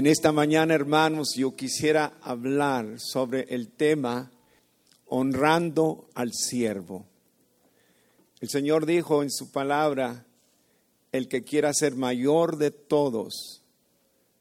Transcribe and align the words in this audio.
En 0.00 0.06
esta 0.06 0.32
mañana, 0.32 0.72
hermanos, 0.72 1.34
yo 1.36 1.54
quisiera 1.54 2.14
hablar 2.22 2.98
sobre 2.98 3.42
el 3.50 3.68
tema 3.68 4.30
honrando 5.04 6.08
al 6.14 6.32
siervo. 6.32 7.04
El 8.40 8.48
Señor 8.48 8.86
dijo 8.86 9.22
en 9.22 9.30
su 9.30 9.52
palabra, 9.52 10.24
el 11.12 11.28
que 11.28 11.44
quiera 11.44 11.74
ser 11.74 11.96
mayor 11.96 12.56
de 12.56 12.70
todos, 12.70 13.62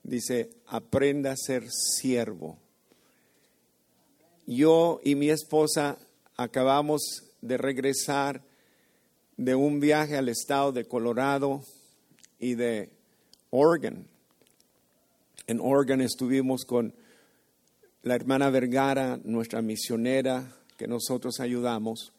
dice, 0.04 0.50
aprenda 0.66 1.34
a 1.34 1.36
ser 1.36 1.70
siervo. 1.70 2.58
Yo 4.48 5.02
y 5.04 5.16
mi 5.16 5.30
esposa 5.30 5.98
acabamos 6.38 7.02
de 7.42 7.58
regresar 7.58 8.46
de 9.36 9.56
un 9.56 9.82
viaje 9.82 10.16
al 10.16 10.30
estado 10.30 10.72
de 10.72 10.86
Colorado 10.86 11.60
y 12.40 12.56
de 12.56 12.92
Oregon. 13.50 14.08
En 15.50 15.60
Oregon 15.60 16.00
estuvimos 16.02 16.64
con 16.64 16.94
la 18.04 18.14
hermana 18.14 18.52
Vergara, 18.52 19.20
nuestra 19.24 19.64
misionera, 19.64 20.56
que 20.78 20.88
nosotros 20.88 21.40
ayudamos. 21.40 22.14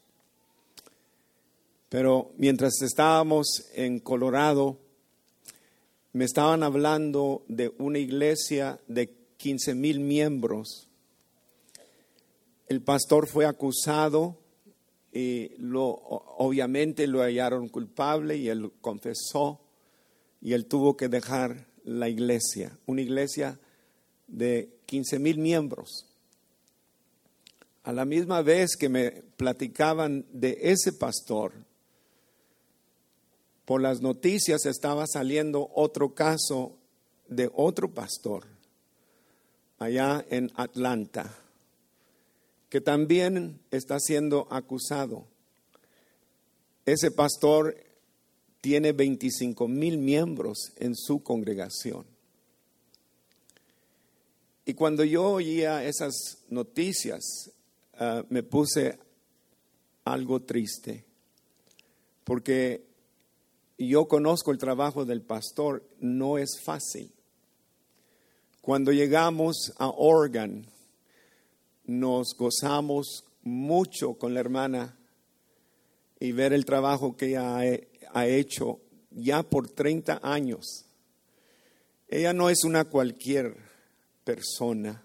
Pero 1.88 2.32
mientras 2.38 2.82
estábamos 2.82 3.66
en 3.72 4.00
Colorado, 4.00 4.80
me 6.12 6.24
estaban 6.24 6.64
hablando 6.64 7.44
de 7.46 7.72
una 7.78 8.00
iglesia 8.00 8.80
de 8.88 9.14
15 9.36 9.76
mil 9.76 10.00
miembros. 10.00 10.88
El 12.66 12.82
pastor 12.82 13.28
fue 13.28 13.46
acusado 13.46 14.38
y 15.12 15.52
lo, 15.58 15.86
obviamente 15.86 17.06
lo 17.06 17.20
hallaron 17.20 17.68
culpable 17.68 18.36
y 18.38 18.48
él 18.48 18.72
confesó 18.80 19.60
y 20.42 20.54
él 20.54 20.66
tuvo 20.66 20.96
que 20.96 21.08
dejar 21.08 21.69
la 21.90 22.08
iglesia, 22.08 22.78
una 22.86 23.02
iglesia 23.02 23.58
de 24.28 24.70
15 24.86 25.18
mil 25.18 25.38
miembros. 25.38 26.06
A 27.82 27.92
la 27.92 28.04
misma 28.04 28.42
vez 28.42 28.76
que 28.76 28.88
me 28.88 29.10
platicaban 29.36 30.24
de 30.32 30.56
ese 30.62 30.92
pastor, 30.92 31.52
por 33.64 33.80
las 33.80 34.00
noticias 34.00 34.66
estaba 34.66 35.06
saliendo 35.06 35.68
otro 35.74 36.14
caso 36.14 36.76
de 37.28 37.50
otro 37.54 37.92
pastor 37.92 38.46
allá 39.78 40.24
en 40.30 40.52
Atlanta, 40.54 41.34
que 42.68 42.80
también 42.80 43.60
está 43.72 43.98
siendo 43.98 44.46
acusado. 44.50 45.26
Ese 46.86 47.10
pastor 47.10 47.74
tiene 48.60 48.92
25 48.92 49.68
mil 49.68 49.98
miembros 49.98 50.72
en 50.76 50.94
su 50.94 51.22
congregación. 51.22 52.04
Y 54.64 54.74
cuando 54.74 55.02
yo 55.04 55.24
oía 55.30 55.84
esas 55.84 56.44
noticias, 56.48 57.50
ah, 57.94 58.24
me 58.28 58.42
puse 58.42 58.98
algo 60.04 60.42
triste, 60.42 61.04
porque 62.24 62.86
yo 63.78 64.06
conozco 64.08 64.52
el 64.52 64.58
trabajo 64.58 65.04
del 65.04 65.22
pastor, 65.22 65.82
no 65.98 66.38
es 66.38 66.60
fácil. 66.62 67.10
Cuando 68.60 68.92
llegamos 68.92 69.72
a 69.78 69.88
Oregon, 69.88 70.66
nos 71.86 72.36
gozamos 72.36 73.24
mucho 73.42 74.14
con 74.14 74.34
la 74.34 74.40
hermana 74.40 74.96
y 76.20 76.32
ver 76.32 76.52
el 76.52 76.66
trabajo 76.66 77.16
que 77.16 77.28
ella 77.28 77.64
ha 78.12 78.26
hecho 78.26 78.80
ya 79.10 79.42
por 79.42 79.68
30 79.68 80.20
años. 80.22 80.84
Ella 82.08 82.32
no 82.32 82.50
es 82.50 82.64
una 82.64 82.84
cualquier 82.84 83.56
persona. 84.24 85.02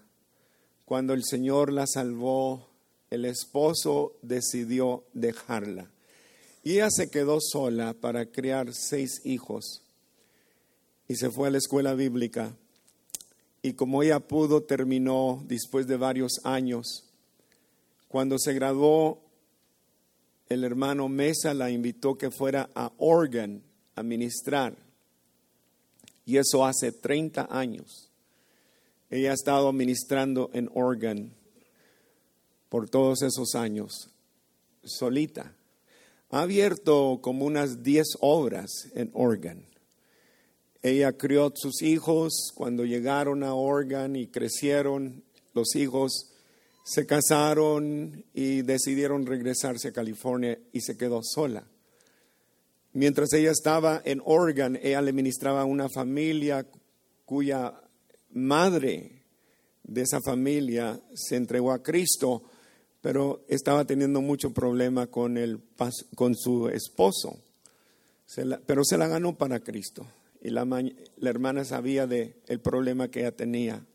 Cuando 0.84 1.14
el 1.14 1.24
Señor 1.24 1.72
la 1.72 1.86
salvó, 1.86 2.68
el 3.10 3.24
esposo 3.24 4.16
decidió 4.22 5.04
dejarla. 5.12 5.90
Y 6.62 6.74
ella 6.74 6.88
se 6.90 7.10
quedó 7.10 7.38
sola 7.40 7.94
para 7.94 8.26
criar 8.26 8.74
seis 8.74 9.20
hijos 9.24 9.82
y 11.08 11.16
se 11.16 11.30
fue 11.30 11.48
a 11.48 11.50
la 11.50 11.58
escuela 11.58 11.94
bíblica. 11.94 12.56
Y 13.62 13.74
como 13.74 14.02
ella 14.02 14.20
pudo, 14.20 14.62
terminó 14.62 15.44
después 15.46 15.86
de 15.86 15.96
varios 15.96 16.40
años. 16.44 17.04
Cuando 18.08 18.38
se 18.38 18.52
graduó, 18.52 19.20
el 20.48 20.64
hermano 20.64 21.08
Mesa 21.08 21.54
la 21.54 21.70
invitó 21.70 22.16
que 22.16 22.30
fuera 22.30 22.70
a 22.74 22.92
Oregon 22.98 23.62
a 23.94 24.02
ministrar. 24.02 24.76
Y 26.24 26.38
eso 26.38 26.64
hace 26.64 26.92
30 26.92 27.48
años. 27.50 28.10
Ella 29.10 29.30
ha 29.30 29.34
estado 29.34 29.72
ministrando 29.72 30.50
en 30.52 30.70
Oregon 30.74 31.32
por 32.68 32.88
todos 32.88 33.22
esos 33.22 33.54
años, 33.54 34.10
solita 34.82 35.56
ha 36.30 36.42
abierto 36.42 37.20
como 37.22 37.44
unas 37.44 37.82
10 37.82 38.18
obras 38.20 38.88
en 38.94 39.10
Oregon. 39.14 39.64
Ella 40.82 41.12
crió 41.12 41.52
sus 41.54 41.82
hijos 41.82 42.52
cuando 42.54 42.84
llegaron 42.84 43.42
a 43.42 43.54
Oregon 43.54 44.16
y 44.16 44.28
crecieron. 44.28 45.24
Los 45.54 45.74
hijos 45.74 46.32
se 46.86 47.04
casaron 47.04 48.24
y 48.32 48.62
decidieron 48.62 49.26
regresarse 49.26 49.88
a 49.88 49.92
California 49.92 50.56
y 50.72 50.80
se 50.80 50.96
quedó 50.96 51.20
sola. 51.22 51.64
Mientras 52.92 53.32
ella 53.32 53.50
estaba 53.50 54.00
en 54.04 54.22
Oregon, 54.24 54.78
ella 54.80 55.02
le 55.02 55.12
ministraba 55.12 55.62
a 55.62 55.66
una 55.66 55.88
familia 55.88 56.66
cuya 57.24 57.74
madre 58.30 59.22
de 59.82 60.02
esa 60.02 60.20
familia 60.20 61.00
se 61.14 61.36
entregó 61.36 61.72
a 61.72 61.82
Cristo 61.82 62.44
pero 63.06 63.44
estaba 63.46 63.84
teniendo 63.84 64.20
mucho 64.20 64.52
problema 64.52 65.06
con, 65.06 65.36
el, 65.36 65.60
con 66.16 66.34
su 66.34 66.68
esposo. 66.68 67.38
pero 68.66 68.82
se 68.82 68.98
la 68.98 69.06
ganó 69.06 69.38
para 69.38 69.60
Cristo. 69.60 70.04
Y 70.42 70.50
la, 70.50 70.66
hermana 71.22 71.64
sabía 71.64 72.08
del 72.08 72.34
el 72.48 72.58
problema 72.58 73.06
que 73.06 73.20
ella 73.20 73.30
tenía. 73.30 73.86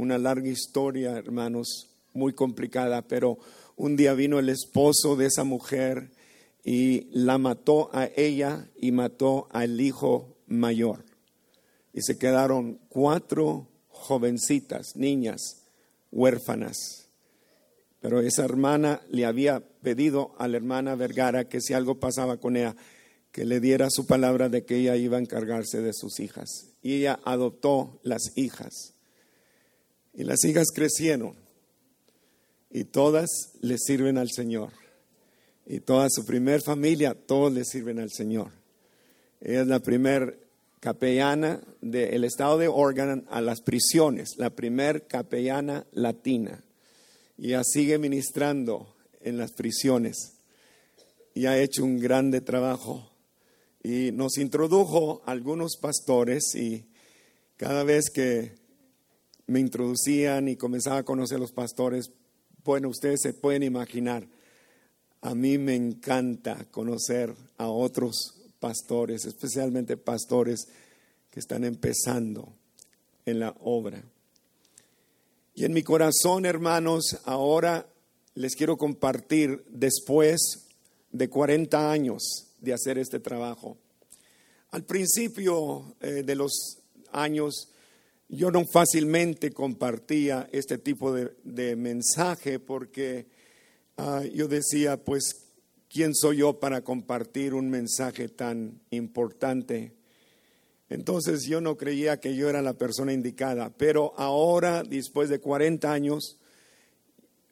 Una 0.00 0.16
larga 0.16 0.48
historia, 0.48 1.10
hermanos, 1.18 1.90
muy 2.14 2.32
complicada, 2.32 3.02
pero 3.02 3.36
un 3.76 3.96
día 3.96 4.14
vino 4.14 4.38
el 4.38 4.48
esposo 4.48 5.14
de 5.14 5.26
esa 5.26 5.44
mujer 5.44 6.08
y 6.64 7.06
la 7.12 7.36
mató 7.36 7.90
a 7.92 8.08
ella 8.16 8.66
y 8.80 8.92
mató 8.92 9.46
al 9.50 9.78
hijo 9.78 10.38
mayor. 10.46 11.04
Y 11.92 12.00
se 12.00 12.16
quedaron 12.16 12.80
cuatro 12.88 13.68
jovencitas, 13.88 14.96
niñas, 14.96 15.64
huérfanas. 16.10 17.10
Pero 18.00 18.22
esa 18.22 18.42
hermana 18.42 19.02
le 19.10 19.26
había 19.26 19.60
pedido 19.82 20.32
a 20.38 20.48
la 20.48 20.56
hermana 20.56 20.94
Vergara 20.94 21.46
que 21.46 21.60
si 21.60 21.74
algo 21.74 22.00
pasaba 22.00 22.38
con 22.38 22.56
ella, 22.56 22.74
que 23.32 23.44
le 23.44 23.60
diera 23.60 23.88
su 23.90 24.06
palabra 24.06 24.48
de 24.48 24.64
que 24.64 24.76
ella 24.76 24.96
iba 24.96 25.18
a 25.18 25.20
encargarse 25.20 25.82
de 25.82 25.92
sus 25.92 26.20
hijas. 26.20 26.68
Y 26.80 26.94
ella 26.94 27.20
adoptó 27.22 28.00
las 28.02 28.32
hijas. 28.36 28.94
Y 30.14 30.24
las 30.24 30.44
hijas 30.44 30.68
crecieron. 30.74 31.34
Y 32.70 32.84
todas 32.84 33.28
le 33.60 33.78
sirven 33.78 34.18
al 34.18 34.30
Señor. 34.30 34.70
Y 35.66 35.80
toda 35.80 36.08
su 36.10 36.24
primer 36.24 36.62
familia, 36.62 37.14
todos 37.14 37.52
le 37.52 37.64
sirven 37.64 38.00
al 38.00 38.10
Señor. 38.10 38.50
Ella 39.40 39.62
es 39.62 39.66
la 39.66 39.80
primer 39.80 40.38
capellana 40.80 41.60
del 41.80 42.24
estado 42.24 42.58
de 42.58 42.68
Oregon 42.68 43.26
a 43.30 43.40
las 43.40 43.60
prisiones, 43.60 44.30
la 44.36 44.50
primer 44.50 45.06
capellana 45.06 45.86
latina 45.92 46.62
y 47.40 47.48
ya 47.48 47.62
sigue 47.64 47.98
ministrando 47.98 48.94
en 49.22 49.38
las 49.38 49.52
prisiones 49.52 50.34
y 51.34 51.46
ha 51.46 51.58
hecho 51.58 51.84
un 51.84 51.98
grande 51.98 52.42
trabajo. 52.42 53.10
Y 53.82 54.12
nos 54.12 54.36
introdujo 54.36 55.22
algunos 55.24 55.78
pastores 55.80 56.54
y 56.54 56.84
cada 57.56 57.82
vez 57.82 58.10
que 58.10 58.56
me 59.50 59.58
introducían 59.58 60.46
y 60.46 60.54
comenzaba 60.54 60.98
a 60.98 61.02
conocer 61.02 61.38
a 61.38 61.40
los 61.40 61.50
pastores, 61.50 62.12
bueno, 62.62 62.88
ustedes 62.88 63.20
se 63.20 63.34
pueden 63.34 63.64
imaginar, 63.64 64.28
a 65.22 65.34
mí 65.34 65.58
me 65.58 65.74
encanta 65.74 66.66
conocer 66.70 67.34
a 67.58 67.66
otros 67.66 68.36
pastores, 68.60 69.24
especialmente 69.24 69.96
pastores 69.96 70.68
que 71.32 71.40
están 71.40 71.64
empezando 71.64 72.52
en 73.26 73.40
la 73.40 73.52
obra. 73.60 74.04
Y 75.56 75.64
en 75.64 75.72
mi 75.72 75.82
corazón, 75.82 76.46
hermanos, 76.46 77.18
ahora 77.24 77.88
les 78.34 78.54
quiero 78.54 78.76
compartir 78.76 79.64
después 79.68 80.68
de 81.10 81.28
40 81.28 81.90
años 81.90 82.22
de 82.60 82.72
hacer 82.72 82.98
este 82.98 83.18
trabajo. 83.18 83.76
Al 84.70 84.84
principio 84.84 85.96
eh, 86.00 86.22
de 86.24 86.36
los 86.36 86.78
años, 87.10 87.69
yo 88.30 88.52
no 88.52 88.64
fácilmente 88.64 89.50
compartía 89.50 90.48
este 90.52 90.78
tipo 90.78 91.12
de, 91.12 91.76
mensaje 91.76 92.60
porque 92.60 93.26
ah, 93.96 94.22
yo 94.32 94.46
decía, 94.46 95.02
pues, 95.02 95.48
¿quién 95.88 96.14
soy 96.14 96.38
yo 96.38 96.60
para 96.60 96.82
compartir 96.82 97.54
un 97.54 97.68
mensaje 97.68 98.28
tan 98.28 98.80
importante? 98.90 99.94
Entonces 100.88 101.44
yo 101.44 101.60
no 101.60 101.76
creía 101.76 102.20
que 102.20 102.36
yo 102.36 102.48
era 102.48 102.62
la 102.62 102.74
persona 102.74 103.12
indicada, 103.12 103.70
pero 103.76 104.14
ahora, 104.16 104.84
después 104.84 105.28
de 105.28 105.40
40 105.40 105.92
años, 105.92 106.38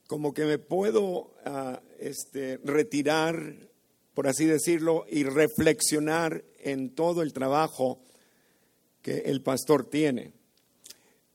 como 0.07 0.33
que 0.33 0.45
me 0.45 0.59
puedo 0.59 1.35
ah, 1.45 1.83
este, 1.99 2.59
retirar, 2.65 3.57
por 4.15 4.29
así 4.29 4.45
decirlo, 4.45 5.07
y 5.11 5.25
reflexionar 5.25 6.45
en 6.61 6.95
todo 6.95 7.23
el 7.23 7.33
trabajo 7.33 8.01
que 9.03 9.19
el 9.27 9.43
pastor 9.43 9.85
tiene. 9.85 10.38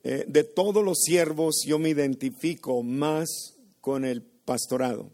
Eh, 0.03 0.25
de 0.27 0.43
todos 0.43 0.83
los 0.83 0.99
siervos 0.99 1.63
yo 1.65 1.79
me 1.79 1.89
identifico 1.89 2.83
más 2.83 3.55
con 3.79 4.03
el 4.03 4.21
pastorado. 4.21 5.09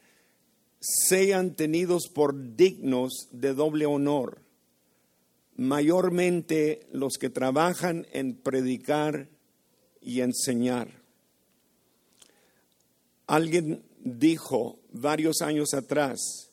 sean 0.80 1.56
tenidos 1.56 2.08
por 2.08 2.56
dignos 2.56 3.28
de 3.32 3.54
doble 3.54 3.86
honor, 3.86 4.42
mayormente 5.56 6.88
los 6.92 7.20
que 7.20 7.30
trabajan 7.30 8.08
en 8.14 8.36
predicar 8.36 9.30
y 10.02 10.22
enseñar. 10.22 11.00
Alguien 13.28 13.84
dijo 14.00 14.80
varios 14.92 15.42
años 15.42 15.76
atrás, 15.76 16.51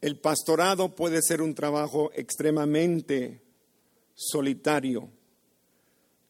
el 0.00 0.18
pastorado 0.18 0.94
puede 0.94 1.20
ser 1.22 1.42
un 1.42 1.54
trabajo 1.54 2.10
extremadamente 2.14 3.42
solitario, 4.14 5.08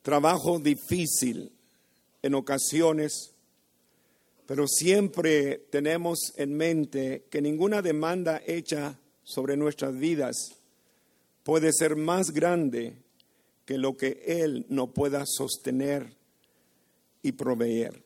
trabajo 0.03 0.59
difícil 0.59 1.53
en 2.23 2.35
ocasiones 2.35 3.35
pero 4.51 4.67
siempre 4.67 5.59
tenemos 5.71 6.33
en 6.37 6.57
mente 6.57 7.25
que 7.31 7.41
ninguna 7.41 7.83
demanda 7.83 8.43
hecha 8.45 8.99
sobre 9.23 9.57
nuestras 9.57 9.97
vidas 9.97 10.57
puede 11.45 11.73
ser 11.73 11.95
más 11.95 12.33
grande 12.33 12.97
que 13.65 13.79
lo 13.79 13.97
que 13.97 14.25
Él 14.27 14.67
no 14.69 14.93
pueda 14.93 15.23
sostener 15.25 16.17
y 17.23 17.31
proveer. 17.31 18.03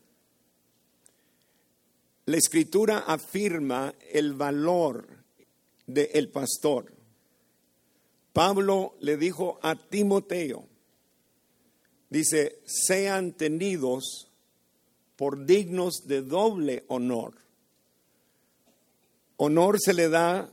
La 2.27 2.37
escritura 2.37 2.99
afirma 2.99 3.95
el 4.13 4.35
valor 4.35 5.24
del 5.87 6.29
pastor. 6.31 6.93
Pablo 8.33 8.97
le 9.01 9.17
dijo 9.17 9.59
a 9.63 9.77
Timoteo, 9.77 10.67
dice, 12.11 12.61
sean 12.65 13.33
tenidos 13.33 14.29
por 15.17 15.47
dignos 15.47 16.07
de 16.07 16.23
doble 16.23 16.85
honor. 16.89 17.35
Honor 19.37 19.79
se 19.81 19.95
le 19.95 20.09
da 20.09 20.51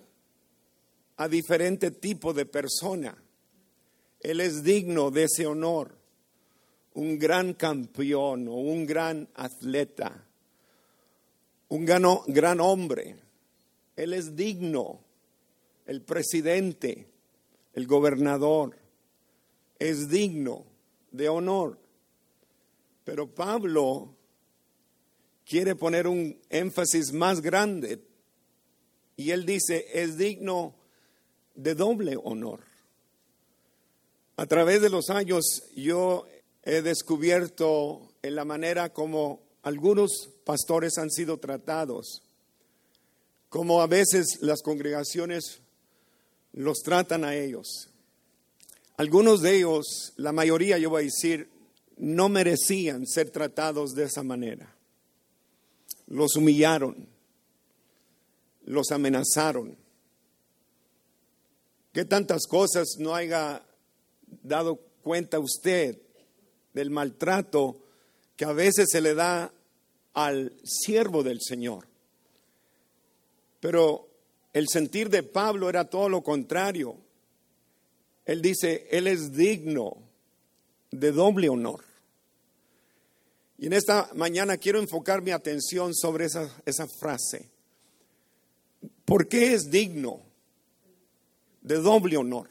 a 1.18 1.28
diferente 1.28 1.92
tipo 1.92 2.34
de 2.34 2.46
persona. 2.46 3.16
Él 4.20 4.42
es 4.42 4.64
digno 4.64 5.10
de 5.10 5.24
ese 5.24 5.48
honor, 5.48 5.96
un 6.94 7.18
gran 7.18 7.54
campeón 7.54 8.48
o 8.48 8.56
un 8.56 8.86
gran 8.86 9.28
atleta, 9.36 10.24
un 11.70 11.86
gran 11.86 12.60
hombre. 12.60 13.16
Él 13.96 14.14
es 14.14 14.36
digno, 14.36 15.00
el 15.92 16.02
presidente, 16.02 17.06
el 17.74 17.86
gobernador, 17.86 18.78
es 19.78 20.08
digno 20.08 20.66
de 21.12 21.28
honor. 21.28 21.78
Pero 23.04 23.28
Pablo 23.28 24.16
quiere 25.46 25.76
poner 25.76 26.08
un 26.08 26.40
énfasis 26.50 27.12
más 27.12 27.42
grande 27.42 28.00
y 29.18 29.32
él 29.32 29.46
dice, 29.46 29.86
es 29.94 30.18
digno 30.18 30.76
de 31.56 31.76
doble 31.76 32.18
honor. 32.24 32.62
A 34.38 34.46
través 34.46 34.82
de 34.82 34.90
los 34.90 35.10
años 35.10 35.44
yo 35.76 36.26
he 36.64 36.82
descubierto 36.82 38.14
en 38.22 38.36
la 38.36 38.46
manera 38.46 38.94
como 38.94 39.42
algunos 39.62 40.30
pastores 40.46 40.98
han 40.98 41.12
sido 41.12 41.38
tratados, 41.38 42.24
como 43.50 43.82
a 43.82 43.88
veces 43.88 44.38
las 44.40 44.62
congregaciones 44.62 45.62
los 46.54 46.80
tratan 46.80 47.24
a 47.24 47.36
ellos. 47.36 47.90
Algunos 48.98 49.42
de 49.42 49.58
ellos, 49.58 50.14
la 50.18 50.32
mayoría 50.32 50.78
yo 50.78 50.90
voy 50.90 51.04
a 51.04 51.06
decir, 51.06 51.50
no 51.98 52.30
merecían 52.30 53.06
ser 53.08 53.30
tratados 53.30 53.94
de 53.94 54.04
esa 54.06 54.24
manera 54.24 54.76
los 56.12 56.36
humillaron, 56.36 57.08
los 58.66 58.92
amenazaron. 58.92 59.78
¿Qué 61.94 62.06
tantas 62.06 62.48
cosas 62.48 62.96
no 63.00 63.16
haya 63.16 63.66
dado 64.44 64.76
cuenta 65.02 65.40
usted 65.40 65.98
del 66.74 66.90
maltrato 66.90 67.82
que 68.36 68.46
a 68.46 68.52
veces 68.52 68.90
se 68.92 69.02
le 69.02 69.14
da 69.14 69.54
al 70.14 70.54
siervo 70.64 71.24
del 71.24 71.40
Señor? 71.42 71.88
Pero 73.62 74.10
el 74.54 74.68
sentir 74.68 75.10
de 75.10 75.24
Pablo 75.24 75.70
era 75.70 75.90
todo 75.90 76.10
lo 76.10 76.24
contrario. 76.24 76.98
Él 78.26 78.42
dice, 78.42 78.88
Él 78.92 79.08
es 79.08 79.34
digno 79.34 79.98
de 80.92 81.12
doble 81.12 81.50
honor. 81.50 81.84
Y 83.58 83.68
en 83.68 83.74
esta 83.74 84.10
mañana 84.16 84.58
quiero 84.58 84.80
enfocar 84.80 85.22
mi 85.22 85.32
atención 85.32 85.94
sobre 85.96 86.26
esa, 86.26 86.50
esa 86.66 86.88
frase. 86.88 87.50
¿Por 89.06 89.28
qué 89.28 89.54
es 89.54 89.70
digno 89.70 90.22
de 91.62 91.76
doble 91.76 92.18
honor? 92.18 92.50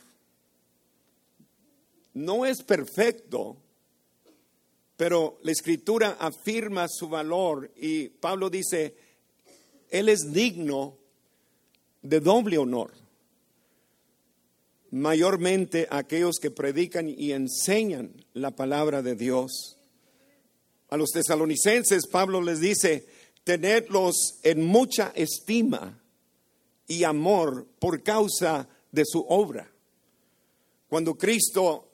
No 2.14 2.47
es 2.47 2.62
perfecto, 2.62 3.57
pero 4.97 5.38
la 5.42 5.52
escritura 5.52 6.16
afirma 6.21 6.87
su 6.88 7.09
valor 7.09 7.71
y 7.76 8.09
Pablo 8.09 8.50
dice, 8.50 8.95
Él 9.90 10.09
es 10.09 10.33
digno 10.33 11.00
de 12.02 12.21
doble 12.21 12.59
honor. 12.59 12.92
Mayormente 14.90 15.87
aquellos 15.90 16.38
que 16.40 16.50
predican 16.50 17.09
y 17.09 17.33
enseñan 17.33 18.25
la 18.35 18.50
palabra 18.50 19.02
de 19.02 19.14
Dios 19.14 19.76
a 20.88 20.97
los 20.97 21.11
tesalonicenses, 21.11 22.09
Pablo 22.09 22.42
les 22.42 22.61
dice, 22.61 23.07
tenedlos 23.45 24.40
en 24.42 24.64
mucha 24.64 25.12
estima 25.14 26.02
y 26.88 27.04
amor 27.04 27.69
por 27.78 28.02
causa 28.02 28.69
de 28.90 29.04
su 29.07 29.25
obra. 29.28 29.71
Cuando 30.88 31.14
Cristo 31.14 31.88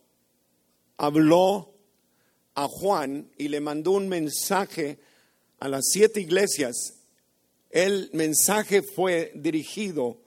habló 0.97 1.75
a 2.55 2.67
Juan 2.67 3.31
y 3.37 3.49
le 3.49 3.61
mandó 3.61 3.93
un 3.93 4.09
mensaje 4.09 4.99
a 5.61 5.69
las 5.69 5.89
siete 5.91 6.23
iglesias, 6.23 6.96
el 7.71 8.11
mensaje 8.13 8.83
fue 8.83 9.33
dirigido 9.35 10.19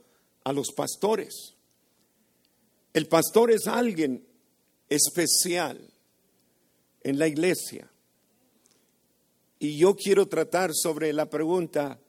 a 0.43 0.53
los 0.53 0.71
pastores. 0.71 1.55
El 2.93 3.07
pastor 3.07 3.51
es 3.51 3.67
alguien 3.67 4.25
especial 4.89 5.79
en 7.01 7.19
la 7.19 7.27
iglesia. 7.27 7.89
Y 9.59 9.77
yo 9.77 9.95
quiero 9.95 10.27
tratar 10.27 10.71
sobre 10.73 11.11
la 11.13 11.29
pregunta, 11.29 11.99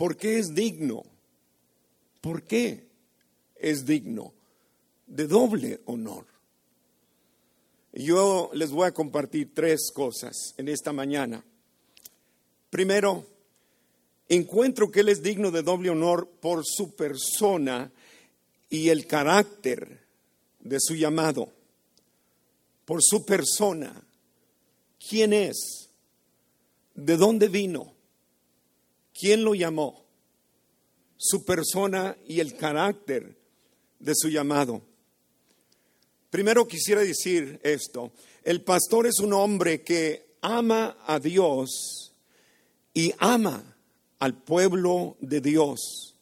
¿Por 0.00 0.16
qué 0.16 0.38
es 0.38 0.54
digno? 0.54 1.02
¿Por 2.22 2.44
qué 2.44 2.88
es 3.54 3.84
digno 3.84 4.32
de 5.06 5.26
doble 5.26 5.82
honor? 5.84 6.24
Yo 7.92 8.50
les 8.54 8.70
voy 8.70 8.86
a 8.86 8.94
compartir 8.94 9.52
tres 9.52 9.92
cosas 9.92 10.54
en 10.56 10.68
esta 10.68 10.94
mañana. 10.94 11.44
Primero, 12.70 13.26
encuentro 14.30 14.90
que 14.90 15.00
Él 15.00 15.08
es 15.08 15.22
digno 15.22 15.50
de 15.50 15.62
doble 15.62 15.90
honor 15.90 16.30
por 16.40 16.62
su 16.64 16.94
persona 16.94 17.92
y 18.70 18.88
el 18.88 19.06
carácter 19.06 20.06
de 20.60 20.78
su 20.80 20.94
llamado, 20.94 21.52
por 22.84 23.02
su 23.02 23.26
persona. 23.26 24.02
¿Quién 25.08 25.32
es? 25.32 25.90
¿De 26.94 27.16
dónde 27.16 27.48
vino? 27.48 27.92
¿Quién 29.12 29.42
lo 29.42 29.54
llamó? 29.54 30.06
Su 31.16 31.44
persona 31.44 32.16
y 32.26 32.38
el 32.38 32.56
carácter 32.56 33.36
de 33.98 34.12
su 34.14 34.28
llamado. 34.28 34.80
Primero 36.30 36.68
quisiera 36.68 37.00
decir 37.00 37.58
esto. 37.64 38.12
El 38.44 38.62
pastor 38.62 39.08
es 39.08 39.18
un 39.18 39.32
hombre 39.32 39.82
que 39.82 40.36
ama 40.40 40.98
a 41.04 41.18
Dios 41.18 42.12
y 42.94 43.12
ama 43.18 43.69
al 44.20 44.34
pueblo 44.34 45.16
de 45.20 45.40
Dios, 45.40 46.14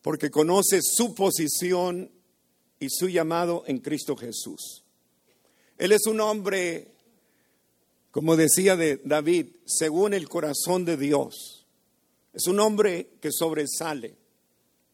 porque 0.00 0.30
conoce 0.30 0.80
su 0.82 1.14
posición 1.14 2.10
y 2.78 2.88
su 2.88 3.08
llamado 3.08 3.64
en 3.66 3.78
Cristo 3.78 4.16
Jesús. 4.16 4.84
Él 5.76 5.92
es 5.92 6.06
un 6.06 6.20
hombre, 6.20 6.92
como 8.10 8.36
decía 8.36 8.76
de 8.76 9.00
David, 9.04 9.48
según 9.66 10.14
el 10.14 10.28
corazón 10.28 10.84
de 10.84 10.96
Dios. 10.96 11.66
Es 12.32 12.46
un 12.46 12.60
hombre 12.60 13.10
que 13.20 13.32
sobresale, 13.32 14.14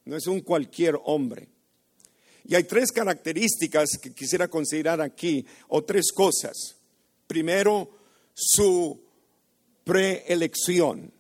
no 0.07 0.17
es 0.17 0.27
un 0.27 0.41
cualquier 0.41 0.99
hombre. 1.05 1.49
Y 2.45 2.55
hay 2.55 2.65
tres 2.65 2.91
características 2.91 3.99
que 4.01 4.15
quisiera 4.15 4.49
considerar 4.49 5.01
aquí, 5.01 5.45
o 5.69 5.85
tres 5.85 6.11
cosas. 6.13 6.77
Primero, 7.27 7.91
su 8.35 9.01
preelección. 9.85 11.13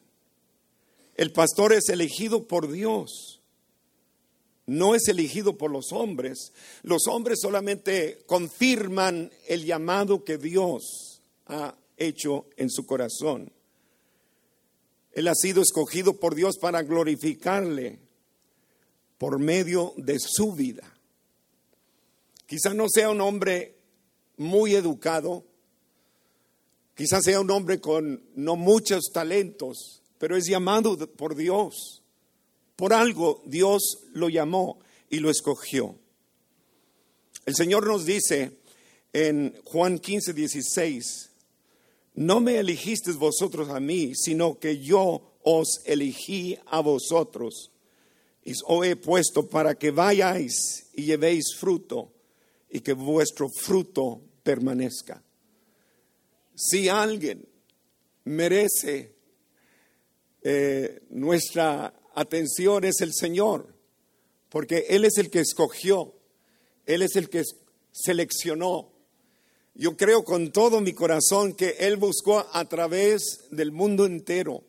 El 1.15 1.33
pastor 1.33 1.73
es 1.73 1.89
elegido 1.89 2.47
por 2.47 2.71
Dios, 2.71 3.43
no 4.67 4.95
es 4.95 5.09
elegido 5.09 5.59
por 5.59 5.71
los 5.71 5.93
hombres. 5.93 6.53
Los 6.83 7.07
hombres 7.09 7.41
solamente 7.41 8.23
confirman 8.27 9.31
el 9.47 9.65
llamado 9.65 10.25
que 10.25 10.39
Dios 10.39 11.21
ha 11.47 11.77
hecho 11.97 12.47
en 12.57 12.71
su 12.71 12.87
corazón. 12.87 13.53
Él 15.13 15.29
ha 15.29 15.35
sido 15.35 15.63
escogido 15.63 16.19
por 16.19 16.35
Dios 16.35 16.57
para 16.59 16.83
glorificarle 16.83 17.99
por 19.19 19.39
medio 19.39 19.93
de 19.97 20.19
su 20.19 20.53
vida. 20.53 20.97
Quizás 22.47 22.75
no 22.75 22.87
sea 22.89 23.11
un 23.11 23.21
hombre 23.21 23.77
muy 24.37 24.75
educado, 24.75 25.45
quizás 26.95 27.25
sea 27.25 27.41
un 27.41 27.51
hombre 27.51 27.81
con 27.81 28.25
no 28.35 28.57
muchos 28.57 29.11
talentos, 29.13 30.02
pero 30.23 30.37
es 30.37 30.47
llamado 30.47 30.97
por 31.17 31.35
Dios. 31.35 32.01
Por 32.77 32.93
algo 32.93 33.43
Dios 33.45 34.05
lo 34.13 34.29
llamó 34.29 34.79
y 35.11 35.19
lo 35.19 35.29
escogió. 35.31 35.97
El 37.45 37.57
Señor 37.57 37.89
nos 37.89 38.07
dice 38.07 38.59
en 39.13 39.53
Juan 39.65 39.99
15, 39.99 40.33
16, 40.33 41.31
no 42.15 42.39
me 42.39 42.61
elegisteis 42.61 43.17
vosotros 43.17 43.69
a 43.71 43.81
mí, 43.81 44.13
sino 44.15 44.61
que 44.61 44.79
yo 44.79 45.33
os 45.43 45.81
elegí 45.87 46.57
a 46.67 46.79
vosotros 46.79 47.73
y 48.45 48.53
os 48.65 48.87
he 48.87 48.95
puesto 48.95 49.49
para 49.49 49.75
que 49.75 49.91
vayáis 49.91 50.87
y 50.95 51.03
llevéis 51.03 51.57
fruto 51.59 52.13
y 52.71 52.79
que 52.79 52.93
vuestro 52.93 53.49
fruto 53.49 54.21
permanezca. 54.45 55.21
Si 56.55 56.89
alguien 56.89 57.45
merece 58.23 59.21
eh, 60.45 61.03
nuestra 61.11 61.95
atención 62.15 62.85
es 62.85 63.01
el 63.01 63.13
Señor, 63.15 63.75
porque 64.49 64.87
Él 64.89 65.05
es 65.05 65.19
el 65.19 65.31
que 65.31 65.41
escogió, 65.41 66.15
Él 66.87 67.03
es 67.03 67.17
el 67.17 67.29
que 67.29 67.45
seleccionó. 67.93 68.91
Yo 69.75 69.97
creo 69.97 70.25
con 70.25 70.53
todo 70.53 70.81
mi 70.81 70.93
corazón 70.93 71.55
que 71.55 71.77
Él 71.79 71.97
buscó 71.97 72.47
a 72.53 72.69
través 72.69 73.47
del 73.51 73.73
mundo 73.73 74.05
entero 74.05 74.65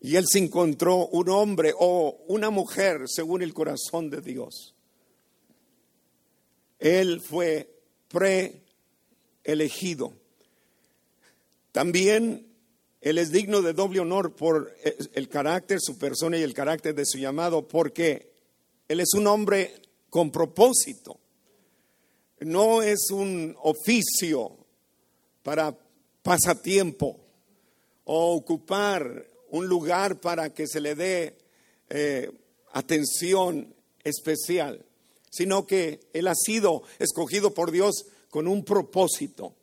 y 0.00 0.16
Él 0.16 0.26
se 0.26 0.38
encontró 0.38 1.06
un 1.06 1.28
hombre 1.28 1.72
o 1.78 2.24
una 2.28 2.50
mujer 2.50 3.02
según 3.06 3.42
el 3.42 3.54
corazón 3.54 4.10
de 4.10 4.20
Dios. 4.20 4.74
Él 6.78 7.20
fue 7.20 7.74
preelegido. 9.44 10.12
También 11.72 12.47
Él 13.00 13.18
es 13.18 13.30
digno 13.30 13.62
de 13.62 13.72
doble 13.72 14.00
honor 14.00 14.34
por 14.34 14.74
el 15.14 15.28
carácter, 15.28 15.78
su 15.80 15.98
persona 15.98 16.36
y 16.38 16.42
el 16.42 16.54
carácter 16.54 16.94
de 16.94 17.06
su 17.06 17.18
llamado, 17.18 17.66
porque 17.66 18.32
Él 18.88 19.00
es 19.00 19.14
un 19.14 19.26
hombre 19.26 19.74
con 20.10 20.30
propósito. 20.30 21.18
No 22.40 22.82
es 22.82 23.10
un 23.10 23.56
oficio 23.62 24.56
para 25.42 25.76
pasatiempo 26.22 27.18
o 28.04 28.34
ocupar 28.34 29.26
un 29.50 29.66
lugar 29.66 30.20
para 30.20 30.52
que 30.52 30.66
se 30.66 30.80
le 30.80 30.94
dé 30.94 31.38
eh, 31.88 32.30
atención 32.72 33.74
especial 34.04 34.84
sino 35.30 35.66
que 35.66 36.00
Él 36.12 36.26
ha 36.28 36.34
sido 36.34 36.82
escogido 36.98 37.54
por 37.54 37.70
Dios 37.70 38.06
con 38.30 38.46
un 38.46 38.64
propósito. 38.64 39.54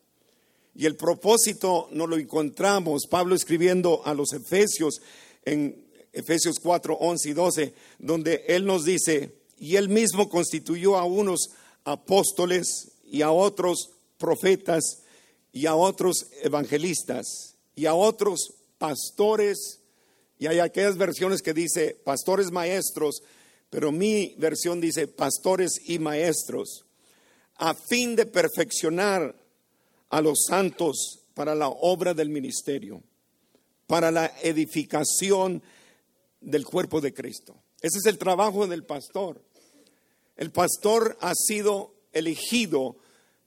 Y 0.76 0.86
el 0.86 0.96
propósito 0.96 1.88
no 1.92 2.06
lo 2.06 2.18
encontramos, 2.18 3.08
Pablo 3.10 3.34
escribiendo 3.34 4.02
a 4.06 4.14
los 4.14 4.34
Efesios 4.34 5.02
en 5.46 5.86
Efesios 6.12 6.60
4, 6.62 6.98
11 7.00 7.30
y 7.30 7.34
12, 7.34 7.74
donde 8.00 8.44
Él 8.48 8.66
nos 8.66 8.84
dice, 8.84 9.32
y 9.58 9.78
Él 9.78 9.90
mismo 9.90 10.30
constituyó 10.30 10.98
a 10.98 11.06
unos 11.06 11.50
apóstoles 11.86 12.92
y 13.06 13.22
a 13.22 13.32
otros 13.32 13.90
profetas 14.18 15.02
y 15.54 15.66
a 15.66 15.76
otros 15.76 16.28
evangelistas 16.42 17.56
y 17.76 17.86
a 17.86 17.94
otros 17.94 18.54
pastores. 18.78 19.80
Y 20.38 20.48
hay 20.48 20.60
aquellas 20.60 20.98
versiones 20.98 21.42
que 21.42 21.54
dice 21.54 21.96
pastores 22.04 22.52
maestros 22.52 23.22
pero 23.76 23.92
mi 23.92 24.36
versión 24.38 24.80
dice 24.80 25.06
pastores 25.06 25.82
y 25.86 26.00
maestros, 26.00 26.86
a 27.58 27.74
fin 27.74 28.16
de 28.16 28.26
perfeccionar 28.26 29.36
a 30.16 30.22
los 30.22 30.46
santos 30.48 31.26
para 31.34 31.54
la 31.56 31.68
obra 31.68 32.14
del 32.14 32.30
ministerio, 32.30 33.04
para 33.86 34.12
la 34.12 34.32
edificación 34.42 35.62
del 36.40 36.66
cuerpo 36.66 37.02
de 37.02 37.14
Cristo. 37.14 37.58
Ese 37.82 37.98
es 37.98 38.06
el 38.06 38.18
trabajo 38.18 38.66
del 38.66 38.86
pastor. 38.86 39.44
El 40.38 40.52
pastor 40.52 41.18
ha 41.20 41.34
sido 41.36 41.96
elegido 42.14 42.96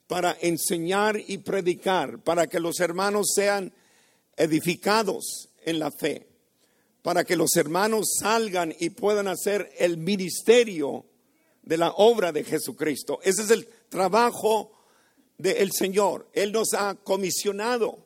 para 0.05 0.37
enseñar 0.41 1.19
y 1.27 1.39
predicar, 1.39 2.19
para 2.19 2.45
que 2.45 2.59
los 2.59 2.79
hermanos 2.79 3.31
sean 3.33 3.73
edificados 4.37 5.49
en 5.65 5.79
la 5.79 5.89
fe 5.89 6.27
para 7.01 7.23
que 7.23 7.35
los 7.35 7.55
hermanos 7.55 8.17
salgan 8.19 8.75
y 8.77 8.89
puedan 8.89 9.27
hacer 9.27 9.71
el 9.79 9.97
ministerio 9.97 11.05
de 11.63 11.77
la 11.77 11.91
obra 11.91 12.31
de 12.31 12.43
Jesucristo. 12.43 13.19
Ese 13.23 13.43
es 13.43 13.51
el 13.51 13.67
trabajo 13.89 14.78
del 15.39 15.71
Señor. 15.71 16.29
Él 16.33 16.51
nos 16.51 16.73
ha 16.73 16.93
comisionado 16.93 18.05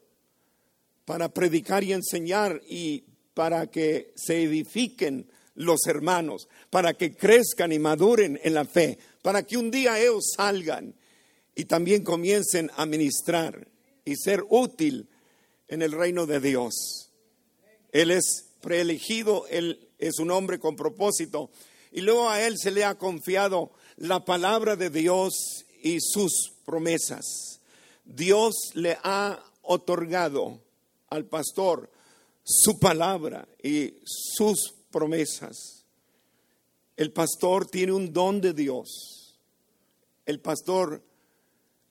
para 1.04 1.34
predicar 1.34 1.84
y 1.84 1.92
enseñar 1.92 2.62
y 2.70 3.04
para 3.34 3.68
que 3.68 4.14
se 4.16 4.44
edifiquen 4.44 5.28
los 5.56 5.86
hermanos, 5.88 6.48
para 6.70 6.94
que 6.94 7.16
crezcan 7.16 7.74
y 7.74 7.80
maduren 7.80 8.40
en 8.44 8.54
la 8.54 8.64
fe, 8.64 8.98
para 9.22 9.44
que 9.44 9.58
un 9.58 9.70
día 9.70 10.00
ellos 10.00 10.32
salgan 10.38 10.96
y 11.56 11.66
también 11.66 12.04
comiencen 12.04 12.72
a 12.78 12.86
ministrar 12.86 13.68
y 14.06 14.16
ser 14.16 14.44
útil 14.50 15.10
en 15.68 15.82
el 15.82 15.92
reino 15.92 16.26
de 16.26 16.40
Dios. 16.40 17.12
Él 17.92 18.12
es 18.12 18.46
preelegido, 18.62 19.46
él 19.50 19.90
es 19.98 20.20
un 20.20 20.32
hombre 20.32 20.60
con 20.60 20.76
propósito. 20.76 21.52
Y 21.92 22.02
luego 22.02 22.30
a 22.30 22.42
él 22.42 22.58
se 22.58 22.72
le 22.72 22.84
ha 22.84 22.96
confiado 22.96 23.72
la 23.98 24.26
palabra 24.26 24.76
de 24.76 24.90
Dios 24.90 25.63
y 25.84 26.00
sus 26.00 26.54
promesas. 26.66 27.60
Dios 28.06 28.72
le 28.74 28.98
ha 29.04 29.40
otorgado 29.62 30.60
al 31.10 31.26
pastor 31.26 31.90
su 32.44 32.80
palabra 32.80 33.48
y 33.62 33.94
sus 34.06 34.74
promesas. 34.90 35.84
El 36.96 37.12
pastor 37.12 37.66
tiene 37.68 37.92
un 37.92 38.12
don 38.12 38.42
de 38.42 38.54
Dios. 38.54 39.38
El 40.26 40.40
pastor 40.40 41.04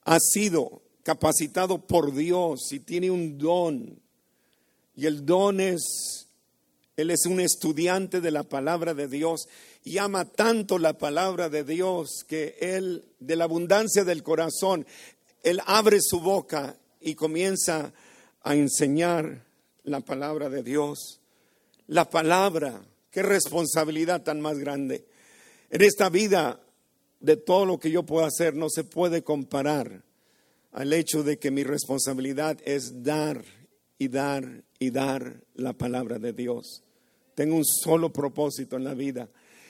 ha 0.05 0.19
sido 0.19 0.83
capacitado 1.03 1.87
por 1.87 2.15
Dios 2.15 2.73
y 2.73 2.81
tiene 2.81 3.11
un 3.11 3.39
don. 3.39 4.01
Y 4.97 5.07
el 5.07 5.27
don 5.27 5.61
es 5.61 6.27
Él 6.97 7.11
es 7.11 7.27
un 7.27 7.41
estudiante 7.41 8.21
de 8.21 8.31
la 8.31 8.43
palabra 8.43 8.95
de 8.95 9.09
Dios 9.09 9.49
y 9.85 9.99
ama 9.99 10.25
tanto 10.25 10.79
la 10.79 10.97
palabra 10.97 11.49
de 11.49 11.65
Dios 11.65 12.25
que 12.29 12.57
Él, 12.61 13.05
de 13.19 13.37
la 13.37 13.45
abundancia 13.45 14.05
del 14.05 14.23
corazón, 14.23 14.87
Él 15.43 15.61
abre 15.67 15.99
su 16.01 16.21
boca 16.21 16.77
y 17.01 17.15
comienza 17.15 17.93
a 18.43 18.55
enseñar 18.55 19.45
la 19.85 20.01
palabra 20.01 20.49
de 20.49 20.63
Dios. 20.63 21.21
La 21.89 22.09
palabra, 22.09 22.81
qué 23.11 23.23
responsabilidad 23.23 24.23
tan 24.23 24.41
más 24.41 24.59
grande. 24.59 25.05
En 25.71 25.83
esta 25.83 26.09
vida, 26.09 26.61
de 27.19 27.37
todo 27.37 27.67
lo 27.67 27.79
que 27.79 27.91
yo 27.91 28.05
puedo 28.05 28.25
hacer, 28.25 28.55
no 28.55 28.69
se 28.69 28.85
puede 28.85 29.23
comparar 29.23 30.03
al 30.73 30.93
hecho 30.93 31.23
de 31.23 31.39
que 31.39 31.51
mi 31.51 31.65
responsabilidad 31.65 32.59
es 32.65 33.03
dar 33.03 33.45
y 33.99 34.09
dar 34.09 34.63
y 34.79 34.91
dar 34.91 35.43
la 35.55 35.73
palabra 35.73 36.19
de 36.19 36.33
Dios. 36.33 36.83
Tengo 37.35 37.57
un 37.57 37.65
solo 37.65 38.13
propósito 38.13 38.77
en 38.77 38.85
la 38.85 38.95
vida 38.95 39.29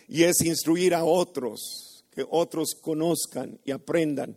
y 0.08 0.24
es 0.24 0.40
instruir 0.42 0.94
a 0.94 1.04
otros, 1.04 2.04
que 2.10 2.24
otros 2.28 2.74
conozcan 2.74 3.58
y 3.64 3.70
aprendan 3.70 4.36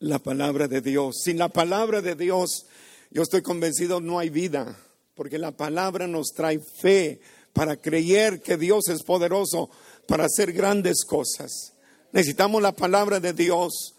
la 0.00 0.18
palabra 0.18 0.68
de 0.68 0.80
Dios. 0.80 1.22
Sin 1.22 1.38
la 1.38 1.48
palabra 1.48 2.00
de 2.00 2.14
Dios, 2.14 2.66
yo 3.10 3.22
estoy 3.22 3.42
convencido, 3.42 4.00
no 4.00 4.18
hay 4.18 4.30
vida, 4.30 4.76
porque 5.14 5.38
la 5.38 5.52
palabra 5.52 6.06
nos 6.06 6.28
trae 6.28 6.60
fe 6.60 7.20
para 7.52 7.76
creer 7.76 8.40
que 8.40 8.56
Dios 8.56 8.88
es 8.88 9.02
poderoso 9.02 9.70
para 10.06 10.24
hacer 10.26 10.52
grandes 10.52 11.04
cosas. 11.04 11.74
Necesitamos 12.12 12.62
la 12.62 12.72
palabra 12.72 13.20
de 13.20 13.32
Dios 13.32 13.94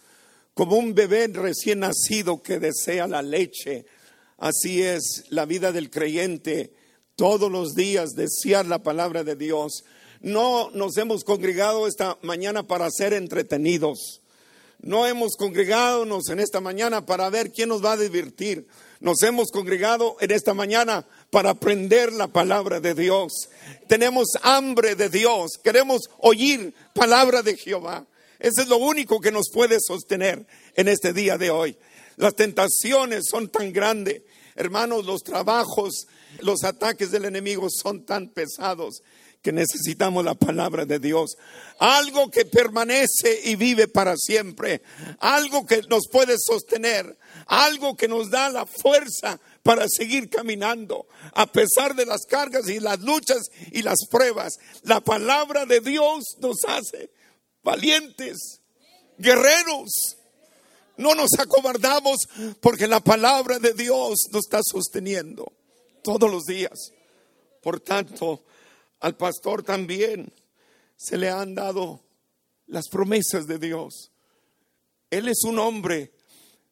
como 0.54 0.78
un 0.78 0.94
bebé 0.94 1.28
recién 1.28 1.80
nacido 1.80 2.42
que 2.42 2.60
desea 2.60 3.08
la 3.08 3.22
leche. 3.22 3.86
Así 4.38 4.82
es 4.82 5.26
la 5.30 5.46
vida 5.46 5.72
del 5.72 5.90
creyente. 5.90 6.74
Todos 7.16 7.52
los 7.52 7.76
días 7.76 8.12
desear 8.12 8.66
la 8.66 8.82
palabra 8.82 9.24
de 9.24 9.36
Dios. 9.36 9.84
No 10.22 10.70
nos 10.72 10.98
hemos 10.98 11.24
congregado 11.24 11.88
esta 11.88 12.18
mañana 12.22 12.64
para 12.64 12.90
ser 12.92 13.14
entretenidos. 13.14 14.22
No 14.82 15.06
hemos 15.06 15.36
congregado 15.36 16.06
en 16.30 16.40
esta 16.40 16.62
mañana 16.62 17.06
para 17.06 17.30
ver 17.30 17.52
quién 17.52 17.70
nos 17.70 17.84
va 17.84 17.94
a 17.94 17.98
divertir. 17.98 18.68
Nos 19.00 19.22
hemos 19.24 19.50
congregado 19.52 20.18
en 20.20 20.32
esta 20.32 20.54
mañana 20.54 21.06
para 21.30 21.52
aprender 21.52 22.12
la 22.12 22.28
palabra 22.28 22.80
de 22.80 22.94
Dios. 22.94 23.50
Tenemos 23.88 24.28
hambre 24.42 24.96
de 24.96 25.10
Dios. 25.10 25.52
Queremos 25.64 26.10
oír 26.20 26.74
palabra 26.94 27.42
de 27.42 27.56
Jehová. 27.56 28.06
Eso 28.40 28.62
es 28.62 28.68
lo 28.68 28.78
único 28.78 29.20
que 29.20 29.32
nos 29.32 29.50
puede 29.54 29.80
sostener 29.80 30.46
en 30.76 30.88
este 30.88 31.12
día 31.14 31.38
de 31.38 31.50
hoy. 31.50 31.78
Las 32.16 32.36
tentaciones 32.36 33.26
son 33.30 33.50
tan 33.50 33.72
grandes. 33.72 34.22
Hermanos, 34.56 35.06
los 35.06 35.24
trabajos, 35.24 36.08
los 36.42 36.64
ataques 36.64 37.12
del 37.12 37.26
enemigo 37.26 37.68
son 37.70 38.06
tan 38.06 38.28
pesados 38.28 39.02
que 39.42 39.52
necesitamos 39.52 40.24
la 40.26 40.36
palabra 40.36 40.86
de 40.86 41.00
Dios. 41.00 41.38
Algo 41.80 42.30
que 42.30 42.46
permanece 42.46 43.42
y 43.46 43.56
vive 43.56 43.88
para 43.88 44.16
siempre. 44.18 44.82
Algo 45.20 45.66
que 45.66 45.82
nos 45.90 46.08
puede 46.12 46.36
sostener. 46.38 47.18
Algo 47.46 47.96
que 47.96 48.08
nos 48.08 48.30
da 48.30 48.50
la 48.50 48.66
fuerza 48.66 49.40
para 49.64 49.88
seguir 49.88 50.30
caminando. 50.30 51.08
A 51.34 51.46
pesar 51.46 51.96
de 51.96 52.06
las 52.06 52.26
cargas 52.26 52.68
y 52.68 52.80
las 52.80 53.00
luchas 53.00 53.50
y 53.72 53.82
las 53.82 54.00
pruebas. 54.10 54.58
La 54.84 55.00
palabra 55.00 55.66
de 55.66 55.80
Dios 55.80 56.24
nos 56.40 56.58
hace 56.68 57.10
valientes, 57.64 58.62
guerreros. 59.18 60.18
No 60.98 61.16
nos 61.16 61.32
acobardamos 61.40 62.28
porque 62.60 62.88
la 62.88 63.00
palabra 63.00 63.58
de 63.58 63.74
Dios 63.74 64.28
nos 64.34 64.44
está 64.44 64.60
sosteniendo 64.62 65.50
todos 66.04 66.30
los 66.30 66.44
días. 66.44 66.92
Por 67.62 67.80
tanto, 67.80 68.44
al 69.00 69.16
pastor 69.16 69.64
también 69.64 70.34
se 70.96 71.18
le 71.18 71.30
han 71.30 71.56
dado 71.56 72.04
las 72.68 72.88
promesas 72.90 73.48
de 73.48 73.58
Dios. 73.58 74.12
Él 75.10 75.28
es 75.28 75.44
un 75.44 75.60
hombre 75.60 76.14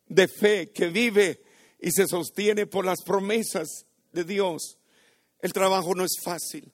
de 0.07 0.27
fe 0.27 0.71
que 0.71 0.87
vive 0.87 1.41
y 1.79 1.91
se 1.91 2.07
sostiene 2.07 2.67
por 2.67 2.85
las 2.85 3.01
promesas 3.03 3.85
de 4.11 4.23
Dios. 4.23 4.77
El 5.39 5.53
trabajo 5.53 5.95
no 5.95 6.03
es 6.03 6.17
fácil, 6.21 6.71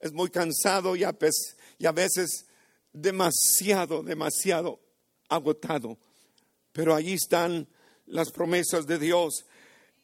es 0.00 0.12
muy 0.12 0.30
cansado 0.30 0.96
y 0.96 1.04
a, 1.04 1.12
veces 1.92 2.46
demasiado, 2.92 4.02
demasiado 4.02 4.80
agotado. 5.28 5.98
Pero 6.72 6.94
allí 6.94 7.14
están 7.14 7.68
las 8.06 8.30
promesas 8.30 8.86
de 8.86 8.98
Dios. 8.98 9.46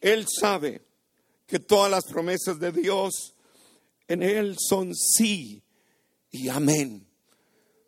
Él 0.00 0.26
sabe 0.28 0.82
que 1.46 1.60
todas 1.60 1.90
las 1.90 2.04
promesas 2.04 2.58
de 2.58 2.72
Dios 2.72 3.34
en 4.12 4.22
Él 4.22 4.56
son 4.58 4.94
sí 4.94 5.62
y 6.30 6.48
amén. 6.48 7.06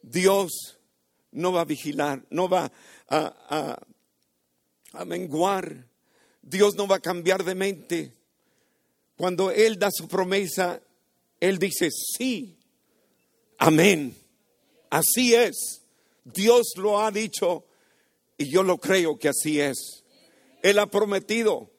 Dios 0.02 0.78
no 1.32 1.52
va 1.52 1.62
a 1.62 1.66
vigilar, 1.66 2.24
no 2.30 2.48
va 2.48 2.72
a, 3.08 3.78
menguar. 5.04 5.86
Dios 6.42 6.76
no 6.76 6.86
va 6.86 6.96
a 6.96 7.00
cambiar 7.00 7.44
de 7.44 7.54
mente. 7.54 8.12
Cuando 9.16 9.50
Él 9.50 9.78
da 9.78 9.90
su 9.90 10.08
promesa, 10.08 10.80
Él 11.40 11.58
dice 11.58 11.90
sí, 11.90 12.58
amén. 13.58 14.16
Así 14.90 15.34
es. 15.34 15.82
Dios 16.24 16.72
lo 16.76 17.00
ha 17.00 17.10
dicho 17.10 17.66
y 18.38 18.48
yo 18.48 18.62
lo 18.62 18.78
creo 18.78 19.18
que 19.18 19.28
así 19.28 19.60
es. 19.60 20.04
Él 20.62 20.78
ha 20.78 20.86
prometido 20.86 21.70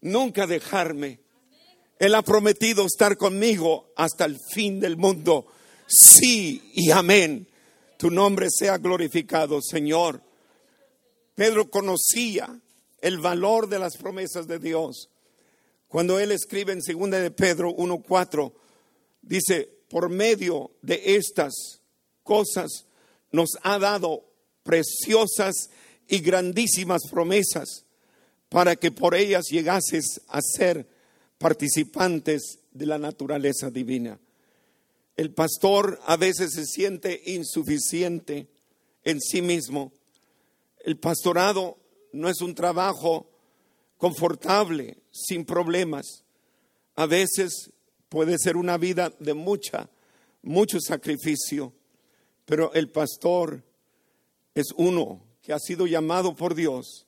nunca 0.00 0.46
dejarme 0.46 1.25
él 1.98 2.14
ha 2.14 2.22
prometido 2.22 2.84
estar 2.84 3.16
conmigo 3.16 3.92
hasta 3.96 4.24
el 4.24 4.38
fin 4.52 4.80
del 4.80 4.96
mundo. 4.96 5.46
Sí 5.86 6.70
y 6.74 6.90
amén. 6.90 7.48
Tu 7.96 8.10
nombre 8.10 8.48
sea 8.50 8.76
glorificado, 8.78 9.60
Señor. 9.62 10.22
Pedro 11.34 11.70
conocía 11.70 12.60
el 13.00 13.18
valor 13.18 13.68
de 13.68 13.78
las 13.78 13.96
promesas 13.96 14.46
de 14.46 14.58
Dios. 14.58 15.08
Cuando 15.88 16.18
él 16.18 16.32
escribe 16.32 16.72
en 16.72 16.80
2 16.80 17.10
de 17.10 17.30
Pedro 17.30 17.70
1:4, 17.70 18.52
dice, 19.22 19.76
por 19.88 20.10
medio 20.10 20.72
de 20.82 21.00
estas 21.16 21.80
cosas 22.22 22.86
nos 23.30 23.50
ha 23.62 23.78
dado 23.78 24.24
preciosas 24.62 25.70
y 26.08 26.18
grandísimas 26.18 27.02
promesas 27.10 27.84
para 28.48 28.76
que 28.76 28.90
por 28.90 29.14
ellas 29.14 29.46
llegases 29.50 30.20
a 30.28 30.40
ser 30.40 30.88
participantes 31.38 32.58
de 32.72 32.86
la 32.86 32.98
naturaleza 32.98 33.70
divina. 33.70 34.18
El 35.16 35.32
pastor 35.32 36.00
a 36.06 36.16
veces 36.16 36.52
se 36.52 36.66
siente 36.66 37.22
insuficiente 37.26 38.48
en 39.04 39.20
sí 39.20 39.40
mismo. 39.40 39.92
El 40.84 40.98
pastorado 40.98 41.78
no 42.12 42.28
es 42.28 42.40
un 42.40 42.54
trabajo 42.54 43.30
confortable, 43.96 44.98
sin 45.10 45.44
problemas. 45.44 46.24
A 46.94 47.06
veces 47.06 47.70
puede 48.08 48.36
ser 48.38 48.56
una 48.56 48.76
vida 48.76 49.12
de 49.18 49.34
mucha, 49.34 49.88
mucho 50.42 50.80
sacrificio, 50.80 51.72
pero 52.44 52.72
el 52.74 52.90
pastor 52.90 53.64
es 54.54 54.66
uno 54.76 55.22
que 55.42 55.52
ha 55.52 55.58
sido 55.58 55.86
llamado 55.86 56.34
por 56.34 56.54
Dios 56.54 57.06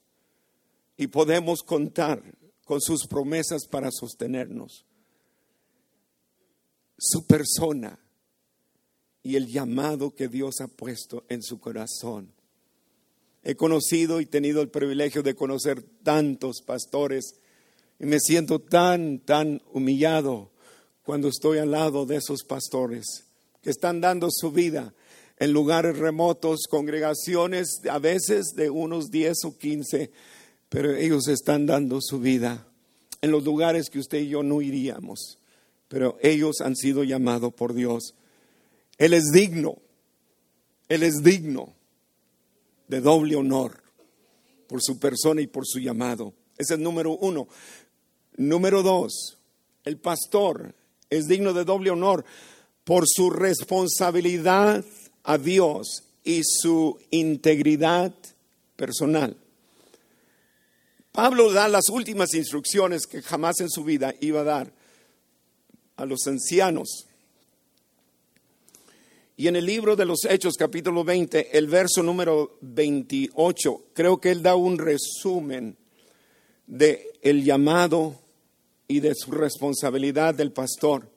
y 0.96 1.06
podemos 1.08 1.62
contar 1.62 2.22
con 2.68 2.82
sus 2.82 3.06
promesas 3.06 3.66
para 3.66 3.90
sostenernos. 3.90 4.84
Su 6.98 7.26
persona 7.26 7.98
y 9.22 9.36
el 9.36 9.46
llamado 9.46 10.14
que 10.14 10.28
Dios 10.28 10.60
ha 10.60 10.68
puesto 10.68 11.24
en 11.30 11.42
su 11.42 11.60
corazón. 11.60 12.30
He 13.42 13.54
conocido 13.54 14.20
y 14.20 14.26
tenido 14.26 14.60
el 14.60 14.68
privilegio 14.68 15.22
de 15.22 15.34
conocer 15.34 15.82
tantos 16.02 16.60
pastores 16.60 17.36
y 17.98 18.04
me 18.04 18.20
siento 18.20 18.58
tan, 18.58 19.20
tan 19.20 19.62
humillado 19.72 20.50
cuando 21.02 21.28
estoy 21.28 21.56
al 21.58 21.70
lado 21.70 22.04
de 22.04 22.16
esos 22.16 22.44
pastores 22.44 23.24
que 23.62 23.70
están 23.70 24.02
dando 24.02 24.28
su 24.30 24.52
vida 24.52 24.92
en 25.38 25.52
lugares 25.52 25.96
remotos, 25.96 26.66
congregaciones 26.68 27.80
a 27.90 27.98
veces 27.98 28.52
de 28.54 28.68
unos 28.68 29.10
10 29.10 29.44
o 29.46 29.56
15 29.56 30.12
pero 30.68 30.94
ellos 30.94 31.28
están 31.28 31.66
dando 31.66 32.00
su 32.00 32.20
vida 32.20 32.66
en 33.20 33.30
los 33.30 33.44
lugares 33.44 33.88
que 33.90 33.98
usted 33.98 34.18
y 34.18 34.28
yo 34.28 34.42
no 34.42 34.62
iríamos, 34.62 35.38
pero 35.88 36.18
ellos 36.22 36.60
han 36.60 36.76
sido 36.76 37.04
llamados 37.04 37.52
por 37.54 37.74
Dios. 37.74 38.14
Él 38.98 39.14
es 39.14 39.24
digno, 39.32 39.78
Él 40.88 41.02
es 41.02 41.22
digno 41.22 41.74
de 42.88 43.00
doble 43.00 43.36
honor 43.36 43.82
por 44.66 44.82
su 44.82 44.98
persona 44.98 45.40
y 45.40 45.46
por 45.46 45.66
su 45.66 45.78
llamado. 45.78 46.34
Ese 46.56 46.74
es 46.74 46.78
el 46.78 46.82
número 46.82 47.12
uno. 47.12 47.48
Número 48.36 48.82
dos, 48.82 49.38
el 49.84 49.96
pastor 49.96 50.74
es 51.10 51.26
digno 51.26 51.52
de 51.52 51.64
doble 51.64 51.90
honor 51.90 52.24
por 52.84 53.04
su 53.06 53.30
responsabilidad 53.30 54.84
a 55.24 55.38
Dios 55.38 56.04
y 56.24 56.42
su 56.44 56.98
integridad 57.10 58.14
personal. 58.76 59.36
Pablo 61.18 61.52
da 61.52 61.66
las 61.66 61.88
últimas 61.88 62.32
instrucciones 62.34 63.08
que 63.08 63.22
jamás 63.22 63.58
en 63.58 63.68
su 63.68 63.82
vida 63.82 64.14
iba 64.20 64.42
a 64.42 64.44
dar 64.44 64.72
a 65.96 66.06
los 66.06 66.24
ancianos. 66.28 67.08
Y 69.36 69.48
en 69.48 69.56
el 69.56 69.66
libro 69.66 69.96
de 69.96 70.04
los 70.04 70.20
Hechos, 70.30 70.54
capítulo 70.56 71.02
20, 71.02 71.58
el 71.58 71.66
verso 71.66 72.04
número 72.04 72.56
28, 72.60 73.86
creo 73.94 74.20
que 74.20 74.30
él 74.30 74.44
da 74.44 74.54
un 74.54 74.78
resumen 74.78 75.76
de 76.68 77.10
el 77.22 77.42
llamado 77.42 78.14
y 78.86 79.00
de 79.00 79.16
su 79.16 79.32
responsabilidad 79.32 80.36
del 80.36 80.52
pastor. 80.52 81.10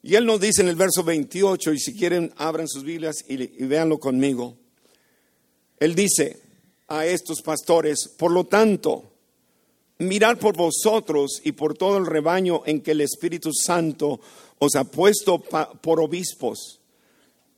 Y 0.00 0.14
él 0.14 0.26
nos 0.26 0.40
dice 0.40 0.62
en 0.62 0.68
el 0.68 0.76
verso 0.76 1.02
28, 1.02 1.72
y 1.72 1.80
si 1.80 1.96
quieren 1.96 2.32
abran 2.36 2.68
sus 2.68 2.84
Biblias 2.84 3.16
y, 3.26 3.34
y 3.34 3.66
véanlo 3.66 3.98
conmigo. 3.98 4.56
Él 5.80 5.96
dice 5.96 6.45
a 6.88 7.06
estos 7.06 7.42
pastores, 7.42 8.08
por 8.16 8.30
lo 8.30 8.44
tanto, 8.44 9.04
mirad 9.98 10.38
por 10.38 10.56
vosotros 10.56 11.40
y 11.44 11.52
por 11.52 11.76
todo 11.76 11.96
el 11.98 12.06
rebaño 12.06 12.62
en 12.66 12.80
que 12.80 12.92
el 12.92 13.00
Espíritu 13.00 13.50
Santo 13.52 14.20
os 14.58 14.74
ha 14.76 14.84
puesto 14.84 15.38
por 15.38 16.00
obispos 16.00 16.80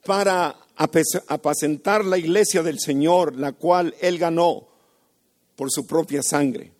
para 0.05 0.57
apacentar 0.77 2.05
la 2.05 2.19
iglesia 2.19 2.63
del 2.63 2.81
Señor, 2.81 3.37
la 3.37 3.53
cual 3.53 3.95
él 4.01 4.19
ganó 4.19 4.69
por 5.57 5.71
su 5.71 5.87
propia 5.87 6.23
sangre. 6.23 6.73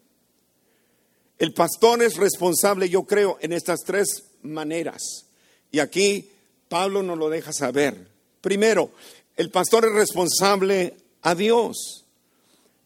El 1.39 1.53
pastor 1.53 2.03
es 2.03 2.17
responsable, 2.17 2.89
yo 2.89 3.05
creo, 3.05 3.39
en 3.41 3.53
estas 3.53 3.81
tres 3.85 4.25
maneras. 4.43 5.27
Y 5.71 5.79
aquí 5.79 6.31
Pablo 6.69 7.03
nos 7.03 7.19
lo 7.19 7.29
deja 7.29 7.53
saber. 7.53 8.09
Primero, 8.41 8.91
el 9.37 9.51
pastor 9.51 9.85
es 9.85 9.93
responsable 9.93 10.97
a 11.23 11.35
Dios. 11.35 12.05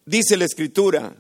Dice 0.05 0.37
la 0.37 0.45
escritura, 0.45 1.15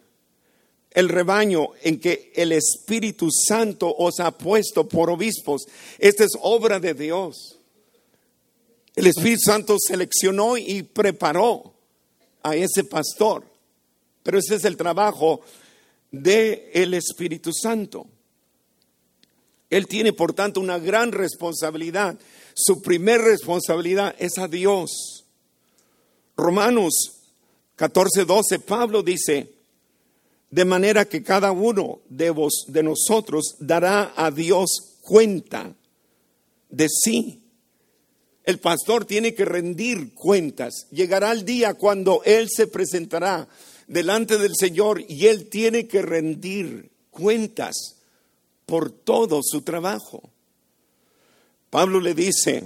el 0.90 1.08
rebaño 1.08 1.68
en 1.82 2.00
que 2.00 2.32
el 2.34 2.52
Espíritu 2.52 3.28
Santo 3.30 3.94
os 3.96 4.20
ha 4.20 4.30
puesto 4.36 4.88
por 4.88 5.10
obispos. 5.10 5.62
Esta 5.98 6.24
es 6.24 6.32
obra 6.40 6.78
de 6.80 6.94
Dios. 6.94 7.58
El 8.94 9.06
Espíritu 9.06 9.40
Santo 9.46 9.76
seleccionó 9.78 10.58
y 10.58 10.82
preparó 10.82 11.72
a 12.42 12.54
ese 12.56 12.84
pastor. 12.84 13.44
Pero 14.22 14.38
ese 14.38 14.56
es 14.56 14.64
el 14.64 14.76
trabajo 14.76 15.40
del 16.10 16.64
el 16.74 16.94
Espíritu 16.94 17.52
Santo. 17.52 18.06
Él 19.70 19.86
tiene, 19.86 20.12
por 20.12 20.34
tanto, 20.34 20.60
una 20.60 20.78
gran 20.78 21.12
responsabilidad. 21.12 22.18
Su 22.54 22.82
primer 22.82 23.22
responsabilidad 23.22 24.14
es 24.18 24.36
a 24.36 24.46
Dios. 24.46 25.24
Romanos 26.36 27.21
14, 27.82 28.26
12, 28.26 28.60
Pablo 28.60 29.02
dice, 29.02 29.48
de 30.48 30.64
manera 30.64 31.04
que 31.04 31.24
cada 31.24 31.50
uno 31.50 31.98
de, 32.08 32.30
vos, 32.30 32.66
de 32.68 32.80
nosotros 32.80 33.56
dará 33.58 34.12
a 34.14 34.30
Dios 34.30 35.00
cuenta 35.00 35.74
de 36.70 36.88
sí. 36.88 37.42
El 38.44 38.60
pastor 38.60 39.04
tiene 39.04 39.34
que 39.34 39.44
rendir 39.44 40.14
cuentas. 40.14 40.86
Llegará 40.92 41.32
el 41.32 41.44
día 41.44 41.74
cuando 41.74 42.22
Él 42.24 42.46
se 42.48 42.68
presentará 42.68 43.48
delante 43.88 44.38
del 44.38 44.54
Señor 44.54 45.04
y 45.08 45.26
Él 45.26 45.48
tiene 45.48 45.88
que 45.88 46.02
rendir 46.02 46.88
cuentas 47.10 47.96
por 48.64 48.92
todo 48.92 49.40
su 49.42 49.62
trabajo. 49.62 50.30
Pablo 51.68 51.98
le 51.98 52.14
dice 52.14 52.62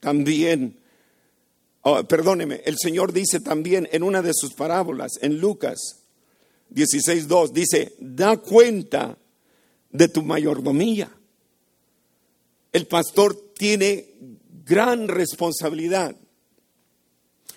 también, 0.00 0.78
oh, 1.88 2.02
perdóneme, 2.02 2.62
el 2.64 2.76
Señor 2.78 3.12
dice 3.12 3.38
también 3.38 3.88
en 3.92 4.02
una 4.02 4.20
de 4.20 4.32
sus 4.34 4.54
parábolas, 4.54 5.12
en 5.22 5.38
Lucas 5.38 6.00
16.2, 6.74 7.52
dice, 7.52 7.94
da 8.00 8.38
cuenta 8.38 9.16
de 9.92 10.08
tu 10.08 10.22
mayordomía. 10.22 11.08
El 12.72 12.88
pastor 12.88 13.52
tiene 13.56 14.14
gran 14.64 15.06
responsabilidad. 15.06 16.16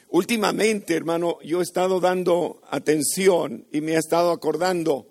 Últimamente, 0.10 0.96
hermano, 0.96 1.40
yo 1.44 1.60
he 1.60 1.64
estado 1.64 2.00
dando 2.00 2.62
atención 2.70 3.66
y 3.72 3.82
me 3.82 3.94
he 3.94 3.98
estado 3.98 4.30
acordando 4.30 5.08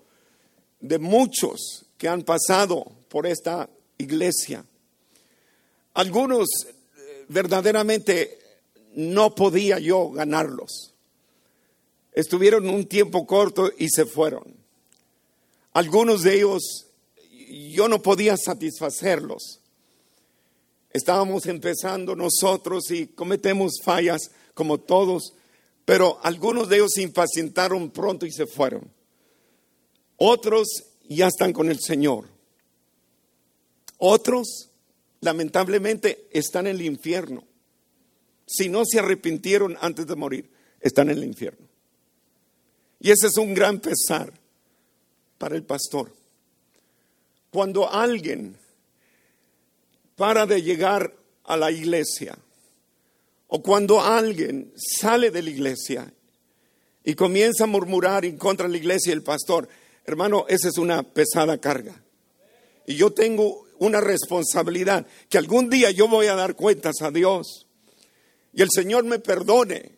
de 0.81 1.00
muchos 1.00 1.87
que 1.98 2.07
han 2.07 2.22
pasado 2.22 2.85
por 3.09 3.26
esta 3.26 3.68
iglesia. 3.98 4.64
Algunos 5.94 6.46
eh, 6.66 7.24
verdaderamente 7.28 8.47
no 8.94 9.35
podía 9.35 9.79
yo 9.79 10.11
ganarlos. 10.11 10.94
Estuvieron 12.12 12.68
un 12.68 12.87
tiempo 12.87 13.27
corto 13.27 13.70
y 13.79 13.88
se 13.88 14.05
fueron. 14.05 14.57
Algunos 15.72 16.22
de 16.22 16.37
ellos 16.37 16.87
yo 17.48 17.88
no 17.88 18.03
podía 18.03 18.37
satisfacerlos. 18.37 19.61
Estábamos 20.90 21.46
empezando 21.46 22.16
nosotros 22.16 22.90
y 22.90 23.09
cometemos 23.09 23.74
fallas 23.83 24.31
como 24.55 24.79
todos, 24.79 25.35
pero 25.85 26.18
algunos 26.22 26.68
de 26.68 26.77
ellos 26.77 26.92
se 26.94 27.03
impacientaron 27.03 27.90
pronto 27.90 28.27
y 28.27 28.33
se 28.33 28.46
fueron. 28.46 28.90
Otros 30.16 30.66
ya 31.09 31.29
están 31.29 31.53
con 31.53 31.70
el 31.70 31.79
Señor. 31.79 32.29
Otros, 33.98 34.70
lamentablemente, 35.20 36.29
están 36.33 36.66
en 36.66 36.77
el 36.77 36.83
infierno. 36.83 37.44
Si 38.48 38.70
no 38.70 38.82
se 38.87 38.98
arrepintieron 38.98 39.76
antes 39.80 40.06
de 40.06 40.16
morir, 40.16 40.50
están 40.80 41.11
en 41.11 41.18
el 41.18 41.24
infierno. 41.24 41.66
Y 42.98 43.11
ese 43.11 43.26
es 43.26 43.37
un 43.37 43.52
gran 43.54 43.78
pesar 43.78 44.32
para 45.37 45.54
el 45.54 45.62
pastor. 45.62 46.11
Cuando 47.50 47.90
alguien 47.90 48.56
para 50.16 50.46
de 50.46 50.62
llegar 50.62 51.14
a 51.44 51.56
la 51.56 51.70
iglesia 51.70 52.37
o 53.46 53.62
cuando 53.62 54.00
alguien 54.00 54.72
sale 54.76 55.30
de 55.30 55.42
la 55.42 55.50
iglesia 55.50 56.12
y 57.04 57.14
comienza 57.14 57.64
a 57.64 57.68
murmurar 57.68 58.24
en 58.24 58.37
contra 58.37 58.66
de 58.66 58.72
la 58.72 58.78
iglesia 58.78 59.11
y 59.11 59.14
el 59.14 59.22
pastor, 59.22 59.68
hermano, 60.04 60.46
esa 60.48 60.68
es 60.68 60.78
una 60.78 61.02
pesada 61.02 61.58
carga. 61.58 62.02
Y 62.87 62.96
yo 62.96 63.12
tengo 63.12 63.66
una 63.78 64.00
responsabilidad 64.00 65.06
que 65.28 65.38
algún 65.38 65.70
día 65.70 65.90
yo 65.90 66.08
voy 66.08 66.26
a 66.26 66.34
dar 66.34 66.56
cuentas 66.56 67.00
a 67.02 67.11
Dios. 67.11 67.67
Y 68.58 68.62
el 68.62 68.70
Señor 68.74 69.04
me 69.04 69.20
perdone 69.20 69.92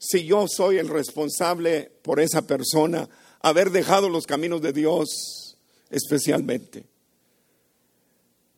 si 0.00 0.24
yo 0.24 0.46
soy 0.48 0.78
el 0.78 0.88
responsable 0.88 1.92
por 2.02 2.18
esa 2.18 2.44
persona, 2.44 3.08
haber 3.38 3.70
dejado 3.70 4.08
los 4.08 4.26
caminos 4.26 4.60
de 4.62 4.72
Dios 4.72 5.56
especialmente. 5.88 6.86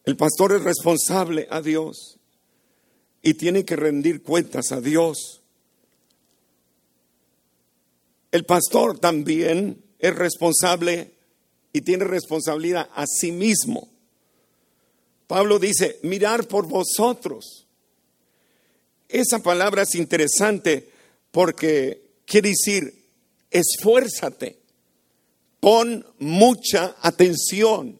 El 0.06 0.16
pastor 0.16 0.54
es 0.54 0.62
responsable 0.62 1.46
a 1.50 1.60
Dios 1.60 2.18
y 3.20 3.34
tiene 3.34 3.66
que 3.66 3.76
rendir 3.76 4.22
cuentas 4.22 4.72
a 4.72 4.80
Dios. 4.80 5.42
El 8.32 8.46
pastor 8.46 8.98
también 9.00 9.84
es 9.98 10.14
responsable 10.14 11.12
y 11.74 11.82
tiene 11.82 12.04
responsabilidad 12.04 12.88
a 12.94 13.04
sí 13.06 13.32
mismo. 13.32 13.86
Pablo 15.26 15.58
dice, 15.58 15.98
mirar 16.04 16.48
por 16.48 16.66
vosotros. 16.66 17.66
Esa 19.10 19.40
palabra 19.40 19.82
es 19.82 19.96
interesante 19.96 20.88
porque 21.32 22.20
quiere 22.24 22.50
decir, 22.50 23.06
esfuérzate, 23.50 24.60
pon 25.58 26.06
mucha 26.20 26.94
atención, 27.02 27.98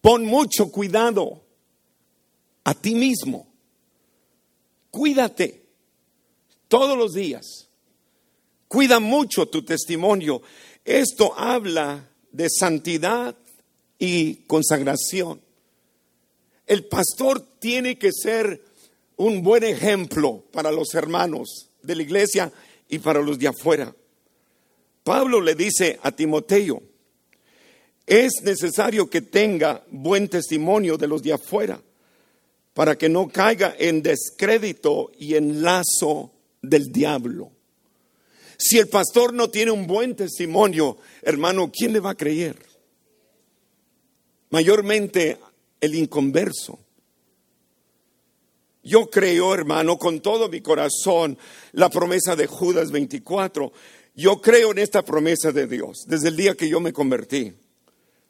pon 0.00 0.24
mucho 0.24 0.72
cuidado 0.72 1.44
a 2.64 2.74
ti 2.74 2.96
mismo, 2.96 3.46
cuídate 4.90 5.62
todos 6.66 6.98
los 6.98 7.12
días, 7.12 7.68
cuida 8.66 8.98
mucho 8.98 9.46
tu 9.46 9.64
testimonio. 9.64 10.42
Esto 10.84 11.32
habla 11.38 12.10
de 12.32 12.48
santidad 12.50 13.36
y 14.00 14.34
consagración. 14.46 15.40
El 16.66 16.86
pastor 16.86 17.40
tiene 17.60 17.98
que 17.98 18.10
ser 18.12 18.71
un 19.22 19.40
buen 19.40 19.62
ejemplo 19.62 20.42
para 20.50 20.72
los 20.72 20.94
hermanos 20.94 21.68
de 21.80 21.94
la 21.94 22.02
iglesia 22.02 22.52
y 22.88 22.98
para 22.98 23.22
los 23.22 23.38
de 23.38 23.46
afuera. 23.46 23.94
Pablo 25.04 25.40
le 25.40 25.54
dice 25.54 26.00
a 26.02 26.10
Timoteo, 26.10 26.82
es 28.04 28.42
necesario 28.42 29.08
que 29.08 29.20
tenga 29.20 29.84
buen 29.90 30.28
testimonio 30.28 30.98
de 30.98 31.06
los 31.06 31.22
de 31.22 31.34
afuera 31.34 31.80
para 32.74 32.98
que 32.98 33.08
no 33.08 33.28
caiga 33.28 33.76
en 33.78 34.02
descrédito 34.02 35.12
y 35.16 35.36
en 35.36 35.62
lazo 35.62 36.32
del 36.60 36.90
diablo. 36.90 37.52
Si 38.58 38.78
el 38.78 38.88
pastor 38.88 39.32
no 39.32 39.50
tiene 39.50 39.70
un 39.70 39.86
buen 39.86 40.16
testimonio, 40.16 40.98
hermano, 41.22 41.70
¿quién 41.70 41.92
le 41.92 42.00
va 42.00 42.10
a 42.10 42.16
creer? 42.16 42.56
Mayormente 44.50 45.38
el 45.80 45.94
inconverso. 45.94 46.81
Yo 48.82 49.08
creo, 49.08 49.54
hermano, 49.54 49.96
con 49.96 50.20
todo 50.20 50.48
mi 50.48 50.60
corazón, 50.60 51.38
la 51.72 51.88
promesa 51.88 52.34
de 52.34 52.46
Judas 52.46 52.90
24. 52.90 53.72
Yo 54.14 54.40
creo 54.40 54.72
en 54.72 54.78
esta 54.78 55.02
promesa 55.02 55.52
de 55.52 55.66
Dios 55.66 56.04
desde 56.06 56.28
el 56.28 56.36
día 56.36 56.54
que 56.54 56.68
yo 56.68 56.80
me 56.80 56.92
convertí. 56.92 57.52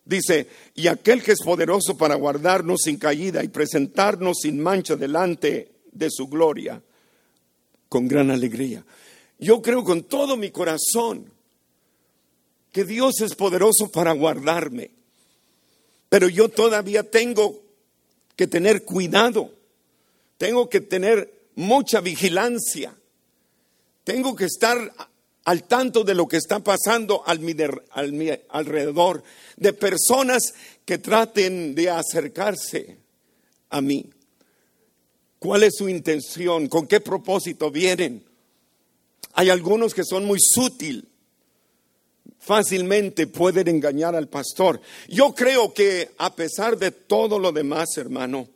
Dice, 0.05 0.49
y 0.75 0.89
aquel 0.89 1.23
que 1.23 1.33
es 1.33 1.41
poderoso 1.43 1.97
para 1.97 2.17
guardarnos 2.17 2.81
sin 2.85 2.99
caída 2.99 3.43
y 3.45 3.49
presentarnos 3.49 4.39
sin 4.43 4.61
mancha 4.61 4.97
delante 4.97 5.71
de 5.93 6.09
su 6.11 6.27
gloria, 6.27 6.83
con 7.89 8.09
gran 8.09 8.31
alegría. 8.31 8.85
Yo 9.39 9.63
creo 9.63 9.85
con 9.85 10.03
todo 10.05 10.37
mi 10.37 10.51
corazón 10.51 11.31
que 12.73 12.85
Dios 12.85 13.21
es 13.21 13.35
poderoso 13.35 13.91
para 13.93 14.13
guardarme, 14.13 14.91
pero 16.09 16.29
yo 16.29 16.49
todavía 16.49 17.09
tengo 17.09 17.63
que 18.35 18.47
tener 18.47 18.85
cuidado, 18.85 19.53
tengo 20.43 20.69
que 20.69 20.81
tener 20.81 21.51
mucha 21.55 22.01
vigilancia, 22.01 22.93
tengo 24.03 24.35
que 24.35 24.47
estar 24.47 24.93
al 25.45 25.63
tanto 25.69 26.03
de 26.03 26.17
lo 26.17 26.27
que 26.27 26.37
está 26.37 26.59
pasando 26.59 27.23
al 27.25 27.39
mi, 27.39 27.55
alrededor, 28.49 29.23
de 29.57 29.73
personas 29.73 30.43
que 30.85 30.99
traten 30.99 31.77
de 31.77 31.91
acercarse 31.91 32.97
a 33.71 33.81
mí. 33.81 34.11
¿Cuál 35.39 35.63
es 35.63 35.77
su 35.77 35.89
intención? 35.89 36.67
¿Con 36.67 36.89
qué 36.89 36.99
propósito 36.99 37.71
vienen? 37.71 38.25
Hay 39.35 39.49
algunos 39.49 39.95
que 39.95 40.03
son 40.03 40.25
muy 40.25 40.41
sutil, 40.41 41.09
fácilmente 42.41 43.29
pueden 43.29 43.69
engañar 43.69 44.17
al 44.17 44.29
pastor. 44.29 44.81
Yo 45.07 45.37
creo 45.37 45.73
que 45.73 46.11
a 46.19 46.35
pesar 46.35 46.77
de 46.79 46.91
todo 46.91 47.39
lo 47.39 47.53
demás, 47.53 47.97
hermano, 47.97 48.49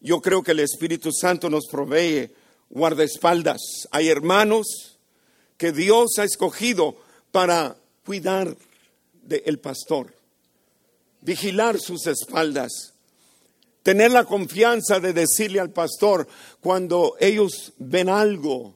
yo 0.00 0.20
creo 0.20 0.42
que 0.42 0.52
el 0.52 0.60
Espíritu 0.60 1.10
Santo 1.12 1.50
nos 1.50 1.66
provee 1.66 2.30
guardaespaldas. 2.70 3.88
Hay 3.90 4.08
hermanos 4.08 4.98
que 5.56 5.72
Dios 5.72 6.18
ha 6.18 6.24
escogido 6.24 6.96
para 7.32 7.76
cuidar 8.04 8.56
del 9.22 9.58
pastor, 9.58 10.14
vigilar 11.20 11.78
sus 11.78 12.06
espaldas, 12.06 12.94
tener 13.82 14.10
la 14.10 14.24
confianza 14.24 15.00
de 15.00 15.12
decirle 15.12 15.60
al 15.60 15.70
pastor 15.70 16.26
cuando 16.60 17.16
ellos 17.20 17.72
ven 17.78 18.08
algo 18.08 18.74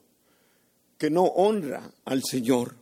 que 0.98 1.11
no 1.11 1.24
honra 1.24 1.90
al 2.04 2.22
Señor. 2.22 2.74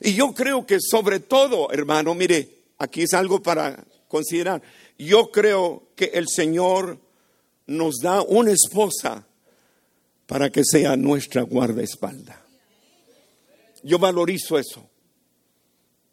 Y 0.00 0.14
yo 0.14 0.34
creo 0.34 0.66
que 0.66 0.78
sobre 0.80 1.20
todo, 1.20 1.70
hermano, 1.72 2.14
mire, 2.14 2.48
aquí 2.78 3.02
es 3.02 3.14
algo 3.14 3.42
para 3.42 3.84
considerar. 4.08 4.62
Yo 4.98 5.30
creo 5.30 5.84
que 5.94 6.06
el 6.14 6.28
Señor 6.28 6.98
nos 7.66 7.96
da 8.02 8.22
una 8.22 8.52
esposa 8.52 9.26
para 10.26 10.50
que 10.50 10.62
sea 10.64 10.96
nuestra 10.96 11.42
guardaespaldas. 11.42 12.38
Yo 13.82 13.98
valorizo 13.98 14.58
eso. 14.58 14.88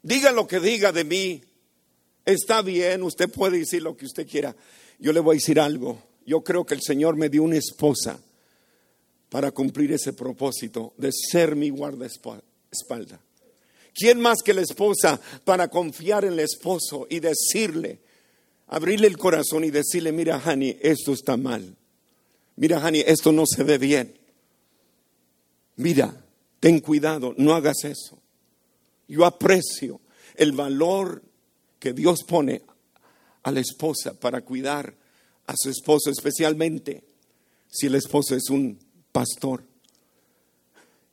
Diga 0.02 0.30
lo 0.32 0.46
que 0.46 0.60
diga 0.60 0.92
de 0.92 1.04
mí. 1.04 1.42
Está 2.24 2.62
bien, 2.62 3.02
usted 3.02 3.28
puede 3.28 3.58
decir 3.58 3.82
lo 3.82 3.96
que 3.96 4.06
usted 4.06 4.26
quiera. 4.26 4.54
Yo 4.98 5.12
le 5.12 5.20
voy 5.20 5.36
a 5.36 5.38
decir 5.38 5.58
algo. 5.58 5.98
Yo 6.26 6.42
creo 6.42 6.64
que 6.64 6.74
el 6.74 6.82
Señor 6.82 7.16
me 7.16 7.28
dio 7.28 7.42
una 7.42 7.56
esposa 7.56 8.18
para 9.28 9.50
cumplir 9.50 9.92
ese 9.92 10.12
propósito 10.12 10.94
de 10.96 11.10
ser 11.12 11.56
mi 11.56 11.70
guardaespalda. 11.70 13.20
¿Quién 13.92 14.20
más 14.20 14.42
que 14.42 14.54
la 14.54 14.62
esposa 14.62 15.20
para 15.44 15.68
confiar 15.68 16.24
en 16.24 16.34
el 16.34 16.40
esposo 16.40 17.06
y 17.10 17.20
decirle, 17.20 18.00
abrirle 18.74 19.06
el 19.06 19.16
corazón 19.16 19.62
y 19.62 19.70
decirle, 19.70 20.10
mira, 20.10 20.42
Hani, 20.44 20.76
esto 20.80 21.12
está 21.12 21.36
mal. 21.36 21.76
Mira, 22.56 22.84
Hani, 22.84 23.00
esto 23.06 23.30
no 23.30 23.44
se 23.46 23.62
ve 23.62 23.78
bien. 23.78 24.18
Mira, 25.76 26.24
Ten 26.58 26.80
cuidado, 26.80 27.34
no 27.36 27.54
hagas 27.54 27.84
eso. 27.84 28.18
Yo 29.06 29.26
aprecio 29.26 30.00
el 30.34 30.52
valor 30.52 31.22
que 31.78 31.92
Dios 31.92 32.20
pone 32.26 32.62
a 33.42 33.52
la 33.52 33.60
esposa 33.60 34.18
para 34.18 34.40
cuidar 34.40 34.94
a 35.46 35.54
su 35.58 35.68
esposo, 35.68 36.10
especialmente 36.10 37.04
si 37.70 37.88
el 37.88 37.96
esposo 37.96 38.34
es 38.34 38.48
un 38.48 38.78
pastor. 39.12 39.62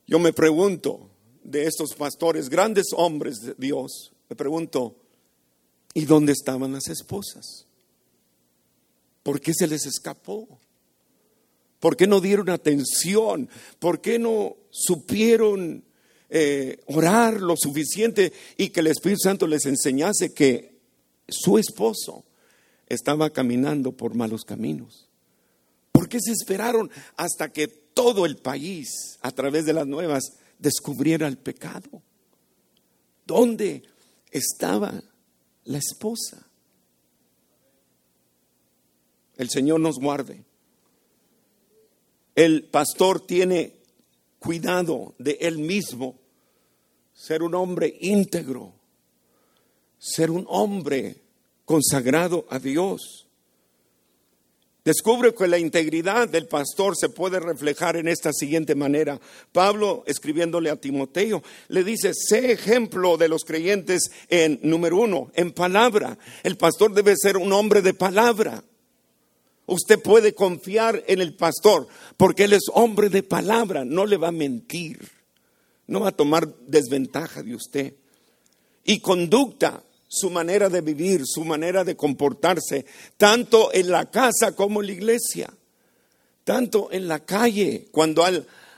Yo 0.06 0.18
me 0.18 0.32
pregunto 0.32 1.10
de 1.44 1.66
estos 1.66 1.94
pastores, 1.96 2.48
grandes 2.48 2.86
hombres 2.96 3.40
de 3.42 3.54
Dios, 3.58 4.10
me 4.30 4.36
pregunto, 4.36 5.01
¿y 5.94 6.04
dónde 6.04 6.32
estaban 6.32 6.72
las 6.72 6.88
esposas? 6.88 7.66
¿Por 9.22 9.40
qué 9.40 9.52
se 9.54 9.66
les 9.66 9.86
escapó? 9.86 10.48
¿Por 11.78 11.96
qué 11.96 12.06
no 12.06 12.20
dieron 12.20 12.50
atención? 12.50 13.48
¿Por 13.78 14.00
qué 14.00 14.18
no 14.18 14.56
supieron 14.70 15.84
eh, 16.30 16.80
orar 16.86 17.40
lo 17.40 17.56
suficiente 17.56 18.32
y 18.56 18.70
que 18.70 18.80
el 18.80 18.88
Espíritu 18.88 19.20
Santo 19.24 19.46
les 19.46 19.66
enseñase 19.66 20.32
que 20.32 20.78
su 21.28 21.58
esposo 21.58 22.24
estaba 22.86 23.30
caminando 23.30 23.92
por 23.92 24.14
malos 24.14 24.44
caminos? 24.44 25.08
¿Por 25.92 26.08
qué 26.08 26.18
se 26.20 26.32
esperaron 26.32 26.90
hasta 27.16 27.52
que 27.52 27.68
todo 27.68 28.26
el 28.26 28.36
país, 28.36 29.18
a 29.20 29.30
través 29.32 29.66
de 29.66 29.72
las 29.72 29.86
nuevas, 29.86 30.22
descubriera 30.58 31.28
el 31.28 31.38
pecado? 31.38 32.02
¿Dónde 33.26 33.82
estaba 34.30 35.02
la 35.64 35.78
esposa? 35.78 36.46
El 39.36 39.50
Señor 39.50 39.80
nos 39.80 39.98
guarde 39.98 40.44
el 42.34 42.64
pastor 42.64 43.20
tiene 43.20 43.74
cuidado 44.38 45.14
de 45.18 45.38
él 45.40 45.58
mismo, 45.58 46.18
ser 47.12 47.42
un 47.42 47.54
hombre 47.54 47.96
íntegro, 48.00 48.72
ser 49.98 50.30
un 50.30 50.46
hombre 50.48 51.16
consagrado 51.64 52.46
a 52.48 52.58
Dios. 52.58 53.26
Descubre 54.84 55.32
que 55.32 55.46
la 55.46 55.58
integridad 55.58 56.28
del 56.28 56.48
pastor 56.48 56.96
se 56.96 57.08
puede 57.08 57.38
reflejar 57.38 57.96
en 57.96 58.08
esta 58.08 58.32
siguiente 58.32 58.74
manera. 58.74 59.20
Pablo, 59.52 60.02
escribiéndole 60.06 60.70
a 60.70 60.76
Timoteo, 60.76 61.40
le 61.68 61.84
dice, 61.84 62.12
sé 62.14 62.50
ejemplo 62.50 63.16
de 63.16 63.28
los 63.28 63.44
creyentes 63.44 64.10
en, 64.28 64.58
número 64.62 64.98
uno, 64.98 65.30
en 65.34 65.52
palabra. 65.52 66.18
El 66.42 66.56
pastor 66.56 66.92
debe 66.94 67.14
ser 67.16 67.36
un 67.36 67.52
hombre 67.52 67.80
de 67.80 67.94
palabra. 67.94 68.64
Usted 69.66 70.00
puede 70.00 70.34
confiar 70.34 71.04
en 71.06 71.20
el 71.20 71.34
pastor 71.34 71.86
porque 72.16 72.44
él 72.44 72.52
es 72.52 72.64
hombre 72.74 73.08
de 73.08 73.22
palabra, 73.22 73.84
no 73.84 74.04
le 74.04 74.16
va 74.16 74.28
a 74.28 74.32
mentir, 74.32 74.98
no 75.86 76.00
va 76.00 76.08
a 76.08 76.16
tomar 76.16 76.52
desventaja 76.66 77.44
de 77.44 77.54
usted. 77.54 77.94
Y 78.84 78.98
conducta, 78.98 79.84
su 80.14 80.28
manera 80.28 80.68
de 80.68 80.82
vivir, 80.82 81.22
su 81.24 81.42
manera 81.42 81.84
de 81.84 81.96
comportarse, 81.96 82.84
tanto 83.16 83.72
en 83.72 83.90
la 83.90 84.10
casa 84.10 84.54
como 84.54 84.82
en 84.82 84.88
la 84.88 84.92
iglesia, 84.92 85.50
tanto 86.44 86.92
en 86.92 87.08
la 87.08 87.20
calle, 87.20 87.88
cuando 87.90 88.22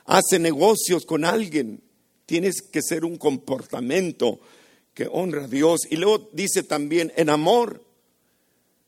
hace 0.04 0.38
negocios 0.38 1.04
con 1.04 1.24
alguien, 1.24 1.82
tienes 2.24 2.62
que 2.62 2.82
ser 2.82 3.04
un 3.04 3.18
comportamiento 3.18 4.38
que 4.94 5.08
honra 5.10 5.46
a 5.46 5.48
Dios. 5.48 5.80
Y 5.90 5.96
luego 5.96 6.30
dice 6.32 6.62
también 6.62 7.12
en 7.16 7.28
amor, 7.28 7.82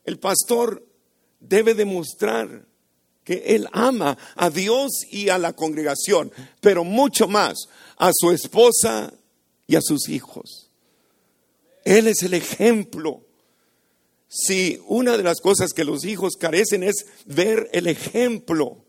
el 0.04 0.20
pastor 0.20 0.86
debe 1.40 1.74
demostrar 1.74 2.64
que 3.24 3.42
él 3.56 3.66
ama 3.72 4.16
a 4.36 4.50
Dios 4.50 5.00
y 5.10 5.30
a 5.30 5.38
la 5.38 5.52
congregación, 5.52 6.30
pero 6.60 6.84
mucho 6.84 7.26
más 7.26 7.56
a 7.96 8.12
su 8.14 8.30
esposa 8.30 9.12
y 9.66 9.74
a 9.74 9.80
sus 9.82 10.08
hijos. 10.08 10.65
Él 11.86 12.08
es 12.08 12.24
el 12.24 12.34
ejemplo. 12.34 13.22
Si 14.26 14.82
una 14.88 15.16
de 15.16 15.22
las 15.22 15.40
cosas 15.40 15.72
que 15.72 15.84
los 15.84 16.04
hijos 16.04 16.34
carecen 16.36 16.82
es 16.82 17.06
ver 17.26 17.70
el 17.72 17.86
ejemplo, 17.86 18.84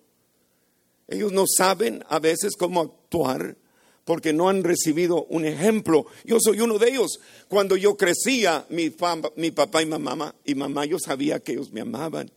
ellos 1.07 1.31
no 1.31 1.45
saben 1.47 2.03
a 2.09 2.17
veces 2.17 2.55
cómo 2.57 2.81
actuar 2.81 3.55
porque 4.03 4.33
no 4.33 4.49
han 4.49 4.63
recibido 4.63 5.25
un 5.25 5.45
ejemplo. 5.45 6.07
Yo 6.25 6.39
soy 6.39 6.59
uno 6.59 6.79
de 6.79 6.89
ellos. 6.89 7.19
Cuando 7.47 7.77
yo 7.77 7.95
crecía, 7.95 8.65
mi, 8.69 8.89
papá 8.89 9.81
y 9.83 9.85
mamá, 9.85 10.33
y 10.43 10.55
mamá, 10.55 10.85
yo 10.85 10.97
sabía 10.97 11.39
que 11.39 11.51
ellos 11.51 11.71
me 11.71 11.81
amaban. 11.81 12.31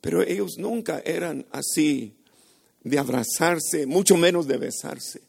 Pero 0.00 0.22
ellos 0.22 0.56
nunca 0.56 1.02
eran 1.04 1.44
así 1.50 2.14
de 2.82 2.98
abrazarse, 2.98 3.84
mucho 3.84 4.16
menos 4.16 4.46
de 4.46 4.56
besarse. 4.56 5.20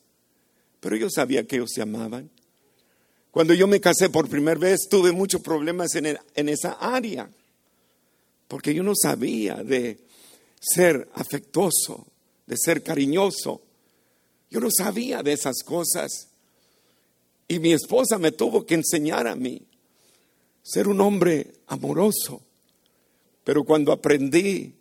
Pero 0.79 0.95
yo 0.95 1.09
sabía 1.09 1.45
que 1.45 1.57
ellos 1.57 1.71
se 1.73 1.81
amaban. 1.81 2.29
Cuando 3.31 3.53
yo 3.53 3.67
me 3.67 3.79
casé 3.79 4.09
por 4.09 4.29
primera 4.29 4.59
vez 4.59 4.87
tuve 4.89 5.11
muchos 5.11 5.41
problemas 5.41 5.93
en, 5.95 6.17
en 6.35 6.49
esa 6.49 6.73
área, 6.73 7.29
porque 8.47 8.73
yo 8.73 8.83
no 8.83 8.93
sabía 8.95 9.55
de 9.63 9.99
ser 10.59 11.09
afectuoso, 11.13 12.07
de 12.45 12.55
ser 12.57 12.83
cariñoso. 12.83 13.61
Yo 14.49 14.59
no 14.59 14.69
sabía 14.75 15.21
de 15.21 15.33
esas 15.33 15.57
cosas. 15.63 16.29
Y 17.47 17.59
mi 17.59 17.73
esposa 17.73 18.17
me 18.17 18.31
tuvo 18.31 18.65
que 18.65 18.75
enseñar 18.75 19.27
a 19.27 19.35
mí 19.35 19.61
ser 20.67 20.87
un 20.87 20.99
hombre 20.99 21.53
amoroso. 21.67 22.41
Pero 23.43 23.63
cuando 23.63 23.93
aprendí, 23.93 24.73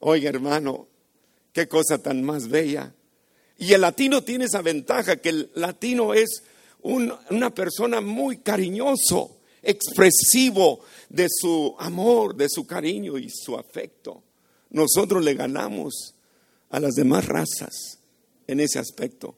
oiga 0.00 0.30
hermano, 0.30 0.88
qué 1.52 1.68
cosa 1.68 1.98
tan 1.98 2.22
más 2.22 2.48
bella. 2.48 2.94
Y 3.58 3.72
el 3.74 3.82
latino 3.82 4.22
tiene 4.22 4.46
esa 4.46 4.62
ventaja, 4.62 5.16
que 5.16 5.28
el 5.28 5.50
latino 5.54 6.14
es 6.14 6.42
una 6.82 7.54
persona 7.54 8.00
muy 8.00 8.38
cariñoso. 8.38 9.32
expresivo 9.62 10.80
de 11.08 11.26
su 11.28 11.74
amor, 11.80 12.36
de 12.36 12.48
su 12.48 12.64
cariño 12.66 13.18
y 13.18 13.28
su 13.28 13.56
afecto. 13.56 14.22
Nosotros 14.70 15.24
le 15.24 15.34
ganamos 15.34 16.14
a 16.70 16.78
las 16.78 16.94
demás 16.94 17.26
razas 17.26 17.98
en 18.46 18.60
ese 18.60 18.78
aspecto. 18.78 19.34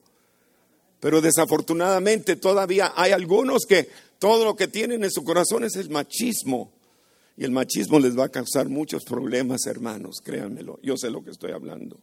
Pero 0.99 1.21
desafortunadamente 1.21 2.35
todavía 2.35 2.93
hay 2.95 3.11
algunos 3.11 3.65
que 3.65 3.89
todo 4.19 4.43
lo 4.43 4.55
que 4.55 4.67
tienen 4.67 5.03
en 5.03 5.11
su 5.11 5.23
corazón 5.23 5.63
es 5.63 5.75
el 5.77 5.89
machismo. 5.89 6.71
Y 7.37 7.45
el 7.45 7.51
machismo 7.51 7.99
les 7.99 8.17
va 8.17 8.25
a 8.25 8.29
causar 8.29 8.67
muchos 8.67 9.05
problemas, 9.05 9.65
hermanos, 9.65 10.17
créanmelo. 10.21 10.77
Yo 10.83 10.97
sé 10.97 11.09
lo 11.09 11.23
que 11.23 11.31
estoy 11.31 11.53
hablando. 11.53 11.97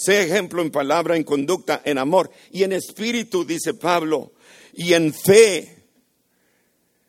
Sé 0.00 0.22
ejemplo 0.22 0.62
en 0.62 0.70
palabra, 0.70 1.16
en 1.16 1.24
conducta, 1.24 1.82
en 1.84 1.98
amor 1.98 2.30
y 2.52 2.62
en 2.62 2.72
espíritu, 2.72 3.44
dice 3.44 3.74
Pablo, 3.74 4.30
y 4.72 4.92
en 4.92 5.12
fe. 5.12 5.86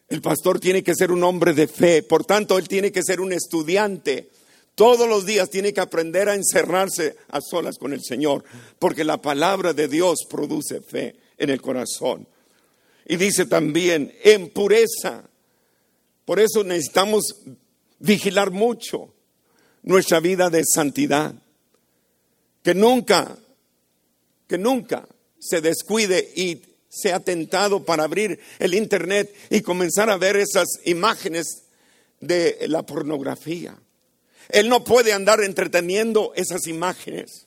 El 0.08 0.24
pastor 0.24 0.60
tiene 0.60 0.82
que 0.82 0.96
ser 0.96 1.12
un 1.12 1.24
hombre 1.24 1.54
de 1.54 1.68
fe, 1.68 2.02
por 2.02 2.26
tanto, 2.26 2.58
él 2.58 2.68
tiene 2.68 2.92
que 2.92 3.04
ser 3.04 3.22
un 3.22 3.32
estudiante. 3.32 4.32
Todos 4.74 5.08
los 5.08 5.28
días 5.28 5.52
tiene 5.52 5.72
que 5.72 5.82
aprender 5.82 6.30
a 6.30 6.34
encerrarse 6.34 7.16
a 7.28 7.42
solas 7.42 7.78
con 7.78 7.94
el 7.94 8.04
Señor, 8.04 8.44
porque 8.80 9.04
la 9.04 9.22
palabra 9.22 9.74
de 9.74 9.88
Dios 9.88 10.26
produce 10.28 10.82
fe 10.82 11.16
en 11.38 11.52
el 11.52 11.62
corazón. 11.62 12.28
Y 13.06 13.18
dice 13.18 13.46
también, 13.46 14.12
en 14.24 14.50
pureza. 14.50 15.30
Por 16.26 16.40
eso 16.40 16.64
necesitamos 16.64 17.36
vigilar 18.00 18.50
mucho 18.50 19.14
nuestra 19.84 20.20
vida 20.20 20.50
de 20.50 20.64
santidad. 20.66 21.36
Que 22.64 22.74
nunca, 22.74 23.38
que 24.48 24.58
nunca 24.58 25.08
se 25.40 25.62
descuide 25.62 26.32
y 26.36 26.62
sea 26.90 27.20
tentado 27.20 27.86
para 27.86 28.04
abrir 28.04 28.40
el 28.58 28.74
Internet 28.74 29.34
y 29.50 29.62
comenzar 29.62 30.10
a 30.10 30.18
ver 30.18 30.36
esas 30.36 30.68
imágenes 30.86 31.64
de 32.20 32.58
la 32.68 32.84
pornografía. 32.84 33.78
Él 34.50 34.68
no 34.68 34.84
puede 34.84 35.14
andar 35.14 35.42
entreteniendo 35.44 36.34
esas 36.36 36.68
imágenes. 36.68 37.46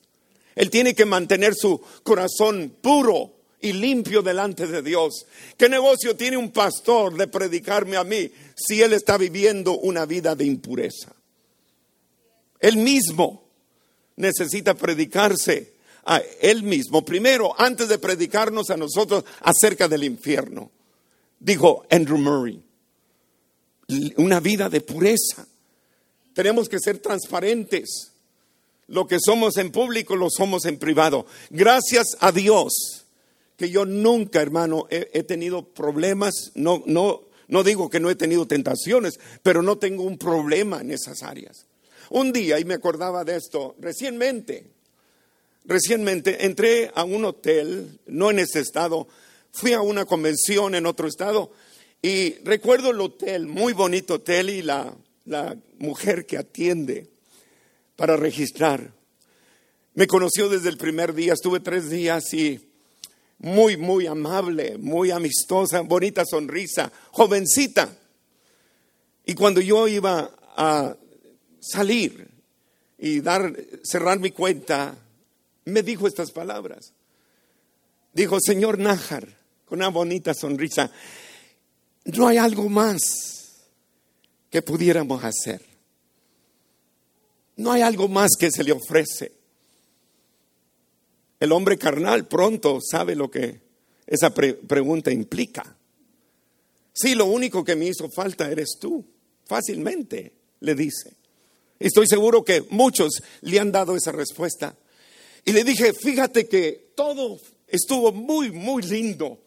Él 0.55 0.71
tiene 0.71 0.95
que 0.95 1.05
mantener 1.05 1.55
su 1.55 1.81
corazón 2.03 2.77
puro 2.81 3.33
y 3.61 3.73
limpio 3.73 4.23
delante 4.23 4.67
de 4.67 4.83
Dios. 4.83 5.27
¿Qué 5.57 5.69
negocio 5.69 6.17
tiene 6.17 6.37
un 6.37 6.51
pastor 6.51 7.17
de 7.17 7.27
predicarme 7.27 7.97
a 7.97 8.05
mí 8.05 8.31
si 8.55 8.83
él 8.83 8.93
está 8.93 9.19
viviendo 9.19 9.79
una 9.79 10.07
vida 10.07 10.35
de 10.35 10.45
impureza? 10.45 11.15
Él 12.61 12.77
mismo 12.77 13.43
necesita 14.17 14.75
predicarse 14.75 15.73
a 16.05 16.21
él 16.41 16.63
mismo, 16.63 17.05
primero, 17.05 17.55
antes 17.59 17.89
de 17.89 17.99
predicarnos 17.99 18.71
a 18.71 18.77
nosotros 18.77 19.25
acerca 19.41 19.89
del 19.89 20.05
infierno. 20.05 20.71
Dijo 21.39 21.85
Andrew 21.91 22.19
Murray, 22.19 22.63
una 24.17 24.41
vida 24.41 24.69
de 24.69 24.81
pureza. 24.81 25.47
Tenemos 26.35 26.69
que 26.69 26.79
ser 26.79 26.99
transparentes. 26.99 28.13
Lo 28.89 29.07
que 29.07 29.19
somos 29.25 29.57
en 29.57 29.71
público 29.71 30.17
lo 30.17 30.29
somos 30.31 30.65
en 30.65 30.79
privado. 30.79 31.27
Gracias 31.51 32.17
a 32.21 32.33
Dios 32.33 33.05
que 33.57 33.71
yo 33.71 33.85
nunca, 33.85 34.43
hermano, 34.43 34.87
he, 34.91 35.23
tenido 35.23 35.65
problemas. 35.65 36.53
No, 36.55 36.83
no, 36.87 37.23
no 37.49 37.63
digo 37.63 37.91
que 37.91 38.01
no 38.01 38.11
he 38.11 38.17
tenido 38.17 38.47
tentaciones, 38.47 39.21
pero 39.43 39.63
no 39.63 39.79
tengo 39.79 40.03
un 40.03 40.19
problema 40.19 40.81
en 40.81 40.91
esas 40.91 41.23
áreas. 41.23 41.67
Un 42.15 42.33
día, 42.33 42.59
y 42.61 42.65
me 42.65 42.75
acordaba 42.75 43.25
de 43.25 43.37
esto, 43.37 43.75
recientemente, 43.81 44.73
Recientemente 45.65 46.45
entré 46.45 46.91
a 46.95 47.05
un 47.05 47.25
hotel, 47.25 48.01
no 48.07 48.31
en 48.31 48.41
ese 48.41 48.61
estado, 48.61 49.07
fui 49.53 49.73
a 49.73 49.81
una 49.81 50.05
convención 50.05 50.75
en 50.75 50.87
otro 50.87 51.07
estado 51.07 51.53
y 52.01 52.35
recuerdo 52.43 52.91
el 52.91 53.01
hotel, 53.01 53.47
muy 53.47 53.73
bonito 53.73 54.15
hotel 54.15 54.51
y 54.51 54.63
la, 54.63 54.93
la 55.25 55.57
mujer 55.79 56.27
que 56.27 56.37
atiende 56.37 57.09
para 57.95 58.17
registrar. 58.17 58.93
Me 59.95 60.09
conoció 60.09 60.49
desde 60.49 60.69
el 60.69 60.79
primer 60.79 61.15
día, 61.15 61.35
estuve 61.35 61.61
tres 61.61 61.91
días 61.91 62.35
y 62.35 62.61
muy, 63.39 63.77
muy 63.77 64.09
amable, 64.09 64.79
muy 64.79 65.13
amistosa, 65.13 65.83
bonita 65.83 66.25
sonrisa, 66.25 66.91
jovencita. 67.13 67.97
Y 69.27 69.35
cuando 69.35 69.61
yo 69.61 69.87
iba 69.87 70.29
a 70.57 70.97
salir 71.63 72.29
y 72.99 73.21
dar, 73.21 73.57
cerrar 73.83 74.19
mi 74.19 74.33
cuenta, 74.33 74.97
me 75.65 75.83
dijo 75.83 76.07
estas 76.07 76.33
palabras. 76.33 76.93
Dijo, 78.13 78.39
Señor 78.41 78.79
Nájar, 78.79 79.27
con 79.65 79.79
una 79.79 79.89
bonita 79.89 80.35
sonrisa, 80.35 80.91
no 82.05 82.27
hay 82.27 82.37
algo 82.37 82.69
más 82.69 83.01
que 84.51 84.61
pudiéramos 84.61 85.25
hacer. 85.25 85.63
No 87.57 87.73
hay 87.73 87.83
algo 87.83 88.09
más 88.09 88.33
que 88.39 88.51
se 88.51 88.65
le 88.65 88.73
ofrece. 88.73 89.33
El 91.39 91.53
hombre 91.53 91.79
carnal 91.79 92.27
pronto 92.27 92.79
sabe 92.81 93.15
lo 93.15 93.31
que 93.31 93.61
esa 94.07 94.33
pregunta 94.35 95.11
implica. 95.11 95.77
Sí, 96.93 97.15
lo 97.15 97.27
único 97.27 97.65
que 97.65 97.77
me 97.77 97.87
hizo 97.87 98.11
falta 98.11 98.51
eres 98.51 98.77
tú. 98.81 99.05
Fácilmente 99.47 100.33
le 100.61 100.75
dice. 100.75 101.22
Estoy 101.79 102.07
seguro 102.07 102.45
que 102.45 102.65
muchos 102.71 103.23
le 103.41 103.59
han 103.59 103.73
dado 103.73 103.97
esa 103.97 104.13
respuesta. 104.13 104.77
Y 105.45 105.53
le 105.53 105.65
dije, 105.65 105.93
fíjate 105.93 106.49
que 106.49 106.93
todo 106.95 107.39
estuvo 107.67 108.13
muy, 108.13 108.53
muy 108.53 108.83
lindo, 108.83 109.41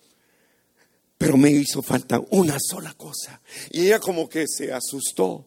pero 1.18 1.38
me 1.38 1.52
hizo 1.52 1.82
falta 1.82 2.20
una 2.32 2.58
sola 2.60 2.94
cosa. 2.94 3.42
Y 3.72 3.86
ella 3.86 4.00
como 4.00 4.28
que 4.28 4.46
se 4.48 4.74
asustó 4.74 5.46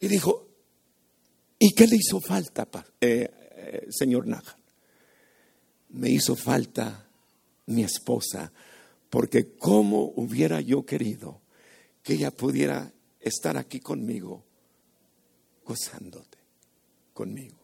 y 0.00 0.08
dijo, 0.08 0.48
¿y 1.58 1.72
qué 1.74 1.86
le 1.86 1.96
hizo 1.96 2.20
falta, 2.20 2.66
eh, 3.00 3.30
eh, 3.56 3.86
señor 3.90 4.26
Naja? 4.26 4.56
Me 5.90 6.10
hizo 6.10 6.34
falta 6.34 7.06
mi 7.66 7.84
esposa, 7.84 8.52
porque 9.10 9.54
cómo 9.56 10.12
hubiera 10.16 10.60
yo 10.60 10.84
querido 10.84 11.40
que 12.02 12.14
ella 12.14 12.30
pudiera 12.30 12.92
estar 13.20 13.56
aquí 13.56 13.78
conmigo, 13.78 14.44
gozándote 15.64 16.38
conmigo. 17.12 17.56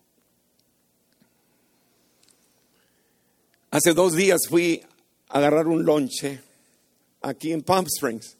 Hace 3.71 3.93
dos 3.93 4.15
días 4.15 4.43
fui 4.49 4.83
a 5.29 5.39
agarrar 5.39 5.67
un 5.67 5.85
lonche 5.85 6.41
aquí 7.21 7.53
en 7.53 7.63
Palm 7.63 7.87
Springs. 7.87 8.37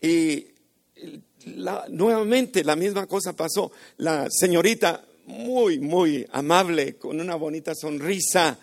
Y 0.00 0.48
nuevamente 1.88 2.64
la 2.64 2.76
misma 2.76 3.06
cosa 3.06 3.32
pasó. 3.34 3.70
La 3.98 4.28
señorita 4.30 5.04
muy, 5.26 5.78
muy 5.78 6.26
amable, 6.32 6.96
con 6.96 7.20
una 7.20 7.36
bonita 7.36 7.74
sonrisa, 7.74 8.58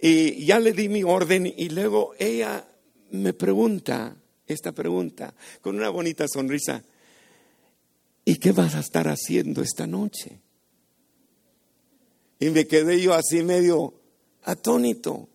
y 0.00 0.44
ya 0.44 0.60
le 0.60 0.72
di 0.72 0.88
mi 0.88 1.02
orden 1.02 1.46
y 1.46 1.70
luego 1.70 2.14
ella 2.18 2.66
me 3.10 3.32
pregunta 3.32 4.14
esta 4.46 4.72
pregunta 4.72 5.34
con 5.60 5.76
una 5.76 5.88
bonita 5.88 6.28
sonrisa, 6.28 6.82
¿y 8.26 8.36
qué 8.36 8.52
vas 8.52 8.74
a 8.74 8.80
estar 8.80 9.08
haciendo 9.08 9.62
esta 9.62 9.86
noche? 9.86 10.40
Y 12.38 12.50
me 12.50 12.66
quedé 12.66 13.00
yo 13.00 13.14
así 13.14 13.42
medio 13.42 13.94
atónito. 14.42 15.28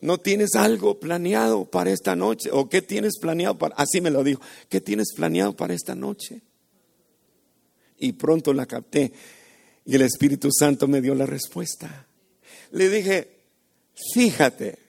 ¿No 0.00 0.18
tienes 0.18 0.54
algo 0.54 1.00
planeado 1.00 1.64
para 1.64 1.90
esta 1.90 2.14
noche? 2.14 2.48
¿O 2.52 2.68
qué 2.68 2.80
tienes 2.80 3.18
planeado 3.18 3.58
para.? 3.58 3.74
Así 3.74 4.00
me 4.00 4.10
lo 4.10 4.22
dijo. 4.22 4.40
¿Qué 4.68 4.80
tienes 4.80 5.12
planeado 5.14 5.56
para 5.56 5.74
esta 5.74 5.96
noche? 5.96 6.40
Y 7.98 8.12
pronto 8.12 8.54
la 8.54 8.66
capté. 8.66 9.12
Y 9.84 9.96
el 9.96 10.02
Espíritu 10.02 10.50
Santo 10.52 10.86
me 10.86 11.00
dio 11.00 11.16
la 11.16 11.26
respuesta. 11.26 12.06
Le 12.70 12.88
dije: 12.88 13.40
Fíjate 14.14 14.87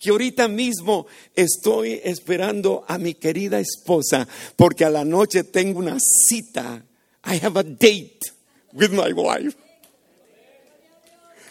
que 0.00 0.10
ahorita 0.10 0.48
mismo 0.48 1.06
estoy 1.36 2.00
esperando 2.02 2.84
a 2.88 2.96
mi 2.96 3.14
querida 3.14 3.60
esposa 3.60 4.26
porque 4.56 4.86
a 4.86 4.90
la 4.90 5.04
noche 5.04 5.44
tengo 5.44 5.78
una 5.78 5.98
cita. 6.00 6.82
I 7.26 7.36
have 7.36 7.58
a 7.58 7.62
date 7.62 8.32
with 8.72 8.90
my 8.90 9.12
wife. 9.12 9.54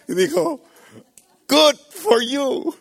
Y 0.07 0.15
dijo, 0.15 0.59
good 1.47 1.75
for 1.91 2.23
you. 2.23 2.75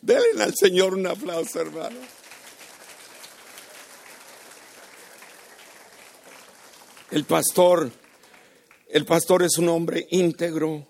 Denle 0.00 0.42
al 0.42 0.54
Señor 0.54 0.94
un 0.94 1.06
aplauso, 1.06 1.60
hermano. 1.60 1.98
El 7.10 7.24
pastor, 7.24 7.90
el 8.88 9.04
pastor 9.04 9.42
es 9.42 9.58
un 9.58 9.68
hombre 9.68 10.06
íntegro, 10.10 10.86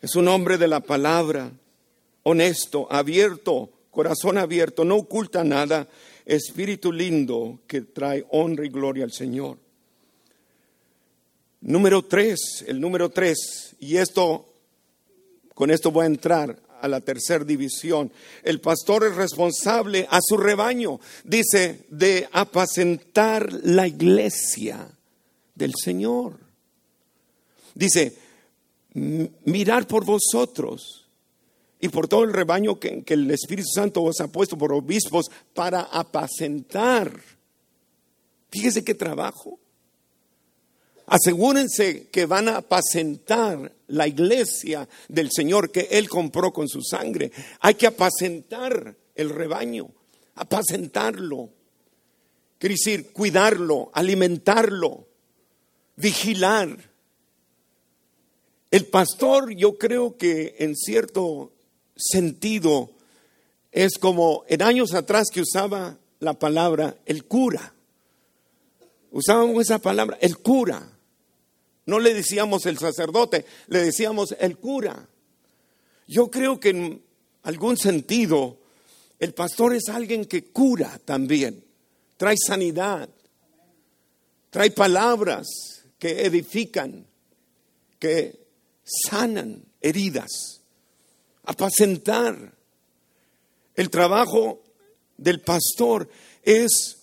es 0.00 0.14
un 0.14 0.28
hombre 0.28 0.58
de 0.58 0.68
la 0.68 0.80
palabra, 0.80 1.50
honesto, 2.22 2.86
abierto, 2.90 3.70
corazón 3.90 4.38
abierto, 4.38 4.84
no 4.84 4.96
oculta 4.96 5.42
nada, 5.42 5.88
espíritu 6.24 6.92
lindo 6.92 7.60
que 7.66 7.80
trae 7.80 8.24
honra 8.30 8.64
y 8.64 8.68
gloria 8.68 9.04
al 9.04 9.12
Señor. 9.12 9.58
Número 11.60 12.02
tres, 12.04 12.64
el 12.68 12.80
número 12.80 13.10
tres, 13.10 13.74
y 13.80 13.96
esto, 13.96 14.46
con 15.54 15.70
esto 15.70 15.90
voy 15.90 16.04
a 16.04 16.06
entrar 16.06 16.56
a 16.80 16.86
la 16.86 17.00
tercera 17.00 17.44
división. 17.44 18.12
El 18.44 18.60
pastor 18.60 19.04
es 19.04 19.16
responsable 19.16 20.06
a 20.10 20.20
su 20.22 20.36
rebaño, 20.36 21.00
dice, 21.24 21.86
de 21.90 22.28
apacentar 22.30 23.52
la 23.64 23.88
iglesia 23.88 24.88
del 25.56 25.74
Señor. 25.74 26.38
Dice, 27.74 28.16
mirar 29.44 29.86
por 29.86 30.04
vosotros 30.04 31.08
y 31.80 31.88
por 31.88 32.08
todo 32.08 32.24
el 32.24 32.32
rebaño 32.32 32.78
que, 32.78 33.04
el 33.06 33.30
Espíritu 33.30 33.68
Santo 33.72 34.02
os 34.02 34.20
ha 34.20 34.28
puesto 34.28 34.58
por 34.58 34.72
obispos 34.72 35.26
para 35.54 35.82
apacentar. 35.82 37.12
Fíjese 38.50 38.84
qué 38.84 38.94
trabajo. 38.94 39.58
Asegúrense 41.06 42.08
que 42.08 42.26
van 42.26 42.48
a 42.48 42.58
apacentar 42.58 43.72
la 43.86 44.06
iglesia 44.06 44.88
del 45.08 45.30
Señor 45.30 45.70
que 45.70 45.88
Él 45.90 46.08
compró 46.08 46.52
con 46.52 46.68
su 46.68 46.82
sangre. 46.82 47.32
Hay 47.60 47.74
que 47.74 47.86
apacentar 47.86 48.94
el 49.14 49.30
rebaño, 49.30 49.88
apacentarlo. 50.34 51.50
Quiere 52.58 52.74
decir, 52.74 53.12
cuidarlo, 53.12 53.90
alimentarlo, 53.94 55.06
vigilar. 55.96 56.76
El 58.70 58.86
pastor 58.86 59.54
yo 59.54 59.78
creo 59.78 60.16
que 60.16 60.56
en 60.58 60.76
cierto 60.76 61.52
sentido 61.96 62.90
es 63.72 63.98
como 63.98 64.44
en 64.48 64.62
años 64.62 64.94
atrás 64.94 65.28
que 65.32 65.40
usaba 65.40 65.98
la 66.20 66.38
palabra 66.38 66.96
el 67.06 67.24
cura. 67.24 67.72
Usábamos 69.10 69.62
esa 69.62 69.78
palabra, 69.78 70.18
el 70.20 70.38
cura. 70.38 70.92
No 71.86 71.98
le 71.98 72.12
decíamos 72.12 72.66
el 72.66 72.78
sacerdote, 72.78 73.46
le 73.68 73.82
decíamos 73.82 74.36
el 74.38 74.58
cura. 74.58 75.08
Yo 76.06 76.30
creo 76.30 76.60
que 76.60 76.70
en 76.70 77.02
algún 77.44 77.78
sentido 77.78 78.58
el 79.18 79.32
pastor 79.32 79.74
es 79.74 79.88
alguien 79.88 80.26
que 80.26 80.44
cura 80.44 81.00
también, 81.04 81.64
trae 82.18 82.36
sanidad, 82.36 83.08
trae 84.50 84.70
palabras 84.70 85.46
que 85.98 86.26
edifican, 86.26 87.06
que 87.98 88.37
sanan 88.88 89.64
heridas, 89.80 90.62
apacentar. 91.44 92.54
El 93.74 93.90
trabajo 93.90 94.60
del 95.16 95.40
pastor 95.40 96.08
es, 96.42 96.98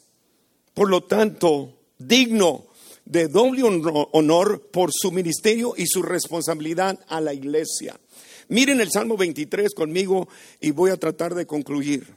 por 0.74 0.90
lo 0.90 1.04
tanto, 1.04 1.74
digno 1.98 2.66
de 3.06 3.28
doble 3.28 3.64
honor 3.64 4.70
por 4.72 4.90
su 4.92 5.12
ministerio 5.12 5.74
y 5.78 5.86
su 5.88 6.02
responsabilidad 6.02 7.00
a 7.08 7.22
la 7.22 7.34
iglesia. 7.34 8.00
Miren 8.48 8.82
el 8.82 8.92
Salmo 8.92 9.16
23 9.16 9.74
conmigo 9.74 10.28
y 10.60 10.72
voy 10.72 10.92
a 10.92 10.98
tratar 10.98 11.34
de 11.36 11.46
concluir. 11.46 12.08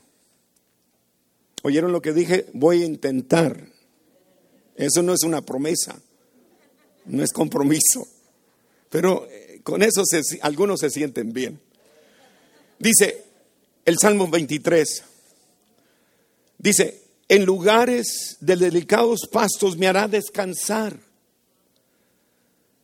¿Oyeron 1.63 1.93
lo 1.93 2.01
que 2.01 2.13
dije? 2.13 2.47
Voy 2.53 2.83
a 2.83 2.87
intentar. 2.87 3.69
Eso 4.77 5.03
no 5.03 5.13
es 5.13 5.25
una 5.25 5.43
promesa, 5.43 6.01
no 7.07 7.23
es 7.23 7.33
compromiso. 7.33 8.07
Pero 8.91 9.27
eh, 9.29 9.48
con 9.69 9.83
eso 9.83 10.03
algunos 10.41 10.81
se 10.81 10.89
sienten 10.89 11.35
bien. 11.35 11.61
Dice 12.79 13.23
el 13.85 13.99
Salmo 13.99 14.27
23, 14.27 15.05
dice, 16.57 17.03
en 17.29 17.45
lugares 17.45 18.39
de 18.41 18.57
delicados 18.57 19.29
pastos 19.31 19.77
me 19.77 19.87
hará 19.87 20.09
descansar. 20.09 20.99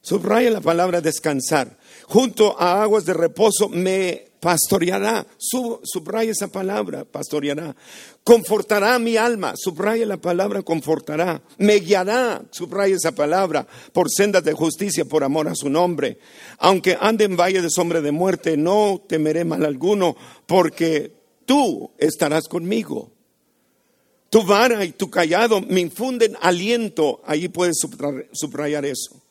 Subraya 0.02 0.50
la 0.50 0.60
palabra 0.60 1.00
descansar. 1.00 1.78
Junto 2.02 2.60
a 2.60 2.82
aguas 2.82 3.06
de 3.06 3.14
reposo 3.14 3.70
me 3.70 4.32
pastoreará. 4.44 5.26
subraya 5.38 6.32
esa 6.32 6.48
palabra, 6.48 7.06
pastoreará. 7.06 7.74
Confortará 8.22 8.98
mi 8.98 9.16
alma. 9.16 9.54
Subraya 9.56 10.04
la 10.04 10.18
palabra 10.18 10.60
confortará. 10.60 11.40
Me 11.56 11.76
guiará. 11.76 12.42
Subraya 12.50 12.94
esa 12.94 13.12
palabra. 13.12 13.66
Por 13.94 14.10
sendas 14.10 14.44
de 14.44 14.52
justicia, 14.52 15.06
por 15.06 15.24
amor 15.24 15.48
a 15.48 15.54
su 15.54 15.70
nombre. 15.70 16.18
Aunque 16.58 16.98
ande 17.00 17.24
en 17.24 17.38
valle 17.38 17.62
de 17.62 17.70
sombra 17.70 18.02
de 18.02 18.12
muerte, 18.12 18.58
no 18.58 19.00
temeré 19.08 19.46
mal 19.46 19.64
alguno, 19.64 20.14
porque 20.44 21.12
tú 21.46 21.92
estarás 21.96 22.46
conmigo. 22.46 23.12
Tu 24.28 24.44
vara 24.44 24.84
y 24.84 24.92
tu 24.92 25.08
callado 25.08 25.62
me 25.62 25.80
infunden 25.80 26.36
aliento. 26.42 27.22
Allí 27.24 27.48
puedes 27.48 27.76
subrayar 28.32 28.84
eso. 28.84 29.23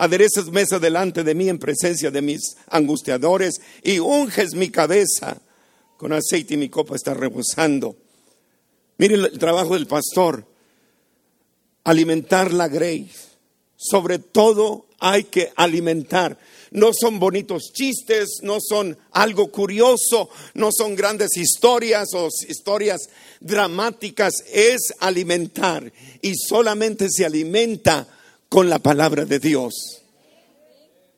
Aderezas 0.00 0.46
mesa 0.46 0.78
delante 0.78 1.22
de 1.22 1.34
mí 1.34 1.48
en 1.48 1.58
presencia 1.58 2.10
de 2.10 2.22
mis 2.22 2.56
angustiadores 2.68 3.60
y 3.82 3.98
unges 3.98 4.54
mi 4.54 4.70
cabeza 4.70 5.40
con 5.96 6.12
aceite 6.12 6.54
y 6.54 6.56
mi 6.56 6.68
copa 6.68 6.96
está 6.96 7.12
rebosando. 7.12 7.96
Miren 8.98 9.20
el 9.20 9.38
trabajo 9.38 9.74
del 9.74 9.86
pastor. 9.86 10.46
Alimentar 11.84 12.52
la 12.52 12.68
grey. 12.68 13.10
Sobre 13.76 14.18
todo 14.18 14.86
hay 14.98 15.24
que 15.24 15.52
alimentar 15.56 16.38
no 16.70 16.90
son 16.98 17.18
bonitos 17.18 17.72
chistes, 17.72 18.38
no 18.42 18.58
son 18.60 18.96
algo 19.12 19.50
curioso, 19.50 20.30
no 20.54 20.70
son 20.72 20.94
grandes 20.94 21.36
historias 21.36 22.08
o 22.14 22.28
historias 22.48 23.08
dramáticas, 23.40 24.34
es 24.52 24.94
alimentar 25.00 25.92
y 26.22 26.34
solamente 26.36 27.08
se 27.10 27.24
alimenta 27.24 28.06
con 28.50 28.68
la 28.68 28.80
palabra 28.80 29.24
de 29.24 29.38
Dios. 29.38 30.02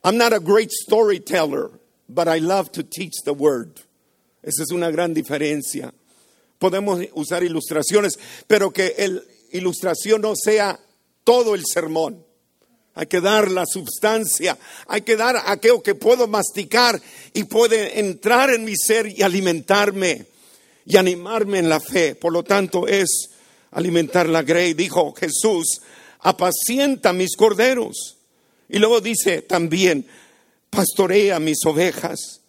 I'm 0.05 0.19
not 0.19 0.33
a 0.33 0.39
great 0.39 0.71
storyteller, 0.71 1.71
but 2.09 2.29
I 2.29 2.39
love 2.39 2.71
to 2.73 2.83
teach 2.83 3.23
the 3.25 3.33
word. 3.33 3.81
Esa 4.43 4.63
es 4.65 4.71
una 4.71 4.91
gran 4.91 5.15
diferencia. 5.15 5.93
Podemos 6.59 7.01
usar 7.15 7.43
ilustraciones, 7.43 8.19
pero 8.47 8.71
que 8.71 8.95
la 8.99 9.23
ilustración 9.51 10.21
no 10.21 10.35
sea 10.37 10.79
todo 11.25 11.55
el 11.55 11.65
sermón. 11.65 12.25
Hay 12.95 13.07
que 13.07 13.23
dar 13.23 13.51
la 13.51 13.65
sustancia, 13.65 14.59
hay 14.87 15.01
que 15.01 15.17
dar 15.17 15.43
aquello 15.47 15.83
que 15.83 15.95
puedo 15.95 16.29
masticar 16.29 17.01
y 17.33 17.45
puede 17.45 17.99
entrar 17.99 18.51
en 18.51 18.65
mi 18.65 18.77
ser 18.77 19.07
y 19.07 19.23
alimentarme 19.23 20.27
y 20.85 20.99
animarme 20.99 21.61
en 21.61 21.71
la 21.71 21.81
fe. 21.81 22.15
Por 22.15 22.33
lo 22.35 22.43
tanto, 22.43 22.87
es 22.87 23.31
alimentar 23.71 24.29
la 24.29 24.43
grey. 24.43 24.75
Dijo 24.75 25.15
Jesús, 25.15 25.81
apacienta 26.23 27.13
mis 27.13 27.37
corderos. 27.37 28.17
Y 28.69 28.79
luego 28.79 29.01
dice 29.01 29.43
también, 29.43 30.07
pastorea 30.71 31.39
mis 31.39 31.59
ovejas. 31.67 32.41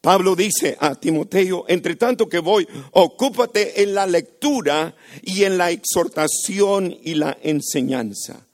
Pablo 0.00 0.36
dice 0.36 0.76
a 0.80 0.94
Timoteo, 0.94 1.64
entre 1.68 1.96
tanto 1.96 2.28
que 2.28 2.38
voy, 2.38 2.66
ocúpate 2.92 3.82
en 3.82 3.94
la 3.94 4.06
lectura 4.06 4.94
y 5.22 5.44
en 5.44 5.58
la 5.58 5.70
exhortación 5.70 6.96
y 7.02 7.14
la 7.14 7.36
enseñanza. 7.42 8.46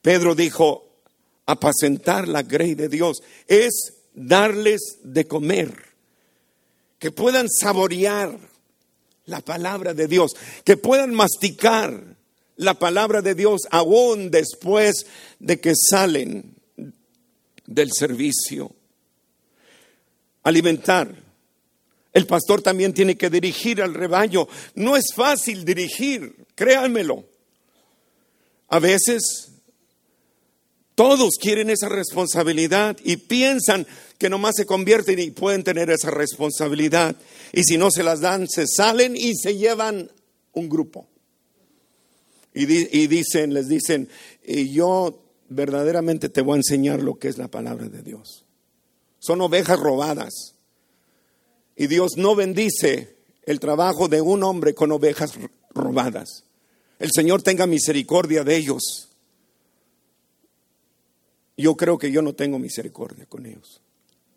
Pedro 0.00 0.34
dijo, 0.34 0.88
apacentar 1.46 2.28
la 2.28 2.42
grey 2.42 2.74
de 2.74 2.88
Dios 2.88 3.22
es 3.46 3.94
darles 4.14 4.98
de 5.02 5.26
comer, 5.26 5.74
que 6.98 7.10
puedan 7.10 7.48
saborear 7.48 8.36
la 9.26 9.40
palabra 9.40 9.92
de 9.94 10.08
Dios, 10.08 10.34
que 10.64 10.76
puedan 10.76 11.14
masticar 11.14 12.11
la 12.56 12.74
palabra 12.74 13.22
de 13.22 13.34
Dios 13.34 13.62
aún 13.70 14.30
después 14.30 15.06
de 15.38 15.60
que 15.60 15.74
salen 15.74 16.54
del 17.66 17.90
servicio. 17.92 18.74
Alimentar. 20.42 21.14
El 22.12 22.26
pastor 22.26 22.60
también 22.60 22.92
tiene 22.92 23.16
que 23.16 23.30
dirigir 23.30 23.80
al 23.80 23.94
rebaño. 23.94 24.46
No 24.74 24.96
es 24.96 25.14
fácil 25.14 25.64
dirigir, 25.64 26.34
créanmelo. 26.54 27.24
A 28.68 28.78
veces 28.78 29.52
todos 30.94 31.36
quieren 31.40 31.70
esa 31.70 31.88
responsabilidad 31.88 32.98
y 33.02 33.16
piensan 33.16 33.86
que 34.18 34.28
nomás 34.28 34.56
se 34.56 34.66
convierten 34.66 35.18
y 35.18 35.30
pueden 35.30 35.64
tener 35.64 35.90
esa 35.90 36.10
responsabilidad. 36.10 37.16
Y 37.52 37.64
si 37.64 37.78
no 37.78 37.90
se 37.90 38.02
las 38.02 38.20
dan, 38.20 38.46
se 38.46 38.66
salen 38.66 39.16
y 39.16 39.34
se 39.34 39.56
llevan 39.56 40.10
un 40.52 40.68
grupo. 40.68 41.08
Y, 42.54 42.66
dicen, 42.66 43.54
les 43.54 43.68
dicen, 43.68 44.08
y 44.44 44.70
yo 44.72 45.22
verdaderamente 45.48 46.28
te 46.28 46.42
voy 46.42 46.54
a 46.54 46.56
enseñar 46.56 47.02
lo 47.02 47.18
que 47.18 47.28
es 47.28 47.38
la 47.38 47.48
palabra 47.48 47.88
de 47.88 48.02
Dios. 48.02 48.44
Son 49.18 49.40
ovejas 49.40 49.78
robadas. 49.78 50.54
Y 51.76 51.86
Dios 51.86 52.12
no 52.16 52.34
bendice 52.34 53.16
el 53.44 53.58
trabajo 53.58 54.08
de 54.08 54.20
un 54.20 54.42
hombre 54.42 54.74
con 54.74 54.92
ovejas 54.92 55.32
robadas. 55.74 56.44
El 56.98 57.10
Señor 57.14 57.42
tenga 57.42 57.66
misericordia 57.66 58.44
de 58.44 58.56
ellos 58.56 59.12
yo 61.62 61.76
creo 61.76 61.98
que 61.98 62.10
yo 62.10 62.22
no 62.22 62.34
tengo 62.34 62.58
misericordia 62.58 63.26
con 63.26 63.46
ellos. 63.46 63.80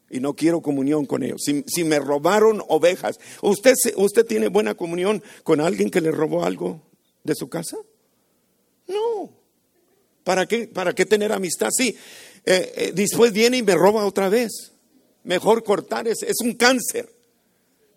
Y 0.09 0.19
no 0.19 0.35
quiero 0.35 0.61
comunión 0.61 1.05
con 1.05 1.23
ellos. 1.23 1.41
Si, 1.43 1.83
me 1.83 1.99
robaron 1.99 2.61
ovejas, 2.67 3.19
¿usted, 3.41 3.73
¿usted 3.97 4.25
tiene 4.25 4.47
buena 4.47 4.75
comunión 4.75 5.23
con 5.43 5.59
alguien 5.59 5.89
que 5.89 6.01
le 6.01 6.11
robó 6.11 6.45
algo 6.45 6.81
de 7.23 7.33
su 7.35 7.49
casa? 7.49 7.77
No. 8.87 9.31
¿Para 10.23 10.45
qué, 10.47 10.67
para 10.67 10.93
qué 10.93 11.05
tener 11.05 11.31
amistad? 11.31 11.69
Sí. 11.71 11.95
Eh, 12.45 12.73
eh, 12.75 12.91
después 12.93 13.31
viene 13.31 13.57
y 13.57 13.63
me 13.63 13.75
roba 13.75 14.05
otra 14.05 14.29
vez. 14.29 14.73
Mejor 15.23 15.63
cortar 15.63 16.07
es, 16.07 16.23
es 16.23 16.37
un 16.41 16.53
cáncer. 16.53 17.09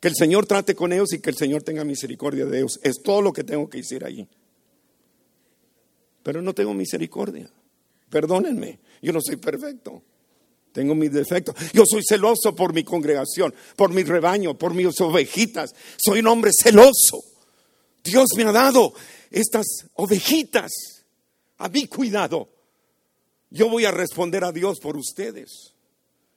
Que 0.00 0.08
el 0.08 0.14
Señor 0.14 0.46
trate 0.46 0.74
con 0.74 0.92
ellos 0.92 1.12
y 1.12 1.18
que 1.18 1.30
el 1.30 1.36
Señor 1.36 1.62
tenga 1.62 1.84
misericordia 1.84 2.46
de 2.46 2.58
ellos. 2.58 2.78
Es 2.82 3.02
todo 3.02 3.20
lo 3.20 3.32
que 3.32 3.44
tengo 3.44 3.68
que 3.68 3.78
decir 3.78 4.04
allí. 4.04 4.26
Pero 6.22 6.40
no 6.42 6.54
tengo 6.54 6.74
misericordia. 6.74 7.50
Perdónenme, 8.10 8.78
yo 9.02 9.12
no 9.12 9.20
soy 9.20 9.36
perfecto. 9.36 10.02
Tengo 10.72 10.94
mis 10.94 11.12
defectos. 11.12 11.54
Yo 11.72 11.84
soy 11.86 12.02
celoso 12.06 12.54
por 12.54 12.72
mi 12.72 12.84
congregación, 12.84 13.54
por 13.76 13.92
mi 13.92 14.04
rebaño, 14.04 14.56
por 14.56 14.74
mis 14.74 15.00
ovejitas. 15.00 15.74
Soy 15.96 16.20
un 16.20 16.28
hombre 16.28 16.50
celoso. 16.52 17.24
Dios 18.02 18.26
me 18.36 18.44
ha 18.44 18.52
dado 18.52 18.92
estas 19.30 19.66
ovejitas 19.94 20.70
a 21.58 21.68
mi 21.68 21.86
cuidado. 21.86 22.48
Yo 23.50 23.68
voy 23.68 23.84
a 23.84 23.90
responder 23.90 24.44
a 24.44 24.52
Dios 24.52 24.78
por 24.80 24.96
ustedes 24.96 25.74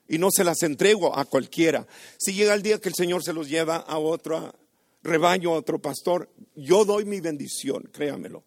y 0.08 0.18
no 0.18 0.28
se 0.30 0.44
las 0.44 0.62
entrego 0.62 1.16
a 1.16 1.24
cualquiera. 1.24 1.86
Si 2.18 2.32
llega 2.32 2.54
el 2.54 2.62
día 2.62 2.78
que 2.78 2.88
el 2.88 2.94
Señor 2.94 3.22
se 3.22 3.32
los 3.32 3.48
lleva 3.48 3.76
a 3.76 3.98
otro 3.98 4.54
rebaño, 5.02 5.50
a 5.50 5.58
otro 5.58 5.80
pastor, 5.80 6.30
yo 6.54 6.84
doy 6.84 7.04
mi 7.04 7.20
bendición, 7.20 7.88
créamelo. 7.92 8.44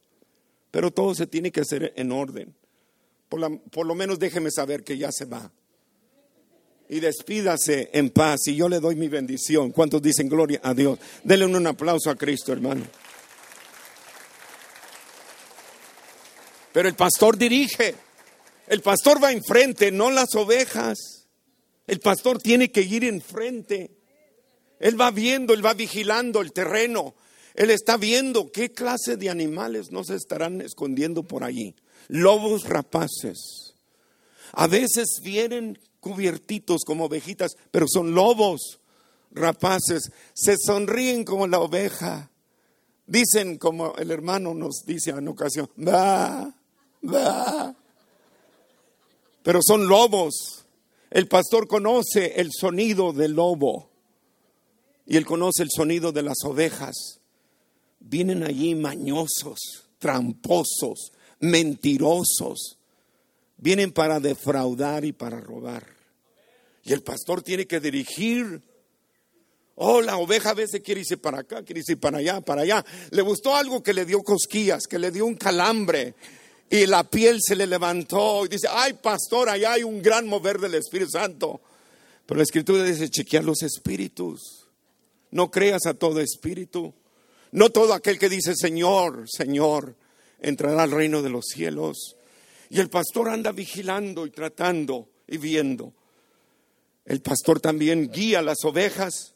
Pero 0.71 0.91
todo 0.91 1.15
se 1.15 1.27
tiene 1.27 1.51
que 1.51 1.61
hacer 1.61 1.93
en 1.95 2.11
orden. 2.11 2.55
Por, 3.29 3.61
por 3.69 3.85
lo 3.85 3.95
menos 3.95 4.19
déjeme 4.19 4.51
saber 4.51 4.83
que 4.83 4.97
ya 4.97 5.11
se 5.11 5.25
va. 5.25 5.51
Y 6.87 6.99
despídase 6.99 7.89
en 7.93 8.11
paz 8.11 8.41
y 8.47 8.55
yo 8.55 8.69
le 8.69 8.79
doy 8.79 8.95
mi 8.95 9.07
bendición. 9.07 9.71
¿Cuántos 9.71 10.01
dicen 10.01 10.29
gloria 10.29 10.59
a 10.63 10.73
Dios? 10.73 10.99
Denle 11.23 11.45
un 11.45 11.67
aplauso 11.67 12.09
a 12.09 12.15
Cristo, 12.15 12.53
hermano. 12.53 12.85
Pero 16.71 16.89
el 16.89 16.95
pastor 16.95 17.37
dirige. 17.37 17.95
El 18.67 18.81
pastor 18.81 19.23
va 19.23 19.31
enfrente, 19.31 19.91
no 19.91 20.11
las 20.11 20.35
ovejas. 20.35 21.27
El 21.87 21.99
pastor 21.99 22.39
tiene 22.39 22.71
que 22.71 22.81
ir 22.81 23.03
enfrente. 23.03 23.91
Él 24.79 24.99
va 24.99 25.11
viendo, 25.11 25.53
él 25.53 25.65
va 25.65 25.73
vigilando 25.73 26.41
el 26.41 26.51
terreno. 26.51 27.15
Él 27.53 27.69
está 27.69 27.95
viendo 27.97 28.51
qué 28.51 28.71
clase 28.71 29.15
de 29.17 29.29
animales 29.29 29.91
no 29.91 30.03
se 30.03 30.15
estarán 30.15 30.61
escondiendo 30.61 31.23
por 31.23 31.43
allí. 31.43 31.75
Lobos 32.07 32.65
rapaces. 32.65 33.75
A 34.51 34.67
veces 34.67 35.21
vienen 35.23 35.79
cubiertitos 36.05 36.83
como 36.85 37.05
ovejitas, 37.05 37.57
pero 37.71 37.87
son 37.89 38.13
lobos 38.13 38.79
rapaces. 39.31 40.11
Se 40.35 40.55
sonríen 40.55 41.23
como 41.25 41.47
la 41.47 41.59
oveja. 41.59 42.29
Dicen 43.07 43.57
como 43.57 43.95
el 43.95 44.11
hermano 44.11 44.53
nos 44.53 44.83
dice 44.85 45.09
en 45.09 45.27
ocasión, 45.27 45.67
va, 45.79 46.53
pero 49.41 49.59
son 49.63 49.87
lobos. 49.87 50.65
El 51.09 51.27
pastor 51.27 51.67
conoce 51.67 52.39
el 52.39 52.51
sonido 52.51 53.11
del 53.11 53.31
lobo 53.31 53.89
y 55.07 55.17
él 55.17 55.25
conoce 55.25 55.63
el 55.63 55.69
sonido 55.71 56.11
de 56.11 56.21
las 56.21 56.37
ovejas. 56.43 57.19
Vienen 57.99 58.43
allí 58.43 58.75
mañosos, 58.75 59.87
tramposos, 59.97 61.13
mentirosos. 61.39 62.77
Vienen 63.57 63.91
para 63.91 64.19
defraudar 64.19 65.05
y 65.05 65.11
para 65.11 65.39
robar. 65.39 65.94
Y 66.85 66.93
el 66.93 67.01
pastor 67.01 67.41
tiene 67.41 67.65
que 67.65 67.81
dirigir. 67.81 68.61
Oh, 69.75 70.01
la 70.01 70.15
oveja 70.17 70.51
a 70.51 70.53
veces 70.53 70.81
quiere 70.81 71.01
irse 71.01 71.17
para 71.17 71.39
acá, 71.39 71.63
quiere 71.63 71.79
irse 71.79 71.97
para 71.97 72.19
allá, 72.19 72.39
para 72.39 72.61
allá. 72.61 72.85
Le 73.11 73.21
gustó 73.21 73.55
algo 73.55 73.83
que 73.83 73.93
le 73.93 74.05
dio 74.05 74.21
cosquillas, 74.23 74.87
que 74.87 74.99
le 74.99 75.11
dio 75.11 75.25
un 75.25 75.35
calambre 75.35 76.15
y 76.69 76.85
la 76.87 77.03
piel 77.03 77.39
se 77.41 77.55
le 77.55 77.67
levantó 77.67 78.45
y 78.45 78.49
dice, 78.49 78.67
ay 78.69 78.93
pastor, 78.93 79.49
allá 79.49 79.73
hay 79.73 79.83
un 79.83 80.01
gran 80.01 80.27
mover 80.27 80.59
del 80.59 80.75
Espíritu 80.75 81.11
Santo. 81.11 81.61
Pero 82.25 82.37
la 82.37 82.43
escritura 82.43 82.83
dice, 82.83 83.09
chequear 83.09 83.43
los 83.43 83.61
espíritus. 83.61 84.67
No 85.31 85.51
creas 85.51 85.85
a 85.85 85.93
todo 85.93 86.21
espíritu. 86.21 86.93
No 87.51 87.69
todo 87.69 87.93
aquel 87.93 88.17
que 88.17 88.29
dice, 88.29 88.55
Señor, 88.55 89.25
Señor, 89.29 89.95
entrará 90.41 90.83
al 90.83 90.91
reino 90.91 91.21
de 91.21 91.29
los 91.29 91.45
cielos. 91.45 92.15
Y 92.69 92.79
el 92.79 92.89
pastor 92.89 93.29
anda 93.29 93.51
vigilando 93.51 94.25
y 94.25 94.31
tratando 94.31 95.07
y 95.27 95.37
viendo. 95.37 95.93
El 97.05 97.21
pastor 97.21 97.59
también 97.59 98.09
guía 98.11 98.41
las 98.41 98.65
ovejas. 98.65 99.35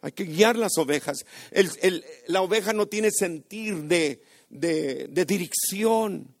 Hay 0.00 0.12
que 0.12 0.24
guiar 0.24 0.56
las 0.56 0.78
ovejas. 0.78 1.26
la 2.28 2.42
oveja 2.42 2.72
no 2.72 2.86
tiene 2.86 3.10
sentir 3.10 3.82
de, 3.84 4.20
dirección. 4.48 6.32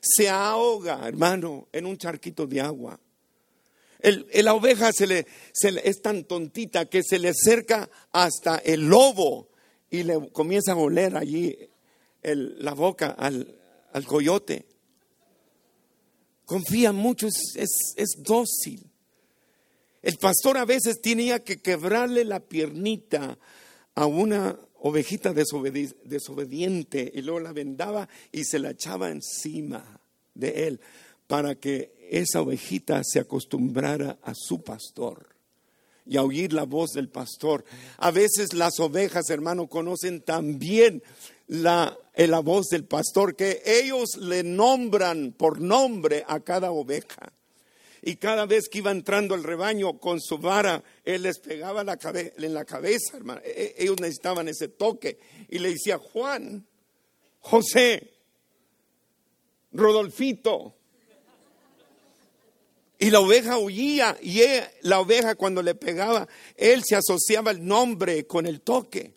Se 0.00 0.28
ahoga, 0.28 1.06
hermano, 1.06 1.68
en 1.72 1.86
un 1.86 1.98
charquito 1.98 2.46
de 2.46 2.60
agua. 2.60 3.00
El, 3.98 4.26
la 4.32 4.54
oveja 4.54 4.92
se 4.92 5.06
le, 5.06 5.26
es 5.84 6.02
tan 6.02 6.24
tontita 6.24 6.86
que 6.86 7.02
se 7.02 7.18
le 7.18 7.30
acerca 7.30 7.88
hasta 8.10 8.58
el 8.58 8.88
lobo 8.88 9.48
y 9.90 10.02
le 10.04 10.30
comienza 10.30 10.72
a 10.72 10.76
oler 10.76 11.16
allí 11.16 11.56
la 12.22 12.72
boca 12.74 13.08
al, 13.10 13.58
coyote. 14.06 14.66
Confía 16.44 16.92
mucho, 16.92 17.26
es 17.26 18.14
dócil. 18.18 18.91
El 20.02 20.16
pastor 20.18 20.58
a 20.58 20.64
veces 20.64 21.00
tenía 21.00 21.44
que 21.44 21.60
quebrarle 21.60 22.24
la 22.24 22.40
piernita 22.40 23.38
a 23.94 24.06
una 24.06 24.58
ovejita 24.80 25.32
desobediente 25.32 27.12
y 27.14 27.22
luego 27.22 27.40
la 27.40 27.52
vendaba 27.52 28.08
y 28.32 28.44
se 28.44 28.58
la 28.58 28.70
echaba 28.70 29.10
encima 29.10 30.00
de 30.34 30.66
él 30.66 30.80
para 31.28 31.54
que 31.54 31.94
esa 32.10 32.42
ovejita 32.42 33.02
se 33.04 33.20
acostumbrara 33.20 34.18
a 34.22 34.34
su 34.34 34.62
pastor 34.62 35.28
y 36.04 36.16
a 36.16 36.24
oír 36.24 36.52
la 36.52 36.64
voz 36.64 36.90
del 36.92 37.08
pastor. 37.08 37.64
A 37.98 38.10
veces 38.10 38.54
las 38.54 38.80
ovejas, 38.80 39.30
hermano, 39.30 39.68
conocen 39.68 40.20
también 40.20 41.02
la, 41.46 41.96
la 42.16 42.40
voz 42.40 42.66
del 42.68 42.84
pastor, 42.84 43.36
que 43.36 43.62
ellos 43.64 44.16
le 44.16 44.42
nombran 44.42 45.32
por 45.32 45.60
nombre 45.60 46.24
a 46.26 46.40
cada 46.40 46.72
oveja. 46.72 47.32
Y 48.02 48.16
cada 48.16 48.46
vez 48.46 48.68
que 48.68 48.78
iba 48.78 48.90
entrando 48.90 49.36
el 49.36 49.44
rebaño 49.44 49.98
con 49.98 50.20
su 50.20 50.36
vara, 50.38 50.82
él 51.04 51.22
les 51.22 51.38
pegaba 51.38 51.84
la 51.84 51.96
en 52.02 52.52
la 52.52 52.64
cabeza, 52.64 53.16
hermano. 53.16 53.40
E-, 53.44 53.74
e-, 53.78 53.84
ellos 53.84 54.00
necesitaban 54.00 54.48
ese 54.48 54.68
toque. 54.68 55.20
Y 55.48 55.60
le 55.60 55.70
decía, 55.70 55.98
Juan, 55.98 56.66
José, 57.40 58.12
Rodolfito. 59.72 60.74
Y 62.98 63.10
la 63.10 63.20
oveja 63.20 63.58
huía 63.58 64.16
y 64.20 64.40
la 64.82 65.00
oveja 65.00 65.34
cuando 65.34 65.62
le 65.62 65.74
pegaba, 65.74 66.28
él 66.56 66.82
se 66.84 66.94
asociaba 66.94 67.50
el 67.50 67.64
nombre 67.64 68.26
con 68.26 68.46
el 68.46 68.60
toque. 68.60 69.14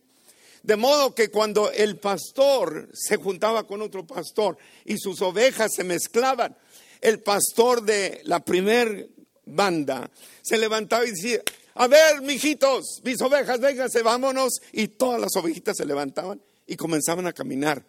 De 0.64 0.76
modo 0.76 1.14
que 1.14 1.30
cuando 1.30 1.72
el 1.72 1.98
pastor 1.98 2.90
se 2.94 3.18
juntaba 3.18 3.68
con 3.68 3.84
otro 3.84 4.06
pastor 4.08 4.58
y 4.86 4.98
sus 4.98 5.22
ovejas 5.22 5.72
se 5.76 5.84
mezclaban, 5.84 6.58
el 7.02 7.22
pastor 7.22 7.84
de 7.84 8.22
la 8.24 8.44
primer 8.44 9.10
banda 9.46 10.10
se 10.42 10.58
levantaba 10.58 11.06
y 11.06 11.12
decía, 11.12 11.42
a 11.76 11.88
ver, 11.88 12.22
mijitos, 12.22 13.02
mis 13.04 13.22
ovejas, 13.22 13.60
vénganse, 13.60 14.02
vámonos. 14.02 14.62
Y 14.72 14.88
todas 14.90 15.20
las 15.20 15.36
ovejitas 15.36 15.76
se 15.78 15.86
levantaban 15.86 16.42
y 16.66 16.76
comenzaban 16.76 17.28
a 17.28 17.34
caminar. 17.34 17.86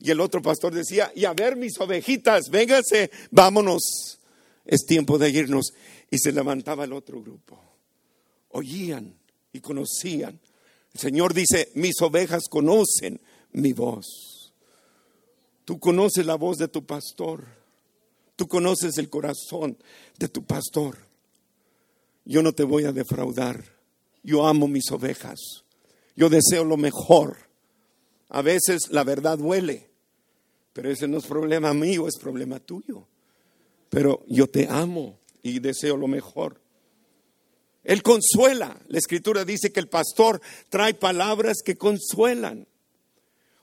Y 0.00 0.10
el 0.10 0.20
otro 0.20 0.42
pastor 0.42 0.74
decía, 0.74 1.12
y 1.14 1.26
a 1.26 1.32
ver, 1.32 1.56
mis 1.56 1.78
ovejitas, 1.78 2.48
vénganse, 2.50 3.10
vámonos. 3.30 4.18
Es 4.64 4.84
tiempo 4.86 5.18
de 5.18 5.30
irnos. 5.30 5.72
Y 6.10 6.18
se 6.18 6.32
levantaba 6.32 6.84
el 6.84 6.92
otro 6.92 7.20
grupo. 7.20 7.60
Oían 8.48 9.14
y 9.52 9.60
conocían. 9.60 10.40
El 10.92 11.00
Señor 11.00 11.32
dice, 11.32 11.70
mis 11.74 12.00
ovejas 12.00 12.48
conocen 12.48 13.20
mi 13.52 13.72
voz. 13.72 14.52
Tú 15.64 15.78
conoces 15.78 16.26
la 16.26 16.34
voz 16.34 16.58
de 16.58 16.66
tu 16.66 16.84
pastor. 16.84 17.44
Tú 18.40 18.48
conoces 18.48 18.96
el 18.96 19.10
corazón 19.10 19.76
de 20.18 20.26
tu 20.26 20.42
pastor. 20.46 20.96
Yo 22.24 22.42
no 22.42 22.54
te 22.54 22.64
voy 22.64 22.86
a 22.86 22.92
defraudar. 22.92 23.62
Yo 24.22 24.46
amo 24.46 24.66
mis 24.66 24.90
ovejas. 24.90 25.38
Yo 26.16 26.30
deseo 26.30 26.64
lo 26.64 26.78
mejor. 26.78 27.36
A 28.30 28.40
veces 28.40 28.88
la 28.92 29.04
verdad 29.04 29.36
duele, 29.36 29.90
pero 30.72 30.90
ese 30.90 31.06
no 31.06 31.18
es 31.18 31.26
problema 31.26 31.74
mío, 31.74 32.08
es 32.08 32.16
problema 32.16 32.60
tuyo. 32.60 33.06
Pero 33.90 34.24
yo 34.26 34.46
te 34.46 34.66
amo 34.70 35.18
y 35.42 35.58
deseo 35.58 35.98
lo 35.98 36.08
mejor. 36.08 36.62
Él 37.84 38.02
consuela. 38.02 38.80
La 38.88 38.96
escritura 38.96 39.44
dice 39.44 39.70
que 39.70 39.80
el 39.80 39.88
pastor 39.88 40.40
trae 40.70 40.94
palabras 40.94 41.58
que 41.62 41.76
consuelan. 41.76 42.66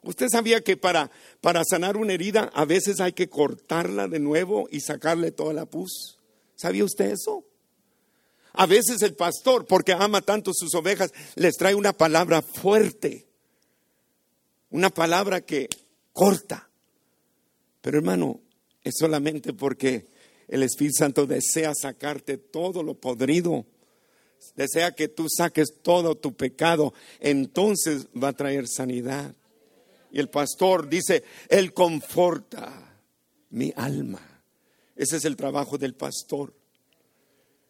Usted 0.04 0.28
sabía 0.30 0.62
que 0.62 0.78
para, 0.78 1.12
para 1.42 1.64
sanar 1.64 1.98
una 1.98 2.14
herida 2.14 2.52
a 2.54 2.66
veces 2.66 3.00
hay 3.00 3.14
que 3.14 3.30
cortarla 3.30 4.08
de 4.08 4.20
nuevo 4.20 4.68
y 4.72 4.80
sacarle 4.80 5.32
toda 5.32 5.54
la 5.54 5.66
pus. 5.66 6.18
¿Sabía 6.56 6.86
usted 6.86 7.12
eso? 7.12 7.44
A 8.54 8.66
veces 8.66 9.02
el 9.04 9.14
pastor, 9.14 9.66
porque 9.68 9.94
ama 9.94 10.22
tanto 10.22 10.52
sus 10.54 10.74
ovejas, 10.74 11.12
les 11.36 11.56
trae 11.58 11.76
una 11.76 11.94
palabra 11.94 12.42
fuerte, 12.42 13.28
una 14.72 14.90
palabra 14.90 15.42
que 15.42 15.70
corta. 16.12 16.68
Pero 17.82 18.00
hermano, 18.00 18.42
es 18.84 18.96
solamente 18.98 19.54
porque 19.54 20.08
El 20.48 20.64
Espíritu 20.64 20.96
Santo 20.98 21.28
desea 21.28 21.74
sacarte 21.76 22.38
todo 22.38 22.82
lo 22.82 22.96
podrido. 22.96 23.66
Desea 24.56 24.94
que 24.94 25.08
tú 25.08 25.28
saques 25.30 25.68
todo 25.84 26.16
tu 26.16 26.34
pecado. 26.36 26.94
Entonces 27.20 28.08
va 28.22 28.30
a 28.30 28.34
traer 28.34 28.68
sanidad. 28.68 29.36
Y 30.12 30.20
el 30.20 30.30
pastor 30.30 30.88
dice, 30.88 31.24
Él 31.50 31.74
conforta 31.74 32.88
mi 33.52 33.74
alma. 33.76 34.22
Ese 34.96 35.18
es 35.18 35.26
el 35.26 35.36
trabajo 35.36 35.78
del 35.78 35.94
pastor. 35.94 36.54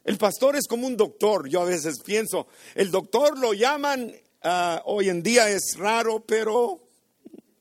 El 0.04 0.18
pastor 0.18 0.56
es 0.56 0.68
como 0.68 0.88
un 0.88 0.96
doctor. 0.96 1.50
Yo 1.50 1.62
a 1.62 1.66
veces 1.66 2.00
pienso, 2.04 2.48
el 2.76 2.92
doctor 2.92 3.38
lo 3.38 3.54
llaman, 3.54 4.14
ah, 4.44 4.82
hoy 4.86 5.10
en 5.10 5.22
día 5.22 5.50
es 5.50 5.76
raro, 5.78 6.24
pero 6.26 6.82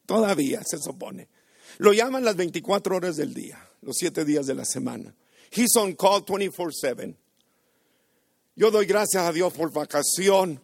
todavía 0.07 0.63
se 0.65 0.79
supone. 0.79 1.29
Lo 1.79 1.93
llaman 1.93 2.25
las 2.25 2.37
24 2.37 2.97
horas 2.97 3.17
del 3.17 3.35
día, 3.35 3.59
los 3.83 3.97
7 3.99 4.25
días 4.25 4.47
de 4.47 4.55
la 4.55 4.65
semana. 4.65 5.15
He's 5.51 5.75
on 5.77 5.95
call 5.95 6.25
24/7. 6.25 7.17
Yo 8.55 8.71
doy 8.71 8.87
gracias 8.87 9.23
a 9.23 9.33
Dios 9.33 9.53
por 9.53 9.73
vacación. 9.73 10.63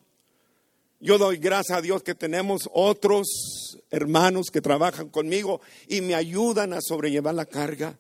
Yo 1.03 1.19
doy 1.19 1.39
gracias 1.39 1.77
a 1.77 1.83
Dios 1.83 2.05
que 2.05 2.15
tenemos 2.15 2.71
otros 2.73 3.77
hermanos 3.91 4.53
que 4.53 4.61
trabajan 4.61 5.09
conmigo 5.09 5.61
y 5.89 6.01
me 6.01 6.15
ayudan 6.15 6.73
a 6.73 6.81
sobrellevar 6.81 7.35
la 7.35 7.45
carga. 7.45 7.99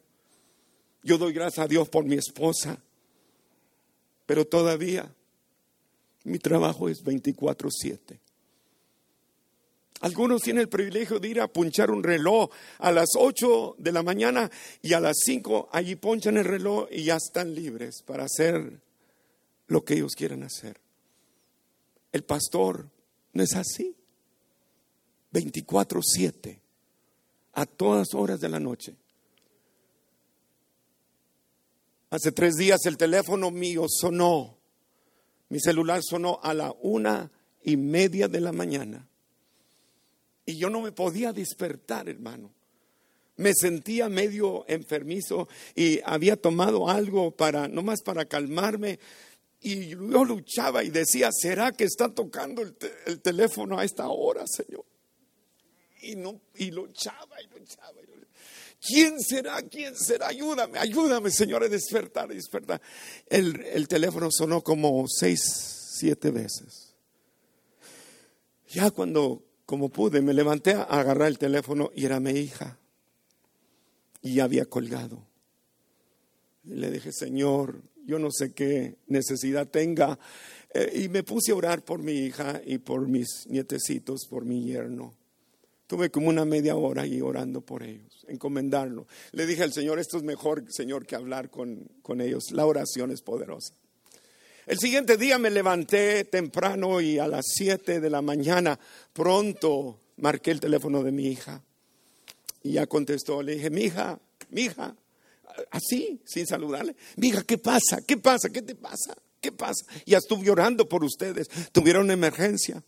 Yo 1.03 1.19
doy 1.19 1.33
gracias 1.33 1.65
a 1.65 1.69
Dios 1.69 1.89
por 1.89 2.05
mi 2.05 2.15
esposa. 2.15 2.79
Pero 4.25 4.47
todavía 4.47 5.13
mi 6.23 6.39
trabajo 6.39 6.89
es 6.89 7.03
24/7. 7.03 8.21
Algunos 10.03 10.43
tienen 10.43 10.61
el 10.61 10.69
privilegio 10.69 11.19
de 11.19 11.27
ir 11.27 11.41
a 11.41 11.49
punchar 11.49 11.91
un 11.91 12.05
reloj 12.05 12.51
a 12.79 12.93
las 12.93 13.17
8 13.19 13.75
de 13.79 13.91
la 13.91 14.05
mañana 14.05 14.49
y 14.81 14.93
a 14.93 15.01
las 15.01 15.17
5 15.25 15.69
allí 15.73 15.97
ponchan 15.97 16.37
el 16.37 16.45
reloj 16.45 16.87
y 16.89 17.03
ya 17.03 17.17
están 17.17 17.53
libres 17.53 18.03
para 18.07 18.27
hacer 18.27 18.81
lo 19.67 19.85
que 19.85 19.95
ellos 19.95 20.15
quieran 20.15 20.45
hacer. 20.45 20.82
El 22.13 22.25
pastor 22.25 22.89
no 23.33 23.43
es 23.43 23.55
así. 23.55 23.97
24/7 25.33 26.61
a 27.55 27.67
todas 27.67 28.15
horas 28.15 28.41
de 28.41 28.49
la 28.49 28.61
noche. 28.61 28.95
Hace 32.11 32.31
tres 32.33 32.57
días 32.57 32.81
el 32.85 32.99
teléfono 32.99 33.51
mío 33.51 33.87
sonó, 33.89 34.59
mi 35.49 35.59
celular 35.61 36.03
sonó 36.03 36.41
a 36.43 36.53
la 36.53 36.75
una 36.83 37.31
y 37.63 37.77
media 37.79 38.29
de 38.29 38.41
la 38.41 38.53
mañana. 38.53 39.09
Y 40.45 40.57
yo 40.57 40.69
no 40.69 40.83
me 40.83 40.93
podía 40.93 41.33
despertar, 41.33 42.09
hermano. 42.09 42.51
Me 43.37 43.55
sentía 43.55 44.11
medio 44.11 44.67
enfermizo 44.69 45.49
y 45.75 46.01
había 46.05 46.37
tomado 46.37 46.91
algo 46.91 47.31
para, 47.31 47.67
nomás 47.69 48.03
para 48.03 48.27
calmarme. 48.27 48.99
Y 49.63 49.91
yo 49.91 50.25
luchaba 50.25 50.83
y 50.83 50.91
decía, 50.91 51.31
¿será 51.33 51.73
que 51.73 51.85
está 51.85 52.13
tocando 52.13 52.63
el, 52.63 53.21
teléfono 53.21 53.79
a 53.79 53.85
esta 53.85 54.09
hora, 54.09 54.45
Señor? 54.47 54.85
Y, 56.01 56.17
no, 56.17 56.41
y 56.57 56.73
luchaba 56.73 57.41
y 57.41 57.59
luchaba. 57.59 57.93
¿Quién 58.85 59.21
será? 59.21 59.63
¿Quién 59.63 59.95
será? 59.95 60.29
Ayúdame, 60.29 60.81
ayúdame, 60.81 61.31
Señor, 61.31 61.63
a 61.63 61.69
despertar, 61.69 62.33
a 62.33 62.35
despertar. 62.35 62.83
El, 63.27 63.65
el 63.67 63.87
teléfono 63.87 64.29
sonó 64.33 64.63
como 64.63 65.07
seis, 65.07 65.41
siete 65.97 66.33
veces. 66.33 66.97
Ya 68.69 68.91
cuando 68.91 69.45
como 69.73 69.89
pude, 69.89 70.21
me 70.21 70.35
levanté 70.35 70.73
a 70.75 70.83
agarrar 70.83 71.29
el 71.29 71.39
teléfono 71.39 71.91
y 71.95 72.05
era 72.05 72.21
mi 72.21 72.33
hija. 72.33 72.79
Y 74.21 74.35
ya 74.35 74.45
había 74.45 74.67
colgado. 74.67 75.27
Le 76.65 76.91
dije, 76.91 77.13
Señor, 77.13 77.81
yo 78.05 78.19
no 78.19 78.31
sé 78.31 78.53
qué 78.53 78.97
necesidad 79.07 79.69
tenga. 79.69 80.19
Eh, 80.75 81.03
y 81.05 81.09
me 81.09 81.23
puse 81.23 81.53
a 81.53 81.55
orar 81.55 81.85
por 81.85 82.03
mi 82.03 82.13
hija 82.13 82.61
y 82.65 82.79
por 82.79 83.09
mis 83.09 83.47
nietecitos, 83.49 84.27
por 84.29 84.45
mi 84.45 84.65
yerno. 84.65 85.15
Tuve 85.87 86.11
como 86.11 86.29
una 86.29 86.45
media 86.45 86.75
hora 86.77 87.03
ahí 87.03 87.21
orando 87.21 87.61
por 87.61 87.83
ellos, 87.83 88.25
encomendarlo. 88.27 89.07
Le 89.33 89.47
dije 89.47 89.63
al 89.63 89.75
Señor, 89.75 89.99
esto 89.99 90.17
es 90.17 90.23
mejor, 90.23 90.65
Señor, 90.71 91.05
que 91.05 91.17
hablar 91.17 91.51
con, 91.51 91.87
con 92.01 92.23
ellos. 92.23 92.51
La 92.53 92.65
oración 92.65 93.11
es 93.11 93.21
poderosa. 93.21 93.75
El 94.65 94.79
siguiente 94.79 95.17
día 95.17 95.39
me 95.39 95.51
levanté 95.51 96.25
temprano 96.25 97.01
y 97.01 97.19
a 97.19 97.27
las 97.27 97.45
7 97.57 98.01
de 98.01 98.11
la 98.11 98.23
mañana 98.23 98.79
pronto 99.13 100.01
marqué 100.17 100.53
el 100.53 100.61
teléfono 100.61 101.03
de 101.03 101.13
mi 101.13 101.27
hija. 101.27 101.63
Y 102.63 102.73
ya 102.73 102.87
contestó, 102.87 103.43
le 103.43 103.57
dije, 103.57 103.71
mi 103.71 103.83
hija, 103.83 104.21
mi 104.51 104.63
hija, 104.63 104.95
así, 105.71 106.21
sin 106.25 106.47
saludarle, 106.47 106.97
hija, 107.17 107.43
¿qué 107.43 107.59
pasa? 107.59 108.01
¿Qué 108.07 108.17
pasa? 108.17 108.51
¿Qué 108.51 108.63
te 108.63 108.75
pasa? 108.75 109.17
¿Qué 109.41 109.53
pasa? 109.53 109.85
Ya 110.07 110.19
estuve 110.19 110.45
llorando 110.45 110.89
por 110.89 111.05
ustedes, 111.05 111.49
tuvieron 111.73 112.05
una 112.05 112.13
emergencia. 112.13 112.83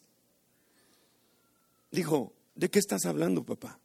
Dijo, 1.90 2.32
¿de 2.54 2.70
qué 2.70 2.78
estás 2.78 3.06
hablando, 3.06 3.44
papá? 3.44 3.78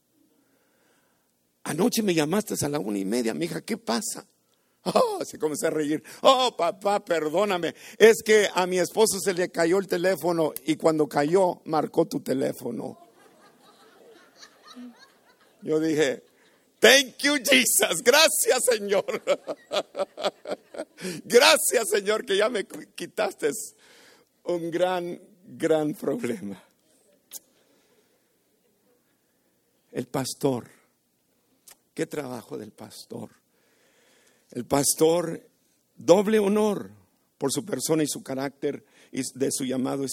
Anoche 1.64 2.02
me 2.02 2.14
llamaste 2.14 2.56
a 2.64 2.70
la 2.70 2.80
una 2.80 2.98
y 2.98 3.06
media, 3.06 3.34
mi 3.34 3.46
hija, 3.46 3.62
¿qué 3.62 3.78
pasa? 3.78 4.26
Oh, 4.84 5.24
se 5.26 5.38
comenzó 5.38 5.68
a 5.68 5.72
reír. 5.72 6.02
Oh, 6.22 6.56
papá, 6.56 7.04
perdóname. 7.04 7.76
Es 7.98 8.24
que 8.24 8.48
a 8.54 8.66
mi 8.66 8.80
esposo 8.80 9.20
se 9.20 9.34
le 9.34 9.50
cayó 9.50 9.78
el 9.78 9.88
teléfono 9.88 10.54
y 10.66 10.78
cuando 10.78 11.08
cayó 11.08 11.62
marcó 11.66 12.06
tu 12.06 12.22
teléfono. 12.22 12.98
Yo 15.62 15.80
dije, 15.80 16.24
Thank 16.80 17.24
you, 17.24 17.38
Jesus. 17.38 18.02
Gracias, 18.04 18.64
Señor. 18.64 19.06
Gracias, 21.26 21.90
Señor, 21.90 22.26
que 22.26 22.38
ya 22.38 22.50
me 22.50 22.66
quitaste 22.96 23.50
un 24.46 24.72
gran, 24.72 25.20
gran 25.46 25.94
problema. 25.94 26.62
El 29.92 30.08
pastor. 30.08 30.68
¿Qué 31.94 32.06
trabajo 32.06 32.58
del 32.58 32.72
pastor? 32.72 33.30
El 34.52 34.66
pastor, 34.66 35.46
doble 35.98 36.40
honor 36.40 36.92
por 37.38 37.52
su 37.52 37.66
persona 37.66 38.04
y 38.04 38.08
su 38.08 38.24
carácter 38.24 38.86
y 39.12 39.22
de 39.38 39.52
su 39.52 39.66
llamado 39.66 40.06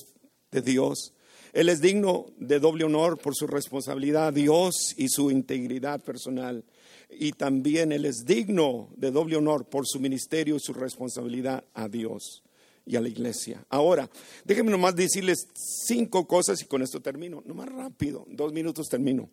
de 0.50 0.62
Dios. 0.62 1.12
Él 1.52 1.68
es 1.68 1.80
digno 1.80 2.26
de 2.38 2.60
doble 2.60 2.84
honor 2.84 3.18
por 3.18 3.34
su 3.34 3.46
responsabilidad 3.46 4.28
a 4.28 4.32
Dios 4.32 4.94
y 4.96 5.08
su 5.08 5.30
integridad 5.30 6.02
personal. 6.02 6.64
Y 7.10 7.32
también 7.32 7.92
Él 7.92 8.04
es 8.04 8.24
digno 8.24 8.88
de 8.96 9.10
doble 9.10 9.36
honor 9.36 9.64
por 9.66 9.86
su 9.86 10.00
ministerio 10.00 10.56
y 10.56 10.60
su 10.60 10.72
responsabilidad 10.72 11.64
a 11.74 11.88
Dios 11.88 12.42
y 12.84 12.96
a 12.96 13.00
la 13.00 13.08
iglesia. 13.08 13.64
Ahora, 13.68 14.08
déjenme 14.44 14.70
nomás 14.70 14.94
decirles 14.94 15.48
cinco 15.54 16.26
cosas 16.26 16.62
y 16.62 16.66
con 16.66 16.82
esto 16.82 17.00
termino. 17.00 17.42
Nomás 17.44 17.68
rápido, 17.68 18.24
dos 18.28 18.52
minutos 18.52 18.88
termino. 18.88 19.28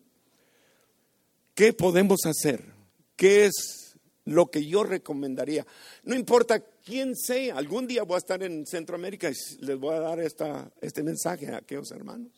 ¿Qué 1.54 1.72
podemos 1.72 2.26
hacer? 2.26 2.64
¿Qué 3.16 3.46
es 3.46 3.83
lo 4.24 4.50
que 4.50 4.64
yo 4.64 4.84
recomendaría. 4.84 5.66
No 6.04 6.14
importa 6.14 6.60
quién 6.60 7.16
sea, 7.16 7.56
algún 7.56 7.86
día 7.86 8.04
voy 8.04 8.16
a 8.16 8.18
estar 8.18 8.42
en 8.42 8.66
Centroamérica 8.66 9.30
y 9.30 9.64
les 9.64 9.78
voy 9.78 9.94
a 9.94 10.00
dar 10.00 10.20
esta, 10.20 10.70
este 10.80 11.02
mensaje 11.02 11.48
a 11.48 11.58
aquellos 11.58 11.90
hermanos. 11.90 12.32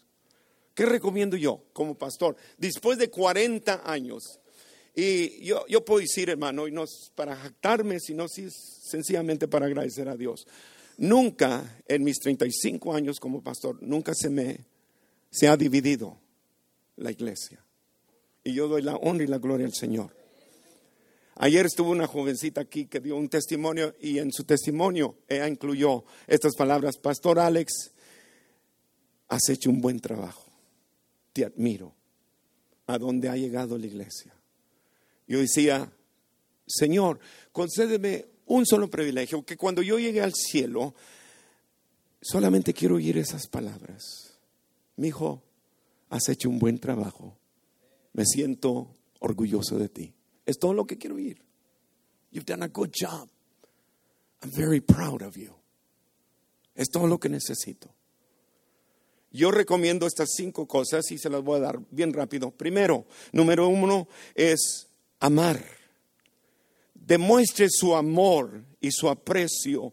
¿Qué 0.74 0.84
recomiendo 0.84 1.36
yo 1.36 1.64
como 1.72 1.96
pastor? 1.96 2.36
Después 2.58 2.98
de 2.98 3.08
40 3.08 3.90
años, 3.90 4.40
y 4.94 5.44
yo, 5.44 5.66
yo 5.68 5.84
puedo 5.84 6.00
decir, 6.00 6.30
hermano, 6.30 6.66
y 6.68 6.72
no 6.72 6.84
es 6.84 7.12
para 7.14 7.36
jactarme, 7.36 8.00
sino 8.00 8.28
si 8.28 8.48
sencillamente 8.50 9.48
para 9.48 9.66
agradecer 9.66 10.08
a 10.08 10.16
Dios. 10.16 10.46
Nunca 10.98 11.82
en 11.86 12.02
mis 12.02 12.18
35 12.18 12.94
años 12.94 13.20
como 13.20 13.42
pastor, 13.42 13.78
nunca 13.82 14.14
se 14.14 14.30
me 14.30 14.66
se 15.30 15.48
ha 15.48 15.56
dividido 15.56 16.18
la 16.96 17.10
iglesia. 17.10 17.62
Y 18.42 18.54
yo 18.54 18.68
doy 18.68 18.82
la 18.82 18.96
honra 18.96 19.24
y 19.24 19.26
la 19.26 19.38
gloria 19.38 19.66
al 19.66 19.74
Señor. 19.74 20.16
Ayer 21.38 21.66
estuvo 21.66 21.90
una 21.90 22.06
jovencita 22.06 22.62
aquí 22.62 22.86
que 22.86 23.00
dio 23.00 23.16
un 23.16 23.28
testimonio 23.28 23.94
y 24.00 24.18
en 24.18 24.32
su 24.32 24.44
testimonio 24.44 25.18
ella 25.28 25.46
incluyó 25.46 26.04
estas 26.26 26.54
palabras, 26.56 26.96
Pastor 26.96 27.38
Alex, 27.38 27.92
has 29.28 29.48
hecho 29.50 29.68
un 29.68 29.82
buen 29.82 30.00
trabajo, 30.00 30.46
te 31.34 31.44
admiro, 31.44 31.94
a 32.86 32.96
dónde 32.96 33.28
ha 33.28 33.36
llegado 33.36 33.76
la 33.76 33.86
iglesia. 33.86 34.34
Yo 35.26 35.40
decía, 35.40 35.92
Señor, 36.66 37.20
concédeme 37.52 38.24
un 38.46 38.64
solo 38.64 38.88
privilegio, 38.88 39.44
que 39.44 39.58
cuando 39.58 39.82
yo 39.82 39.98
llegue 39.98 40.22
al 40.22 40.32
cielo, 40.32 40.94
solamente 42.22 42.72
quiero 42.72 42.94
oír 42.94 43.18
esas 43.18 43.46
palabras. 43.46 44.38
Mi 44.96 45.08
hijo, 45.08 45.42
has 46.08 46.30
hecho 46.30 46.48
un 46.48 46.58
buen 46.58 46.78
trabajo, 46.78 47.36
me 48.14 48.24
siento 48.24 48.94
orgulloso 49.18 49.78
de 49.78 49.88
ti. 49.90 50.15
Es 50.46 50.58
todo 50.58 50.72
lo 50.72 50.86
que 50.86 50.96
quiero 50.96 51.16
oír. 51.16 51.42
You've 52.30 52.46
done 52.46 52.64
a 52.64 52.68
good 52.68 52.90
job. 52.90 53.28
I'm 54.42 54.50
very 54.50 54.80
proud 54.80 55.22
of 55.22 55.36
you. 55.36 55.54
Es 56.74 56.88
todo 56.88 57.06
lo 57.06 57.18
que 57.18 57.28
necesito. 57.28 57.92
Yo 59.32 59.50
recomiendo 59.50 60.06
estas 60.06 60.30
cinco 60.34 60.66
cosas 60.66 61.10
y 61.10 61.18
se 61.18 61.28
las 61.28 61.42
voy 61.42 61.58
a 61.58 61.60
dar 61.60 61.80
bien 61.90 62.12
rápido. 62.12 62.50
Primero, 62.50 63.06
número 63.32 63.68
uno 63.68 64.08
es 64.34 64.88
amar. 65.20 65.62
demuestre 67.06 67.68
su 67.70 67.94
amor 67.94 68.64
y 68.80 68.90
su 68.90 69.08
aprecio 69.08 69.92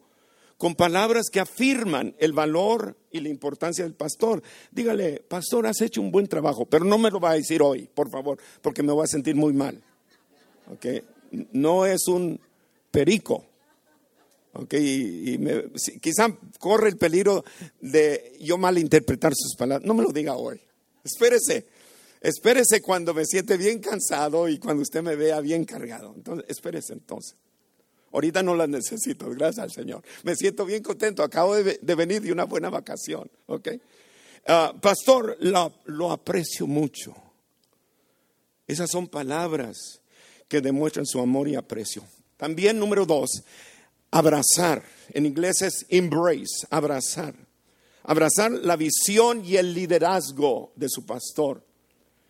con 0.58 0.76
palabras 0.76 1.26
que 1.32 1.39
afirman 1.39 2.16
el 2.20 2.34
valor 2.34 2.97
y 3.12 3.20
la 3.20 3.30
importancia 3.30 3.84
del 3.84 3.93
pastor. 3.93 4.41
Dígale, 4.72 5.20
pastor, 5.28 5.68
has 5.68 5.82
hecho 5.82 6.01
un 6.01 6.12
buen 6.12 6.28
trabajo, 6.28 6.66
pero 6.66 6.86
no 6.86 6.97
me 6.97 7.12
lo 7.12 7.20
va 7.20 7.32
a 7.32 7.36
decir 7.36 7.62
hoy, 7.62 7.89
por 7.93 8.10
favor, 8.10 8.39
porque 8.62 8.82
me 8.82 8.93
voy 8.93 9.04
a 9.04 9.08
sentir 9.08 9.36
muy 9.36 9.54
mal. 9.54 9.84
¿Okay? 10.72 11.03
No 11.51 11.86
es 11.86 12.07
un 12.07 12.39
perico. 12.91 13.45
Okay, 14.55 15.34
y, 15.34 15.99
quizá 15.99 16.28
corre 16.59 16.89
el 16.89 16.97
peligro 16.97 17.43
de 17.82 18.38
yo 18.39 18.57
malinterpretar 18.59 19.34
sus 19.36 19.55
palabras. 19.55 19.86
No 19.88 19.95
me 19.95 20.03
lo 20.03 20.11
diga 20.11 20.36
hoy. 20.36 20.61
Espérese. 21.03 21.66
Espérese 22.22 22.82
cuando 22.82 23.14
me 23.14 23.26
siente 23.26 23.57
bien 23.57 23.80
cansado 23.80 24.47
y 24.47 24.59
cuando 24.59 24.84
usted 24.84 25.01
me 25.01 25.16
vea 25.16 25.41
bien 25.41 25.66
cargado. 25.66 26.14
Entonces, 26.16 26.45
espérese 26.47 26.93
entonces. 26.93 27.36
Ahorita 28.14 28.43
no 28.43 28.55
las 28.55 28.70
necesito, 28.70 29.28
gracias 29.32 29.64
al 29.64 29.72
Señor. 29.72 30.03
Me 30.22 30.36
siento 30.36 30.66
bien 30.66 30.84
contento. 30.84 31.24
Acabo 31.24 31.55
de, 31.55 31.95
venir 31.95 32.22
de 32.22 32.32
una 32.32 32.45
buena 32.45 32.70
vacación. 32.70 33.30
Okay. 33.47 33.82
Ah, 34.47 34.74
pastor, 34.80 35.36
lo 35.39 36.11
aprecio 36.11 36.68
mucho. 36.68 37.16
Esas 38.68 38.89
son 38.91 39.07
palabras 39.07 40.03
que 40.54 40.62
demuestran 40.62 41.08
su 41.08 41.20
amor 41.20 41.47
y 41.47 41.56
aprecio. 41.56 42.04
También 42.38 42.78
número 42.78 43.08
dos, 43.08 43.41
abrazar. 44.12 44.84
En 45.10 45.26
inglés 45.26 45.64
es 45.64 45.84
embrace, 45.89 46.68
abrazar. 46.70 47.34
Abrazar 48.04 48.51
la 48.51 48.76
visión 48.76 49.43
y 49.43 49.56
el 49.56 49.74
liderazgo 49.74 50.72
de 50.76 50.89
su 50.89 51.08
pastor. 51.08 51.66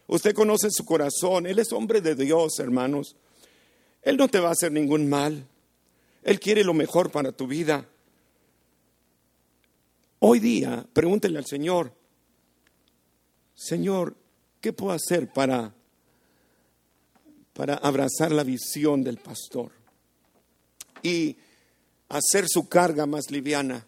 Usted 0.08 0.34
conoce 0.34 0.72
su 0.72 0.86
corazón, 0.86 1.48
él 1.48 1.60
es 1.60 1.74
hombre 1.74 2.00
de 2.00 2.16
Dios, 2.16 2.60
hermanos. 2.60 3.18
Él 4.02 4.16
no 4.16 4.30
te 4.30 4.40
va 4.40 4.48
a 4.48 4.54
hacer 4.54 4.72
ningún 4.72 5.10
mal. 5.10 5.46
Él 6.24 6.40
quiere 6.40 6.64
lo 6.64 6.74
mejor 6.74 7.12
para 7.12 7.34
tu 7.34 7.46
vida. 7.46 7.90
Hoy 10.20 10.40
día, 10.40 10.88
pregúntele 10.94 11.40
al 11.40 11.46
Señor, 11.46 11.94
Señor, 13.54 14.16
¿qué 14.62 14.72
puedo 14.72 14.94
hacer 14.94 15.34
para, 15.34 15.76
para 17.54 17.76
abrazar 17.76 18.32
la 18.32 18.44
visión 18.44 19.04
del 19.04 19.18
pastor? 19.18 19.72
Y 21.02 21.38
hacer 22.10 22.46
su 22.48 22.68
carga 22.68 23.06
más 23.06 23.32
liviana. 23.32 23.86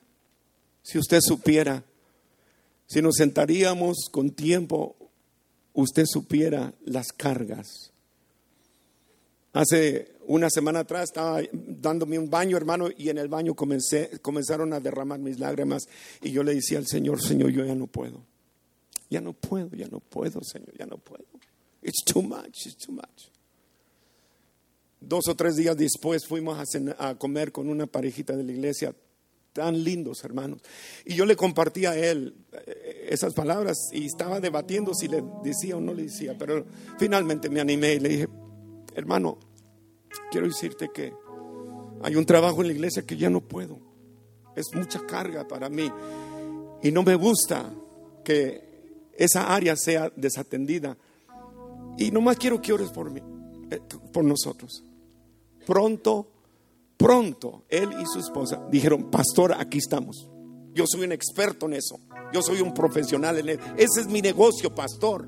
Si 0.82 0.98
usted 0.98 1.20
supiera, 1.22 1.84
si 2.88 3.02
nos 3.02 3.16
sentaríamos 3.16 4.10
con 4.12 4.32
tiempo, 4.32 4.96
usted 5.74 6.06
supiera 6.06 6.74
las 6.86 7.12
cargas. 7.12 7.92
Hace 9.54 10.16
una 10.28 10.50
semana 10.50 10.80
atrás 10.80 11.04
estaba 11.04 11.40
dándome 11.54 12.20
un 12.20 12.30
baño, 12.30 12.58
hermano, 12.58 12.90
y 12.96 13.10
en 13.10 13.18
el 13.18 13.30
baño 13.30 13.54
comencé, 13.54 14.20
comenzaron 14.22 14.74
a 14.74 14.80
derramar 14.80 15.20
mis 15.20 15.40
lágrimas. 15.40 15.84
Y 16.22 16.32
yo 16.32 16.44
le 16.44 16.56
decía 16.56 16.78
al 16.78 16.88
Señor, 16.88 17.22
Señor, 17.22 17.52
yo 17.52 17.64
ya 17.64 17.76
no 17.76 17.88
puedo. 17.88 18.22
Ya 19.10 19.22
no 19.22 19.34
puedo, 19.34 19.70
ya 19.76 19.88
no 19.88 20.00
puedo, 20.00 20.42
Señor, 20.44 20.78
ya 20.78 20.86
no 20.86 20.98
puedo. 20.98 21.24
It's 21.82 22.04
too 22.04 22.22
much, 22.22 22.66
it's 22.66 22.76
too 22.76 22.92
much. 22.92 23.30
Dos 25.08 25.28
o 25.28 25.36
tres 25.36 25.56
días 25.56 25.78
después 25.78 26.26
fuimos 26.26 26.58
a, 26.98 27.16
comer 27.16 27.52
con 27.52 27.70
una 27.70 27.86
parejita 27.86 28.36
de 28.36 28.44
la 28.44 28.52
iglesia, 28.52 28.96
tan 29.54 29.84
lindos 29.84 30.24
hermanos. 30.24 30.62
Y 31.06 31.14
yo 31.14 31.26
le 31.26 31.36
compartí 31.36 31.86
a 31.86 31.96
él 31.96 32.36
eh, 32.52 33.08
esas 33.10 33.34
palabras 33.34 33.78
y 33.92 34.06
estaba 34.06 34.40
debatiendo 34.40 34.96
si 34.96 35.08
le 35.08 35.24
decía 35.44 35.78
o 35.78 35.82
no 35.82 35.94
le 35.94 36.04
decía, 36.04 36.36
pero 36.38 36.66
finalmente 36.98 37.50
me 37.50 37.62
animé 37.62 37.94
y 37.94 38.00
le 38.00 38.10
dije, 38.10 38.28
hermano, 38.96 39.38
quiero 40.32 40.48
decirte 40.48 40.90
que 40.92 41.14
hay 42.02 42.16
un 42.16 42.26
trabajo 42.26 42.62
en 42.62 42.68
la 42.68 42.74
iglesia 42.74 43.04
que 43.04 43.16
ya 43.16 43.30
no 43.30 43.42
puedo. 43.42 43.80
Es 44.56 44.66
mucha 44.74 45.06
carga 45.06 45.48
para 45.48 45.70
mí 45.70 45.92
y 46.82 46.92
no 46.92 47.04
me 47.04 47.14
gusta 47.14 47.72
que 48.24 49.12
esa 49.18 49.54
área 49.54 49.76
sea 49.76 50.12
desatendida. 50.16 50.98
Y 51.98 52.12
nomás 52.12 52.38
quiero 52.38 52.62
que 52.62 52.74
ores 52.74 52.90
por 52.90 53.12
mí, 53.12 53.22
eh, 53.70 53.80
por 54.12 54.26
nosotros. 54.26 54.84
Pronto, 55.66 56.28
pronto, 56.98 57.64
él 57.70 57.90
y 58.00 58.06
su 58.06 58.20
esposa 58.20 58.66
dijeron, 58.70 59.10
pastor, 59.10 59.54
aquí 59.54 59.80
estamos. 59.80 60.30
Yo 60.74 60.86
soy 60.88 61.06
un 61.06 61.12
experto 61.12 61.66
en 61.68 61.74
eso. 61.74 62.00
Yo 62.34 62.42
soy 62.42 62.62
un 62.62 62.74
profesional 62.74 63.38
en 63.38 63.50
él. 63.50 63.60
Ese 63.78 64.02
es 64.02 64.08
mi 64.08 64.22
negocio, 64.22 64.76
pastor. 64.76 65.28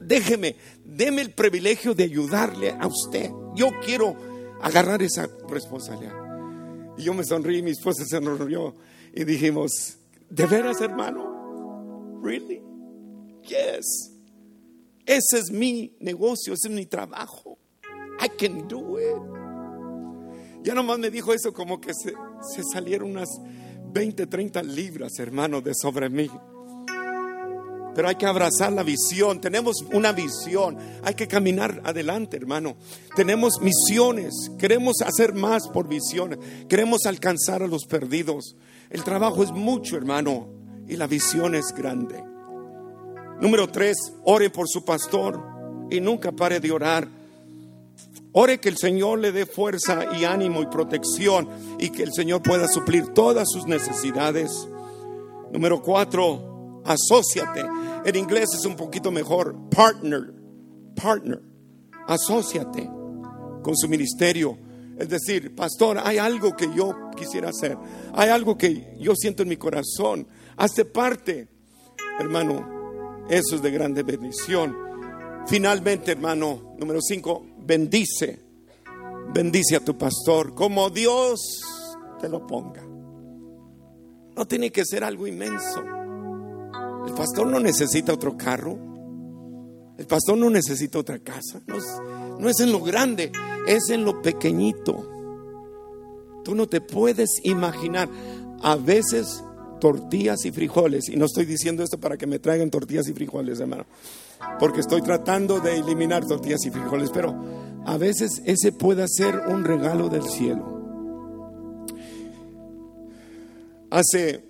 Déjeme, 0.00 0.56
deme 0.84 1.22
el 1.22 1.32
privilegio 1.32 1.94
de 1.94 2.04
ayudarle 2.04 2.70
a 2.70 2.86
usted. 2.86 3.30
Yo 3.56 3.68
quiero 3.84 4.14
agarrar 4.60 5.02
esa 5.02 5.28
responsabilidad. 5.48 6.14
Y 6.96 7.02
yo 7.02 7.14
me 7.14 7.24
sonrí, 7.24 7.62
mi 7.62 7.70
esposa 7.72 8.04
se 8.04 8.20
sonrió 8.20 8.74
y 9.14 9.24
dijimos, 9.24 9.98
¿de 10.28 10.46
veras, 10.46 10.80
hermano? 10.80 12.20
¿Really? 12.22 12.62
Yes. 13.42 14.12
Ese 15.06 15.38
es 15.38 15.50
mi 15.50 15.96
negocio, 15.98 16.52
ese 16.52 16.68
es 16.68 16.74
mi 16.74 16.86
trabajo. 16.86 17.58
I 18.22 18.28
can 18.28 18.68
do 18.68 18.98
it. 19.00 19.39
Ya 20.62 20.74
nomás 20.74 20.98
me 20.98 21.10
dijo 21.10 21.32
eso 21.32 21.52
como 21.52 21.80
que 21.80 21.92
se, 21.94 22.14
salieron 22.72 23.10
unas 23.10 23.28
20, 23.92 24.26
30 24.26 24.62
libras, 24.62 25.18
hermano, 25.18 25.60
de 25.60 25.72
sobre 25.74 26.10
mí. 26.10 26.30
Pero 27.94 28.08
hay 28.08 28.14
que 28.14 28.26
abrazar 28.26 28.72
la 28.72 28.82
visión. 28.82 29.40
Tenemos 29.40 29.84
una 29.92 30.12
visión. 30.12 30.78
Hay 31.02 31.14
que 31.14 31.26
caminar 31.26 31.82
adelante, 31.84 32.36
hermano. 32.36 32.76
Tenemos 33.16 33.60
misiones. 33.60 34.32
Queremos 34.58 35.02
hacer 35.02 35.34
más 35.34 35.68
por 35.68 35.88
visiones. 35.88 36.38
Queremos 36.68 37.06
alcanzar 37.06 37.62
a 37.62 37.66
los 37.66 37.86
perdidos. 37.86 38.56
El 38.90 39.02
trabajo 39.02 39.42
es 39.42 39.50
mucho, 39.50 39.96
hermano. 39.96 40.48
Y 40.86 40.96
la 40.96 41.06
visión 41.06 41.54
es 41.54 41.74
grande. 41.74 42.22
Número 43.40 43.68
tres, 43.68 43.96
ore 44.24 44.50
por 44.50 44.68
su 44.68 44.84
pastor 44.84 45.42
y 45.90 46.00
nunca 46.00 46.30
pare 46.30 46.60
de 46.60 46.70
orar. 46.70 47.19
Ore 48.32 48.60
que 48.60 48.68
el 48.68 48.76
Señor 48.76 49.18
le 49.18 49.32
dé 49.32 49.44
fuerza 49.44 50.16
y 50.16 50.24
ánimo 50.24 50.62
y 50.62 50.66
protección 50.66 51.48
y 51.78 51.90
que 51.90 52.04
el 52.04 52.12
Señor 52.12 52.42
pueda 52.42 52.68
suplir 52.68 53.08
todas 53.08 53.48
sus 53.50 53.66
necesidades. 53.66 54.68
Número 55.52 55.82
cuatro, 55.82 56.82
asóciate. 56.84 57.64
En 58.04 58.16
inglés 58.16 58.50
es 58.54 58.64
un 58.64 58.76
poquito 58.76 59.10
mejor, 59.10 59.56
partner, 59.68 60.32
partner. 60.94 61.42
Asóciate 62.06 62.88
con 63.62 63.76
su 63.76 63.88
ministerio. 63.88 64.56
Es 64.96 65.08
decir, 65.08 65.54
pastor, 65.54 65.98
hay 66.02 66.18
algo 66.18 66.54
que 66.54 66.68
yo 66.74 66.94
quisiera 67.16 67.48
hacer. 67.50 67.76
Hay 68.14 68.28
algo 68.28 68.56
que 68.56 68.96
yo 69.00 69.14
siento 69.16 69.42
en 69.42 69.48
mi 69.48 69.56
corazón. 69.56 70.28
Hace 70.56 70.84
parte, 70.84 71.48
hermano. 72.18 73.26
Eso 73.28 73.56
es 73.56 73.62
de 73.62 73.70
grande 73.70 74.02
bendición. 74.02 74.89
Finalmente, 75.46 76.12
hermano, 76.12 76.74
número 76.78 77.00
cinco, 77.00 77.44
bendice, 77.58 78.38
bendice 79.32 79.76
a 79.76 79.84
tu 79.84 79.96
pastor 79.96 80.54
como 80.54 80.90
Dios 80.90 81.62
te 82.20 82.28
lo 82.28 82.46
ponga. 82.46 82.82
No 84.36 84.46
tiene 84.46 84.70
que 84.70 84.84
ser 84.84 85.02
algo 85.02 85.26
inmenso. 85.26 85.82
El 87.06 87.14
pastor 87.14 87.46
no 87.46 87.58
necesita 87.58 88.12
otro 88.12 88.36
carro. 88.36 88.78
El 89.98 90.06
pastor 90.06 90.38
no 90.38 90.48
necesita 90.50 90.98
otra 90.98 91.18
casa. 91.18 91.60
No 91.66 91.76
es, 91.76 91.84
no 92.38 92.48
es 92.48 92.60
en 92.60 92.72
lo 92.72 92.80
grande, 92.80 93.32
es 93.66 93.90
en 93.90 94.04
lo 94.04 94.22
pequeñito. 94.22 95.08
Tú 96.44 96.54
no 96.54 96.68
te 96.68 96.80
puedes 96.80 97.28
imaginar. 97.42 98.08
A 98.62 98.76
veces 98.76 99.42
tortillas 99.80 100.44
y 100.44 100.52
frijoles. 100.52 101.08
Y 101.08 101.16
no 101.16 101.24
estoy 101.24 101.44
diciendo 101.44 101.82
esto 101.82 101.98
para 101.98 102.16
que 102.16 102.26
me 102.26 102.38
traigan 102.38 102.70
tortillas 102.70 103.08
y 103.08 103.14
frijoles, 103.14 103.58
hermano 103.60 103.86
porque 104.58 104.80
estoy 104.80 105.02
tratando 105.02 105.60
de 105.60 105.78
eliminar 105.78 106.26
tortillas 106.26 106.64
y 106.66 106.70
frijoles, 106.70 107.10
pero 107.10 107.34
a 107.86 107.96
veces 107.96 108.42
ese 108.44 108.72
puede 108.72 109.06
ser 109.08 109.38
un 109.48 109.64
regalo 109.64 110.08
del 110.08 110.24
cielo. 110.24 110.78
Hace 113.90 114.44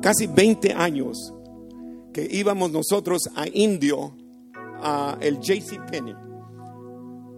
casi 0.00 0.26
20 0.26 0.72
años 0.72 1.32
que 2.12 2.26
íbamos 2.30 2.72
nosotros 2.72 3.22
a 3.36 3.46
Indio, 3.48 4.16
a 4.82 5.16
el 5.20 5.38
JC 5.38 5.78
Penney. 5.90 6.14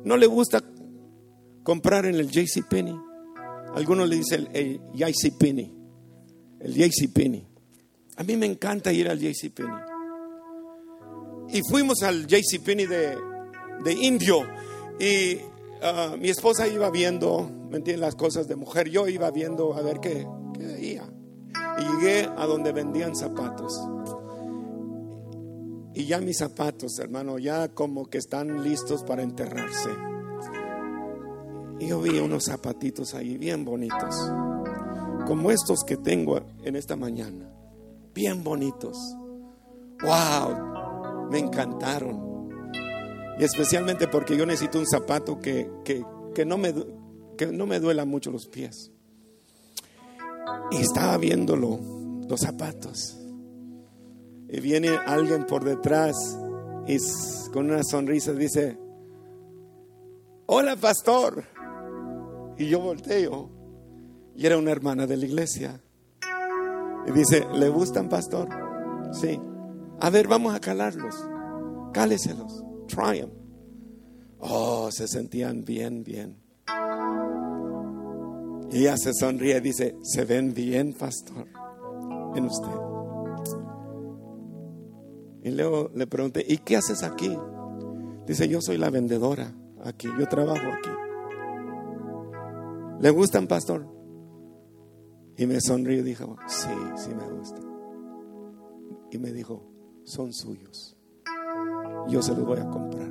¿No 0.05 0.17
le 0.17 0.27
gusta 0.27 0.63
comprar 1.63 2.07
en 2.07 2.17
el 2.17 2.31
JC 2.31 2.67
Penney? 2.69 2.99
Algunos 3.75 4.09
le 4.09 4.17
dicen 4.17 4.49
el, 4.53 4.81
JC 4.95 5.33
Penney. 5.37 5.73
El 6.61 6.75
JC 6.75 7.13
Penney. 7.13 7.47
A 8.17 8.23
mí 8.23 8.37
me 8.37 8.47
encanta 8.47 8.93
ir 8.93 9.09
al 9.09 9.19
JC 9.19 9.51
Penney. 9.51 9.94
Y 11.55 11.63
fuimos 11.63 12.03
al 12.03 12.27
JCPenney 12.27 12.87
de, 12.87 13.17
de 13.85 13.93
Indio. 13.93 14.41
Y 14.99 15.39
ah, 15.83 16.17
mi 16.19 16.29
esposa 16.29 16.67
iba 16.67 16.91
viendo, 16.91 17.49
¿me 17.71 17.77
entienden? 17.77 18.01
Las 18.01 18.17
cosas 18.17 18.49
de 18.49 18.57
mujer. 18.57 18.91
Yo 18.91 19.07
iba 19.07 19.31
viendo 19.31 19.73
a 19.73 19.81
ver 19.81 20.01
qué, 20.01 20.27
qué 20.53 20.67
veía. 20.67 21.09
Y 21.79 21.85
llegué 21.85 22.29
a 22.37 22.45
donde 22.47 22.73
vendían 22.73 23.15
zapatos. 23.15 23.73
Y 25.95 26.07
ya 26.07 26.21
mis 26.21 26.39
zapatos, 26.39 26.99
hermano, 26.99 27.39
ya 27.39 27.69
como 27.69 28.07
que 28.07 28.19
están 28.19 28.65
listos 28.65 29.05
para 29.05 29.23
enterrarse. 29.23 29.91
Y 31.79 31.87
yo 31.87 32.01
vi 32.01 32.19
unos 32.19 32.47
zapatitos 32.47 33.15
ahí 33.15 33.39
bien 33.39 33.65
bonitos, 33.65 34.17
como 35.27 35.53
estos 35.53 35.85
que 35.85 35.97
tengo 35.97 36.41
en 36.65 36.75
esta 36.75 36.97
mañana, 36.97 37.49
bien 38.13 38.43
bonitos. 38.43 38.97
¡Wow! 40.03 40.74
Me 41.31 41.39
encantaron. 41.39 42.35
Y 43.39 43.45
especialmente 43.45 44.09
porque 44.09 44.37
yo 44.37 44.47
necesito 44.47 44.79
un 44.79 44.87
zapato 44.87 45.41
que, 45.41 45.71
que, 45.85 46.45
no, 46.45 46.57
me, 46.57 46.75
que 47.37 47.47
no 47.47 47.67
me 47.67 47.81
duela 47.81 48.05
mucho 48.05 48.31
los 48.31 48.47
pies. 48.47 48.93
Y 50.71 50.77
estaba 50.77 51.17
viéndolo, 51.19 51.81
los 52.29 52.41
zapatos. 52.41 53.19
Y 54.49 54.61
viene 54.61 54.91
alguien 55.07 55.47
por 55.47 55.65
detrás 55.65 56.39
y 56.87 56.99
con 57.53 57.71
una 57.71 57.83
sonrisa 57.83 58.33
dice, 58.33 58.79
hola 60.47 60.77
pastor. 60.77 61.45
Y 62.57 62.69
yo 62.69 62.81
volteo 62.81 63.51
y 64.37 64.47
era 64.47 64.59
una 64.59 64.71
hermana 64.71 65.07
de 65.07 65.17
la 65.17 65.27
iglesia. 65.27 65.81
Y 67.07 67.13
dice, 67.13 67.47
¿le 67.53 67.69
gustan 67.69 68.09
pastor? 68.09 68.49
Sí. 69.13 69.41
A 70.01 70.11
ver, 70.11 70.29
vamos 70.29 70.55
a 70.55 70.61
calarlos. 70.61 71.15
Cáleselos. 71.93 72.65
Try 72.89 73.21
them. 73.21 73.31
Oh, 74.39 74.91
se 74.91 75.09
sentían 75.09 75.65
bien, 75.65 76.05
bien. 76.05 76.45
Y 78.71 78.79
ella 78.81 78.97
se 78.97 79.15
sonríe 79.15 79.57
y 79.57 79.61
dice, 79.61 79.97
se 80.03 80.25
ven 80.25 80.53
bien, 80.53 80.95
pastor, 80.95 81.47
en 82.35 82.45
usted. 82.45 82.69
Y 85.45 85.51
luego 85.51 85.91
le 85.95 86.07
pregunté, 86.07 86.45
¿y 86.47 86.59
qué 86.59 86.77
haces 86.77 87.03
aquí? 87.03 87.39
Dice, 88.27 88.49
yo 88.49 88.61
soy 88.61 88.79
la 88.79 88.91
vendedora 88.91 89.55
aquí, 89.85 90.09
yo 90.19 90.27
trabajo 90.27 90.67
aquí. 90.73 90.91
¿Le 93.01 93.11
gustan, 93.11 93.47
pastor? 93.47 93.87
Y 95.37 95.47
me 95.47 95.61
sonrió 95.61 95.99
y 95.99 96.03
dijo, 96.03 96.37
sí, 96.47 96.69
sí 96.97 97.11
me 97.15 97.29
gusta. 97.31 97.61
Y 99.11 99.19
me 99.19 99.33
dijo, 99.33 99.74
son 100.05 100.33
suyos. 100.33 100.97
Yo 102.09 102.23
se 102.23 102.35
los 102.35 102.45
voy 102.45 102.59
a 102.59 102.69
comprar. 102.69 103.11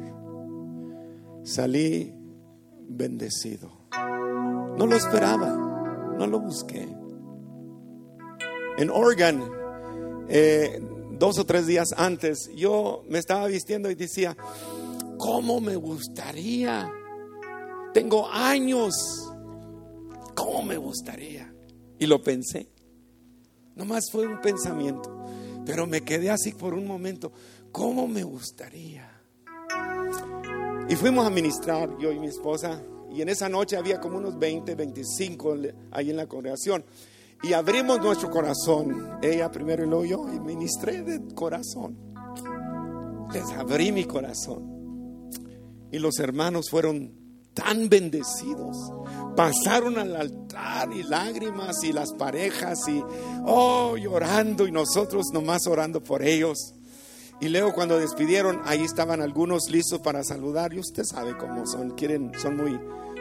Salí 1.44 2.14
bendecido. 2.88 3.72
No 4.78 4.88
lo 4.88 4.96
esperaba, 4.96 6.16
no 6.18 6.28
lo 6.28 6.39
busqué. 6.39 6.88
En 8.78 8.89
Oregon, 8.89 9.52
eh, 10.30 10.82
dos 11.12 11.38
o 11.38 11.46
tres 11.46 11.68
días 11.68 11.94
antes, 11.96 12.50
yo 12.56 13.04
me 13.08 13.20
estaba 13.20 13.48
vistiendo 13.48 13.89
y 13.91 13.96
decía, 13.96 14.36
¿cómo 15.18 15.62
me 15.62 15.76
gustaría? 15.76 16.91
Tengo 17.94 18.28
años, 18.28 19.32
¿cómo 20.36 20.64
me 20.64 20.78
gustaría? 20.78 21.54
Y 22.00 22.08
lo 22.08 22.24
pensé. 22.24 22.68
Nomás 23.76 24.10
fue 24.12 24.28
un 24.28 24.41
pensamiento, 24.41 25.23
pero 25.66 25.88
me 25.88 26.01
quedé 26.01 26.30
así 26.30 26.51
por 26.51 26.74
un 26.74 26.86
momento, 26.86 27.32
¿cómo 27.72 28.07
me 28.07 28.24
gustaría? 28.24 29.09
Y 30.89 30.95
fuimos 30.95 31.26
a 31.26 31.30
ministrar, 31.30 31.97
yo 31.97 32.11
y 32.11 32.20
mi 32.20 32.28
esposa, 32.28 32.82
y 33.11 33.22
en 33.22 33.30
esa 33.30 33.47
noche 33.47 33.78
había 33.78 33.99
como 33.99 34.18
unos 34.18 34.38
20, 34.38 34.76
25 34.76 35.57
ahí 35.91 36.09
en 36.09 36.18
la 36.18 36.28
congregación. 36.28 36.84
Y 37.43 37.53
abrimos 37.53 37.99
nuestro 37.99 38.30
corazón, 38.30 39.20
ella 39.22 39.51
primero 39.51 39.84
y 39.84 39.88
luego 39.88 40.05
yo, 40.05 40.34
y 40.34 40.39
ministré 40.39 41.03
de 41.03 41.34
corazón. 41.36 41.97
Les 43.34 43.45
abrí 43.51 43.91
mi 43.91 44.05
corazón. 44.05 45.30
Y 45.91 45.99
los 45.99 46.20
hermanos 46.20 46.70
fueron 46.70 47.23
tan 47.54 47.89
bendecidos. 47.89 48.78
Pasaron 49.36 49.97
al 49.97 50.16
altar 50.16 50.91
y 50.93 51.04
lágrimas 51.04 51.84
y 51.84 51.91
las 51.91 52.14
parejas 52.14 52.88
y, 52.88 53.01
oh, 53.45 53.97
llorando 53.97 54.68
y 54.68 54.72
nosotros 54.72 55.28
nomás 55.34 55.66
orando 55.68 56.04
por 56.04 56.24
ellos. 56.24 56.76
Y 57.41 57.49
luego 57.49 57.74
cuando 57.74 57.99
despidieron, 57.99 58.62
ahí 58.66 58.84
estaban 58.84 59.22
algunos 59.22 59.70
listos 59.70 59.99
para 59.99 60.24
saludar. 60.24 60.74
Y 60.74 60.80
usted 60.80 61.04
sabe 61.04 61.36
cómo 61.38 61.66
son, 61.66 61.91
quieren, 61.91 62.32
son 62.39 62.58
muy, 62.58 62.80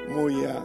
muy, 0.08 0.44
ah, 0.44 0.64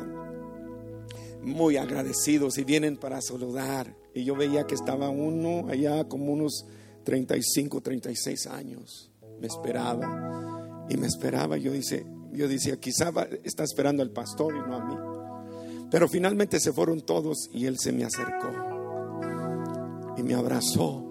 muy 1.41 1.77
agradecidos 1.77 2.57
y 2.57 2.63
vienen 2.63 2.97
para 2.97 3.21
saludar. 3.21 3.95
Y 4.13 4.25
yo 4.25 4.35
veía 4.35 4.65
que 4.65 4.75
estaba 4.75 5.09
uno 5.09 5.69
allá 5.69 6.07
como 6.07 6.33
unos 6.33 6.65
35, 7.05 7.81
36 7.81 8.47
años. 8.47 9.11
Me 9.39 9.47
esperaba 9.47 10.85
y 10.89 10.97
me 10.97 11.07
esperaba. 11.07 11.57
Yo 11.57 11.71
dice, 11.71 12.05
yo 12.31 12.47
decía, 12.47 12.79
quizá 12.79 13.11
está 13.43 13.63
esperando 13.63 14.03
al 14.03 14.11
pastor 14.11 14.55
y 14.55 14.59
no 14.59 14.75
a 14.75 14.85
mí. 14.85 14.95
Pero 15.89 16.07
finalmente 16.07 16.59
se 16.59 16.73
fueron 16.73 17.01
todos 17.01 17.49
y 17.53 17.65
él 17.65 17.77
se 17.79 17.91
me 17.91 18.03
acercó 18.03 18.51
y 20.17 20.23
me 20.23 20.33
abrazó 20.33 21.07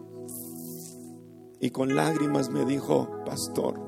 y 1.60 1.70
con 1.70 1.94
lágrimas 1.94 2.50
me 2.50 2.64
dijo, 2.64 3.08
pastor, 3.24 3.80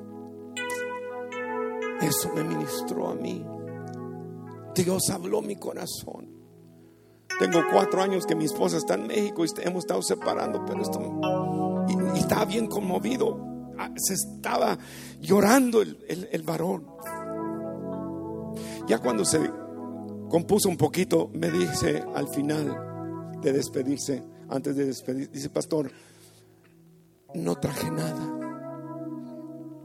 eso 2.01 2.33
me 2.35 2.45
ministró 2.45 3.09
a 3.11 3.15
mí. 3.15 3.45
Dios 4.75 5.11
habló 5.11 5.43
mi 5.43 5.57
corazón. 5.57 6.29
Tengo 7.39 7.61
cuatro 7.71 8.03
años 8.03 8.27
que 8.27 8.35
mi 8.35 8.47
esposa 8.47 8.79
está 8.79 8.95
en 8.95 9.07
México 9.07 9.45
y 9.45 9.49
hemos 9.63 9.85
estado 9.85 10.03
separando, 10.03 10.65
pero 10.65 10.83
esto 10.83 11.01
y, 11.89 12.19
estaba 12.19 12.45
bien 12.45 12.67
conmovido. 12.67 13.37
Ah, 13.79 13.91
se 13.97 14.15
estaba 14.15 14.77
llorando 15.21 15.83
el, 15.83 16.29
el 16.33 16.43
varón. 16.43 16.87
Ya 18.89 18.99
cuando 18.99 19.25
se 19.25 19.39
compuso 20.31 20.69
un 20.69 20.77
poquito, 20.77 21.31
me 21.35 21.51
dice 21.51 22.03
al 22.15 22.29
final 22.29 23.37
de 23.43 23.53
despedirse, 23.53 24.25
antes 24.49 24.77
de 24.77 24.87
despedir, 24.87 25.31
dice, 25.31 25.51
pastor, 25.51 25.91
no 27.35 27.57
traje 27.57 27.91
nada. 27.91 28.35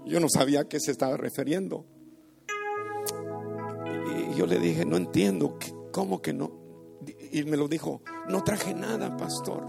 Yo 0.06 0.20
no 0.20 0.28
sabía 0.30 0.62
a 0.62 0.70
qué 0.70 0.80
se 0.80 0.92
estaba 0.92 1.18
refiriendo. 1.18 1.86
Y 4.32 4.36
yo 4.36 4.46
le 4.46 4.60
dije, 4.60 4.86
no 4.86 4.98
entiendo, 4.98 5.58
¿cómo 5.92 6.22
que 6.22 6.34
no? 6.34 6.52
Y 7.32 7.44
me 7.44 7.58
lo 7.58 7.68
dijo, 7.68 8.02
no 8.30 8.44
traje 8.44 8.74
nada, 8.74 9.18
pastor. 9.18 9.66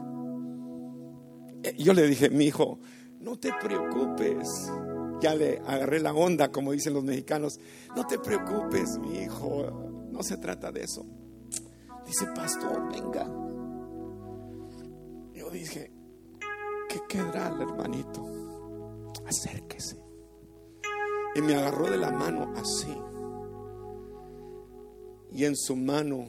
Yo 1.76 1.92
le 1.92 2.06
dije, 2.06 2.30
mi 2.30 2.44
hijo, 2.44 2.78
no 3.20 3.36
te 3.38 3.52
preocupes. 3.60 4.70
Ya 5.24 5.34
le 5.34 5.56
agarré 5.66 6.00
la 6.00 6.12
onda, 6.12 6.52
como 6.52 6.72
dicen 6.72 6.92
los 6.92 7.02
mexicanos. 7.02 7.58
No 7.96 8.06
te 8.06 8.18
preocupes, 8.18 8.98
mi 8.98 9.20
hijo, 9.20 10.04
no 10.12 10.22
se 10.22 10.36
trata 10.36 10.70
de 10.70 10.82
eso. 10.82 11.02
Dice, 12.04 12.26
pastor, 12.34 12.92
venga. 12.92 13.24
Yo 15.32 15.48
dije, 15.48 15.90
¿qué 16.90 17.00
quedará 17.08 17.48
el 17.54 17.62
hermanito? 17.62 18.22
Acérquese. 19.26 19.96
Y 21.36 21.40
me 21.40 21.54
agarró 21.54 21.90
de 21.90 21.96
la 21.96 22.10
mano 22.10 22.52
así 22.56 22.94
y 25.32 25.46
en 25.46 25.56
su 25.56 25.74
mano 25.74 26.26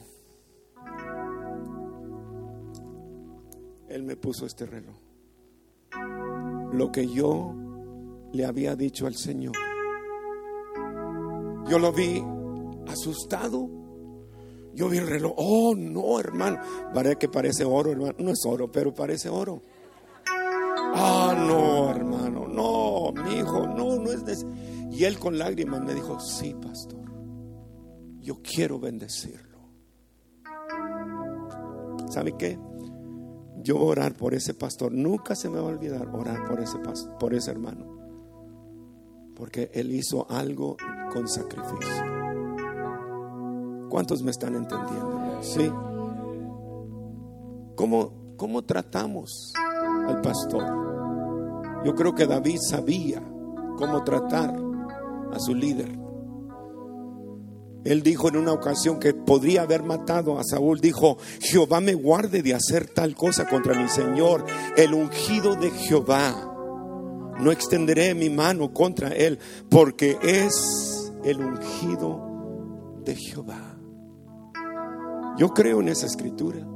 Él 3.90 4.04
me 4.04 4.16
puso 4.16 4.46
este 4.46 4.64
reloj. 4.64 4.96
Lo 6.72 6.90
que 6.90 7.06
yo 7.06 7.65
le 8.36 8.44
había 8.44 8.76
dicho 8.76 9.06
al 9.06 9.16
Señor. 9.16 9.54
Yo 11.68 11.78
lo 11.78 11.92
vi 11.92 12.22
asustado. 12.88 13.68
Yo 14.74 14.88
vi 14.88 14.98
el 14.98 15.08
reloj. 15.08 15.32
Oh, 15.36 15.74
no, 15.74 16.20
hermano. 16.20 16.58
Parece 16.94 17.16
que 17.16 17.28
parece 17.28 17.64
oro, 17.64 17.92
hermano. 17.92 18.14
No 18.18 18.30
es 18.30 18.44
oro, 18.46 18.70
pero 18.70 18.94
parece 18.94 19.28
oro. 19.28 19.62
Ah, 20.28 21.34
no, 21.36 21.90
hermano. 21.90 22.46
No, 22.46 23.12
mi 23.24 23.38
hijo, 23.38 23.66
no, 23.66 23.96
no 23.96 24.12
es. 24.12 24.46
Y 24.92 25.04
él 25.04 25.18
con 25.18 25.38
lágrimas 25.38 25.80
me 25.82 25.94
dijo: 25.94 26.20
Sí, 26.20 26.54
pastor 26.54 27.06
yo 28.26 28.42
quiero 28.42 28.80
bendecirlo. 28.80 29.60
¿Sabe 32.08 32.34
qué? 32.36 32.58
Yo 33.62 33.76
voy 33.76 33.86
a 33.86 33.90
orar 33.90 34.16
por 34.16 34.34
ese 34.34 34.52
pastor. 34.52 34.90
Nunca 34.90 35.36
se 35.36 35.48
me 35.48 35.60
va 35.60 35.68
a 35.68 35.72
olvidar 35.72 36.08
orar 36.08 36.44
por 36.44 36.58
ese, 36.58 36.76
por 37.20 37.34
ese 37.34 37.52
hermano. 37.52 38.05
Porque 39.36 39.70
él 39.74 39.92
hizo 39.92 40.26
algo 40.30 40.76
con 41.12 41.28
sacrificio. 41.28 42.04
¿Cuántos 43.88 44.22
me 44.22 44.30
están 44.30 44.56
entendiendo? 44.56 45.38
Sí. 45.42 45.70
¿Cómo, 47.76 48.34
cómo 48.36 48.64
tratamos 48.64 49.52
al 50.08 50.20
pastor? 50.22 50.64
Yo 51.84 51.94
creo 51.94 52.14
que 52.14 52.26
David 52.26 52.58
sabía 52.60 53.22
cómo 53.76 54.02
tratar 54.02 54.56
a 55.32 55.38
su 55.38 55.54
líder. 55.54 56.06
Él 57.84 58.02
dijo 58.02 58.28
en 58.28 58.36
una 58.36 58.52
ocasión 58.52 58.98
que 58.98 59.14
podría 59.14 59.62
haber 59.62 59.84
matado 59.84 60.38
a 60.38 60.44
Saúl. 60.44 60.80
Dijo, 60.80 61.18
Jehová 61.40 61.80
me 61.80 61.94
guarde 61.94 62.42
de 62.42 62.54
hacer 62.54 62.88
tal 62.88 63.14
cosa 63.14 63.48
contra 63.48 63.80
mi 63.80 63.88
Señor, 63.88 64.44
el 64.76 64.92
ungido 64.92 65.54
de 65.54 65.70
Jehová. 65.70 66.55
No 67.40 67.50
extenderé 67.50 68.14
mi 68.14 68.30
mano 68.30 68.72
contra 68.72 69.08
él, 69.08 69.38
porque 69.68 70.18
es 70.22 71.12
el 71.24 71.40
ungido 71.40 73.00
de 73.04 73.14
Jehová. 73.14 73.76
Yo 75.36 75.50
creo 75.50 75.80
en 75.80 75.88
esa 75.88 76.06
escritura. 76.06 76.66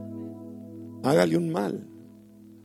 Hágale 1.03 1.37
un 1.37 1.51
mal 1.51 1.89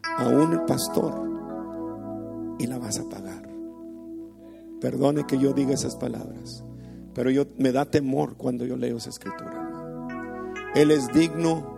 a 0.04 0.28
un 0.28 0.66
pastor 0.66 2.56
y 2.60 2.68
la 2.68 2.78
vas 2.78 3.00
a 3.00 3.08
pagar. 3.08 3.50
Perdone 4.82 5.26
que 5.26 5.38
yo 5.38 5.54
diga 5.54 5.74
esas 5.74 5.96
palabras, 5.96 6.64
pero 7.14 7.32
yo 7.32 7.46
me 7.58 7.72
da 7.72 7.86
temor 7.86 8.36
cuando 8.36 8.66
yo 8.66 8.76
leo 8.76 8.98
esa 8.98 9.10
escritura. 9.10 9.66
Él 10.76 10.92
es 10.92 11.08
digno 11.14 11.78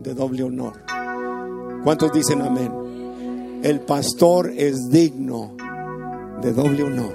de 0.00 0.14
doble 0.14 0.42
honor. 0.42 0.82
¿Cuántos 1.84 2.12
dicen 2.12 2.42
amén? 2.42 2.72
El 3.66 3.80
pastor 3.80 4.52
es 4.56 4.90
digno 4.90 5.56
de 6.40 6.52
doble 6.52 6.84
honor. 6.84 7.14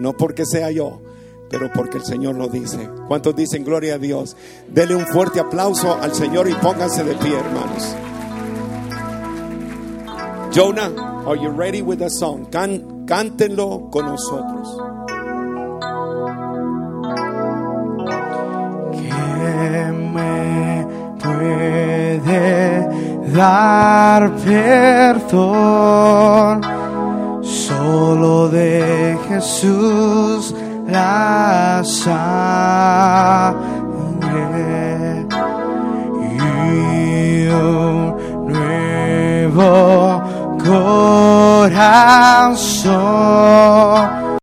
No 0.00 0.12
porque 0.16 0.44
sea 0.44 0.72
yo, 0.72 1.00
pero 1.48 1.70
porque 1.72 1.98
el 1.98 2.04
Señor 2.04 2.34
lo 2.34 2.48
dice. 2.48 2.90
¿Cuántos 3.06 3.36
dicen 3.36 3.62
gloria 3.62 3.94
a 3.94 3.98
Dios? 3.98 4.36
Dele 4.66 4.96
un 4.96 5.06
fuerte 5.06 5.38
aplauso 5.38 5.94
al 5.94 6.12
Señor 6.12 6.50
y 6.50 6.54
pónganse 6.54 7.04
de 7.04 7.14
pie, 7.14 7.38
hermanos. 7.38 7.94
Jonah, 10.52 11.22
are 11.24 11.40
you 11.40 11.50
ready 11.50 11.82
with 11.82 11.98
the 11.98 12.10
song? 12.10 12.48
cántenlo 13.06 13.90
con 13.92 14.06
nosotros. 14.06 14.93
Dar 23.34 24.30
perdón? 24.44 25.42
Solo 27.42 28.48
de 28.48 29.18
Jesús 29.28 30.54
la 30.86 31.82
sangre 31.84 32.14
y 36.38 37.48
un 37.48 38.14
nuevo 38.46 40.22
corazón 40.64 41.84